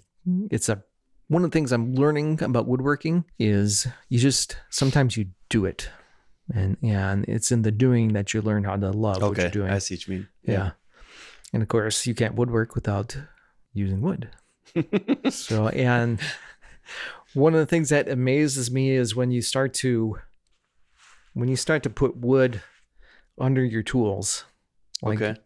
it's 0.51 0.69
a 0.69 0.83
one 1.27 1.43
of 1.43 1.51
the 1.51 1.55
things 1.55 1.71
I'm 1.71 1.93
learning 1.93 2.41
about 2.41 2.67
woodworking 2.67 3.23
is 3.37 3.87
you 4.09 4.19
just 4.19 4.57
sometimes 4.69 5.15
you 5.15 5.27
do 5.49 5.65
it, 5.65 5.89
and 6.53 6.75
and 6.83 7.23
it's 7.25 7.51
in 7.51 7.61
the 7.61 7.71
doing 7.71 8.13
that 8.13 8.33
you 8.33 8.41
learn 8.41 8.63
how 8.63 8.75
to 8.75 8.91
love 8.91 9.21
what 9.21 9.37
you're 9.37 9.49
doing. 9.49 9.71
I 9.71 9.77
see 9.77 9.95
what 9.95 10.07
you 10.07 10.13
mean. 10.13 10.27
yeah. 10.43 10.71
and 11.53 11.61
of 11.61 11.69
course 11.69 12.05
you 12.07 12.15
can't 12.15 12.35
woodwork 12.35 12.75
without 12.75 13.15
using 13.73 14.01
wood. 14.01 14.29
so 15.29 15.69
and 15.69 16.19
one 17.33 17.53
of 17.53 17.59
the 17.59 17.65
things 17.65 17.89
that 17.89 18.09
amazes 18.09 18.71
me 18.71 18.91
is 18.91 19.15
when 19.15 19.31
you 19.31 19.41
start 19.41 19.73
to 19.75 20.17
when 21.33 21.47
you 21.47 21.55
start 21.55 21.83
to 21.83 21.89
put 21.89 22.17
wood 22.17 22.61
under 23.39 23.63
your 23.63 23.83
tools, 23.83 24.45
like 25.01 25.21
okay. 25.21 25.39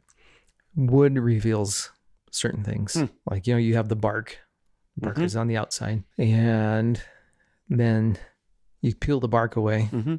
Wood 0.76 1.18
reveals 1.18 1.92
certain 2.32 2.64
things. 2.64 2.94
Hmm. 2.96 3.06
Like, 3.30 3.48
you 3.48 3.54
know, 3.54 3.60
you 3.60 3.76
have 3.76 3.90
the 3.90 3.96
bark, 3.96 4.38
bark 4.98 5.18
Mhm. 5.18 5.24
is 5.24 5.36
on 5.36 5.48
the 5.48 5.58
outside, 5.58 6.04
and 6.18 7.02
then 7.70 8.18
you 8.82 8.94
peel 8.96 9.20
the 9.20 9.28
bark 9.28 9.56
away, 9.56 9.84
hmm 9.86 10.16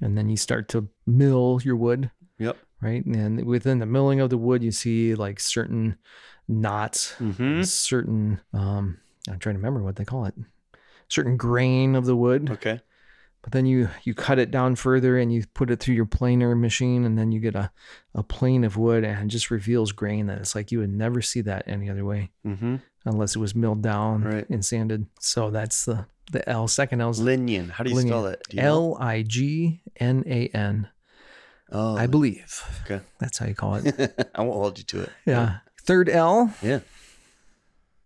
and 0.00 0.16
then 0.18 0.28
you 0.28 0.36
start 0.36 0.68
to 0.68 0.88
mill 1.06 1.58
your 1.64 1.76
wood, 1.76 2.10
Yep. 2.38 2.56
right? 2.82 3.04
And 3.06 3.44
within 3.46 3.78
the 3.78 3.86
milling 3.86 4.20
of 4.20 4.28
the 4.28 4.36
wood, 4.36 4.62
you 4.62 4.70
see 4.72 5.14
like 5.14 5.40
certain 5.40 5.96
knots, 6.48 7.12
hmm 7.14 7.62
certain, 7.62 8.40
um, 8.52 8.98
I'm 9.28 9.38
trying 9.38 9.54
to 9.54 9.58
remember 9.58 9.82
what 9.82 9.96
they 9.96 10.04
call 10.04 10.26
it, 10.26 10.34
certain 11.08 11.36
grain 11.36 11.94
of 11.94 12.04
the 12.04 12.16
wood. 12.16 12.50
Okay. 12.50 12.80
But 13.46 13.52
then 13.52 13.64
you 13.64 13.88
you 14.02 14.12
cut 14.12 14.40
it 14.40 14.50
down 14.50 14.74
further 14.74 15.16
and 15.18 15.32
you 15.32 15.44
put 15.54 15.70
it 15.70 15.78
through 15.78 15.94
your 15.94 16.04
planer 16.04 16.56
machine, 16.56 17.04
and 17.04 17.16
then 17.16 17.30
you 17.30 17.38
get 17.38 17.54
a, 17.54 17.70
a 18.12 18.24
plane 18.24 18.64
of 18.64 18.76
wood, 18.76 19.04
and 19.04 19.28
it 19.28 19.32
just 19.32 19.52
reveals 19.52 19.92
grain 19.92 20.26
that 20.26 20.38
it's 20.38 20.56
like 20.56 20.72
you 20.72 20.80
would 20.80 20.92
never 20.92 21.22
see 21.22 21.42
that 21.42 21.62
any 21.68 21.88
other 21.88 22.04
way 22.04 22.32
hmm 22.44 22.76
unless 23.04 23.36
it 23.36 23.38
was 23.38 23.54
milled 23.54 23.82
down 23.82 24.24
Right. 24.24 24.50
and 24.50 24.64
sanded. 24.64 25.06
So 25.20 25.50
that's 25.50 25.84
the 25.84 26.06
the 26.32 26.46
L. 26.48 26.66
Second 26.66 27.00
L 27.00 27.10
is 27.10 27.18
How 27.20 27.24
do 27.24 27.30
you 27.90 28.00
spell 28.00 28.24
Lignan. 28.24 28.30
that? 28.30 28.48
Do 28.48 28.56
you 28.56 28.62
know? 28.64 28.68
L 28.68 28.98
I 29.00 29.22
G 29.22 29.80
N 30.00 30.24
A 30.26 30.48
N. 30.48 30.88
Oh, 31.70 31.96
I 31.96 32.08
believe. 32.08 32.64
Okay. 32.84 33.00
That's 33.20 33.38
how 33.38 33.46
you 33.46 33.54
call 33.54 33.76
it. 33.76 33.86
I 34.34 34.42
won't 34.42 34.54
hold 34.54 34.78
you 34.78 34.84
to 34.86 35.02
it. 35.02 35.10
Yeah. 35.24 35.58
Third 35.82 36.08
L. 36.08 36.52
Yeah. 36.62 36.80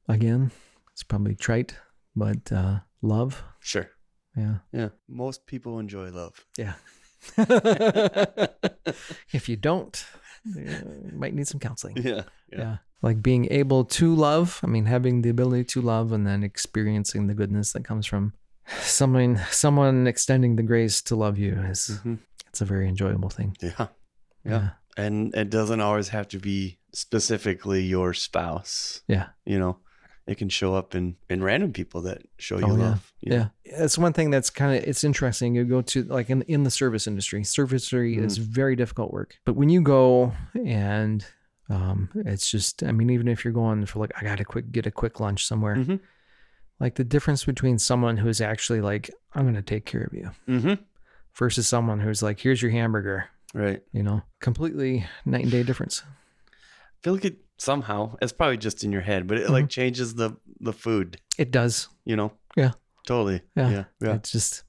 Again, 0.07 0.50
it's 0.92 1.03
probably 1.03 1.35
trite, 1.35 1.76
but 2.14 2.53
uh, 2.53 2.81
love. 3.00 3.42
Sure. 3.61 3.88
Yeah. 4.37 4.55
Yeah. 4.73 4.88
Most 5.09 5.47
people 5.47 5.79
enjoy 5.79 6.11
love. 6.11 6.45
Yeah. 6.57 6.75
if 9.33 9.49
you 9.49 9.57
don't, 9.57 10.05
you 10.45 11.11
might 11.12 11.35
need 11.35 11.49
some 11.49 11.61
counseling. 11.61 11.97
Yeah. 11.99 12.22
Yeah. 12.53 12.78
Like 13.03 13.22
being 13.22 13.51
able 13.51 13.85
to 13.85 14.14
love, 14.14 14.61
I 14.62 14.66
mean, 14.66 14.85
having 14.87 15.22
the 15.22 15.31
ability 15.31 15.64
to 15.64 15.83
love 15.83 16.12
and 16.12 16.26
then 16.26 16.43
experiencing 16.43 17.26
the 17.26 17.35
goodness 17.35 17.72
that 17.72 17.85
comes 17.85 18.07
from 18.07 18.35
someone 18.83 19.41
someone 19.51 20.07
extending 20.07 20.55
the 20.55 20.62
grace 20.62 21.03
to 21.03 21.16
love 21.16 21.37
you 21.39 21.55
is 21.55 21.99
hmm 22.05 22.14
it's 22.51 22.61
a 22.61 22.64
very 22.64 22.89
enjoyable 22.89 23.31
thing. 23.31 23.57
Yeah. 23.61 23.87
Yeah. 24.45 24.70
And 24.97 25.35
it 25.35 25.51
doesn't 25.51 25.81
always 25.81 26.09
have 26.09 26.28
to 26.28 26.39
be 26.39 26.78
specifically 26.93 27.83
your 27.83 28.12
spouse. 28.12 29.03
Yeah. 29.07 29.28
You 29.47 29.59
know, 29.59 29.78
it 30.31 30.39
can 30.39 30.49
show 30.49 30.74
up 30.74 30.95
in, 30.95 31.16
in 31.28 31.43
random 31.43 31.72
people 31.72 32.01
that 32.03 32.22
show 32.39 32.59
you 32.59 32.64
Oh, 32.66 32.76
yeah. 32.76 32.83
love. 32.91 33.12
Yeah. 33.20 33.49
It's 33.64 33.99
one 33.99 34.12
thing 34.12 34.31
that's 34.31 34.49
kind 34.51 34.76
of 34.76 34.85
it's 34.89 35.03
interesting. 35.05 35.55
You 35.57 35.64
go 35.64 35.83
to 35.83 36.05
like 36.05 36.31
in 36.31 36.43
in 36.43 36.62
the 36.62 36.70
service 36.70 37.07
industry. 37.07 37.43
Service 37.45 37.83
industry 37.93 38.16
is 38.16 38.39
Mm. 38.39 38.43
very 38.45 38.76
difficult 38.76 39.12
work. 39.12 39.37
But 39.45 39.57
when 39.57 39.68
you 39.68 39.83
go 39.83 40.33
and 40.64 41.26
um 41.68 42.09
it's 42.14 42.51
just 42.51 42.83
I 42.83 42.93
mean 42.93 43.11
even 43.11 43.28
if 43.28 43.45
you're 43.45 43.53
going 43.62 43.85
for 43.87 43.99
like 43.99 44.12
I 44.18 44.22
got 44.24 44.39
to 44.39 44.45
quick 44.45 44.70
get 44.72 44.87
a 44.87 44.91
quick 44.91 45.18
lunch 45.20 45.47
somewhere. 45.47 45.76
Mhm. 45.76 46.01
Like 46.78 46.95
the 46.95 47.05
difference 47.05 47.45
between 47.45 47.78
someone 47.78 48.16
who's 48.16 48.41
actually 48.41 48.81
like 48.81 49.11
I'm 49.35 49.43
going 49.43 49.55
to 49.55 49.62
take 49.74 49.85
care 49.85 50.03
of 50.05 50.12
you 50.14 50.31
Mm-hmm. 50.49 50.74
versus 51.35 51.66
someone 51.68 52.01
who's 52.01 52.22
like 52.22 52.39
here's 52.41 52.62
your 52.62 52.70
hamburger, 52.70 53.26
Right. 53.53 53.83
you 53.93 54.03
know. 54.05 54.22
Completely 54.41 55.07
night 55.24 55.43
and 55.43 55.51
day 55.51 55.62
difference. 55.64 56.03
I 56.07 56.99
feel 57.03 57.14
like 57.14 57.24
it 57.24 57.39
somehow. 57.61 58.17
It's 58.23 58.33
probably 58.33 58.57
just 58.57 58.83
in 58.83 58.91
your 58.91 59.03
head, 59.03 59.27
but 59.27 59.39
it 59.39 59.51
like 59.51 59.69
changes 59.69 60.15
the 60.15 60.37
the 60.61 60.73
food. 60.73 61.19
It 61.39 61.51
does. 61.51 61.89
You 62.05 62.17
know. 62.17 62.33
Yeah. 62.57 62.73
Totally. 63.07 63.43
Yeah. 63.57 63.71
Yeah. 63.71 63.85
Yeah. 64.01 64.15
It's 64.15 64.31
just, 64.33 64.65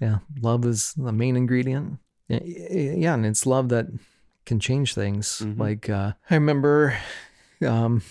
yeah, 0.00 0.18
love 0.40 0.64
is 0.64 0.92
the 0.96 1.12
main 1.12 1.36
ingredient. 1.36 1.98
Yeah, 2.28 3.14
and 3.14 3.24
it's 3.26 3.46
love 3.46 3.68
that 3.68 3.86
can 4.44 4.58
change 4.60 4.94
things. 4.94 5.42
Mhm. 5.44 5.58
Like 5.58 5.88
uh, 5.90 6.12
I 6.30 6.34
remember, 6.34 6.96
um, 7.66 8.02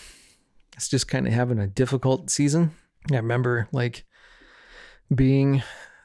it's 0.76 0.90
just 0.90 1.08
kind 1.08 1.28
of 1.28 1.34
having 1.34 1.60
a 1.60 1.68
difficult 1.68 2.30
season. 2.30 2.72
I 3.12 3.18
remember 3.18 3.68
like 3.72 4.06
being 5.14 5.62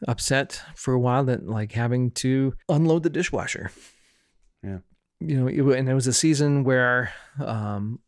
upset 0.09 0.63
for 0.75 0.95
a 0.95 0.99
while 0.99 1.25
that 1.25 1.47
like 1.47 1.73
having 1.73 2.11
to 2.13 2.55
unload 2.69 3.03
the 3.03 3.11
dishwasher. 3.11 3.71
Yeah. 4.63 4.79
You 5.21 5.37
know, 5.39 5.47
it, 5.49 5.79
and 5.79 5.89
it 5.89 5.95
was 5.95 6.07
a 6.07 6.13
season 6.13 6.65
where, 6.65 7.13
um, 7.39 8.01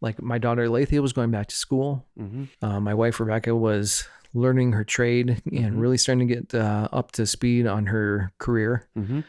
like 0.00 0.20
my 0.22 0.38
daughter 0.38 0.66
Lathia 0.68 1.00
was 1.00 1.12
going 1.12 1.30
back 1.30 1.46
to 1.48 1.54
school 1.56 2.06
hmm 2.16 2.44
uh, 2.62 2.80
my 2.80 2.94
wife 2.94 3.20
Rebecca 3.20 3.54
was 3.54 4.06
learning 4.34 4.72
her 4.72 4.84
trade 4.84 5.42
and 5.52 5.74
Mhm. 5.74 5.80
really 5.80 5.98
starting 5.98 6.28
to 6.28 6.34
get 6.34 6.54
uh, 6.54 6.88
up 6.92 7.12
to 7.12 7.26
speed 7.26 7.66
on 7.66 7.86
her 7.86 8.30
career. 8.38 8.86
hmm 8.94 9.20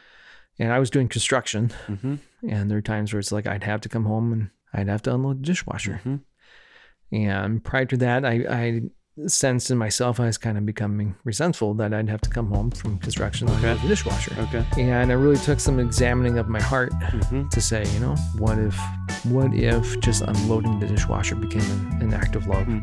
And 0.59 0.73
I 0.73 0.79
was 0.79 0.89
doing 0.89 1.07
construction, 1.07 1.71
hmm 1.87 2.15
and 2.47 2.69
there 2.69 2.77
are 2.77 2.81
times 2.81 3.11
where 3.13 3.19
it's 3.19 3.31
like 3.31 3.47
I'd 3.47 3.63
have 3.63 3.81
to 3.81 3.89
come 3.89 4.05
home 4.05 4.33
and 4.33 4.49
I'd 4.73 4.87
have 4.89 5.01
to 5.03 5.13
unload 5.15 5.39
the 5.39 5.47
dishwasher. 5.47 5.97
hmm 6.03 6.17
And 7.11 7.63
prior 7.63 7.85
to 7.85 7.97
that, 7.97 8.25
I, 8.25 8.33
I 8.49 8.81
sensed 9.27 9.69
in 9.71 9.77
myself 9.77 10.19
I 10.19 10.25
was 10.25 10.37
kind 10.37 10.57
of 10.57 10.65
becoming 10.65 11.15
resentful 11.23 11.73
that 11.75 11.93
I'd 11.93 12.09
have 12.09 12.21
to 12.21 12.29
come 12.29 12.49
home 12.49 12.71
from 12.71 12.97
construction 12.99 13.49
Okay. 13.49 13.57
unload 13.69 13.81
the 13.81 13.87
dishwasher. 13.89 14.33
Okay. 14.39 14.65
And 14.81 15.11
I 15.11 15.15
really 15.15 15.37
took 15.37 15.59
some 15.59 15.79
examining 15.79 16.37
of 16.37 16.47
my 16.47 16.61
heart 16.61 16.93
hmm 17.29 17.47
to 17.49 17.61
say, 17.61 17.85
you 17.93 17.99
know, 17.99 18.15
what 18.37 18.57
if, 18.59 18.77
what 19.25 19.53
if 19.53 19.99
just 19.99 20.21
unloading 20.21 20.79
the 20.79 20.87
dishwasher 20.87 21.35
became 21.35 21.61
an, 21.61 22.01
an 22.03 22.13
act 22.13 22.35
of 22.35 22.47
love, 22.47 22.65
hmm 22.65 22.77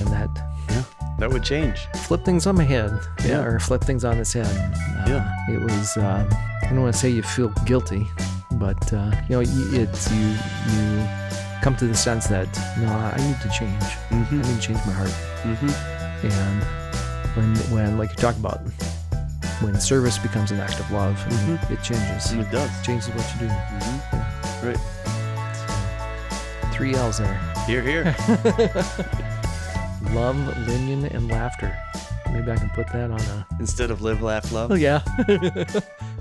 and 0.00 0.08
that 0.08 0.28
yeah, 0.70 0.82
That 1.18 1.30
would 1.30 1.42
change. 1.44 1.78
flip 2.06 2.24
things 2.24 2.46
on 2.46 2.56
my 2.56 2.64
head 2.64 2.90
yeah, 3.20 3.26
Yeah. 3.28 3.44
or 3.44 3.58
flip 3.58 3.82
things 3.82 4.04
on 4.04 4.18
its 4.18 4.32
head 4.32 4.46
uh, 4.46 5.04
Yeah. 5.08 5.54
it 5.54 5.60
was 5.60 5.96
um, 5.96 6.26
i 6.62 6.66
don't 6.70 6.82
want 6.82 6.94
to 6.94 7.00
say 7.00 7.08
you 7.10 7.22
feel 7.22 7.48
guilty 7.64 8.06
but 8.52 8.92
uh, 8.92 9.10
you 9.28 9.34
know 9.36 9.40
it's 9.42 10.10
you 10.12 10.26
you 10.74 11.08
come 11.62 11.76
to 11.76 11.86
the 11.86 11.94
sense 11.94 12.26
that 12.28 12.48
no 12.78 12.88
i 12.88 13.16
need 13.26 13.40
to 13.40 13.48
change. 13.50 13.82
Hmm 14.10 14.24
i 14.30 14.36
need 14.36 14.44
to 14.44 14.60
change 14.60 14.78
my 14.86 14.92
heart. 14.92 15.10
Hmm 15.42 15.70
and 16.26 16.62
when 17.36 17.56
when 17.74 17.98
like 17.98 18.10
you 18.10 18.16
talk 18.16 18.36
about 18.36 18.60
when 19.60 19.78
service 19.80 20.18
becomes 20.18 20.50
an 20.50 20.60
act 20.60 20.78
of 20.80 20.90
love 20.90 21.16
Mhm. 21.28 21.70
it 21.70 21.82
changes. 21.82 22.32
It 22.32 22.50
does. 22.50 22.70
changes 22.86 23.08
what 23.14 23.26
you 23.34 23.48
do. 23.48 23.52
Hmm 23.52 24.66
Right. 24.68 24.80
three 26.72 26.94
l's 26.94 27.18
there. 27.18 27.38
Here, 27.66 27.82
here. 27.82 28.04
love 30.14 30.36
lignan 30.66 31.04
and 31.14 31.28
laughter. 31.28 31.76
Maybe 32.32 32.50
i 32.52 32.56
can 32.56 32.70
put 32.70 32.86
that 32.92 33.10
on 33.10 33.20
a 33.20 33.46
Instead 33.58 33.90
of 33.90 34.00
live, 34.02 34.22
laugh, 34.22 34.52
love. 34.52 34.70
oh 34.70 34.74
yeah 34.74 35.00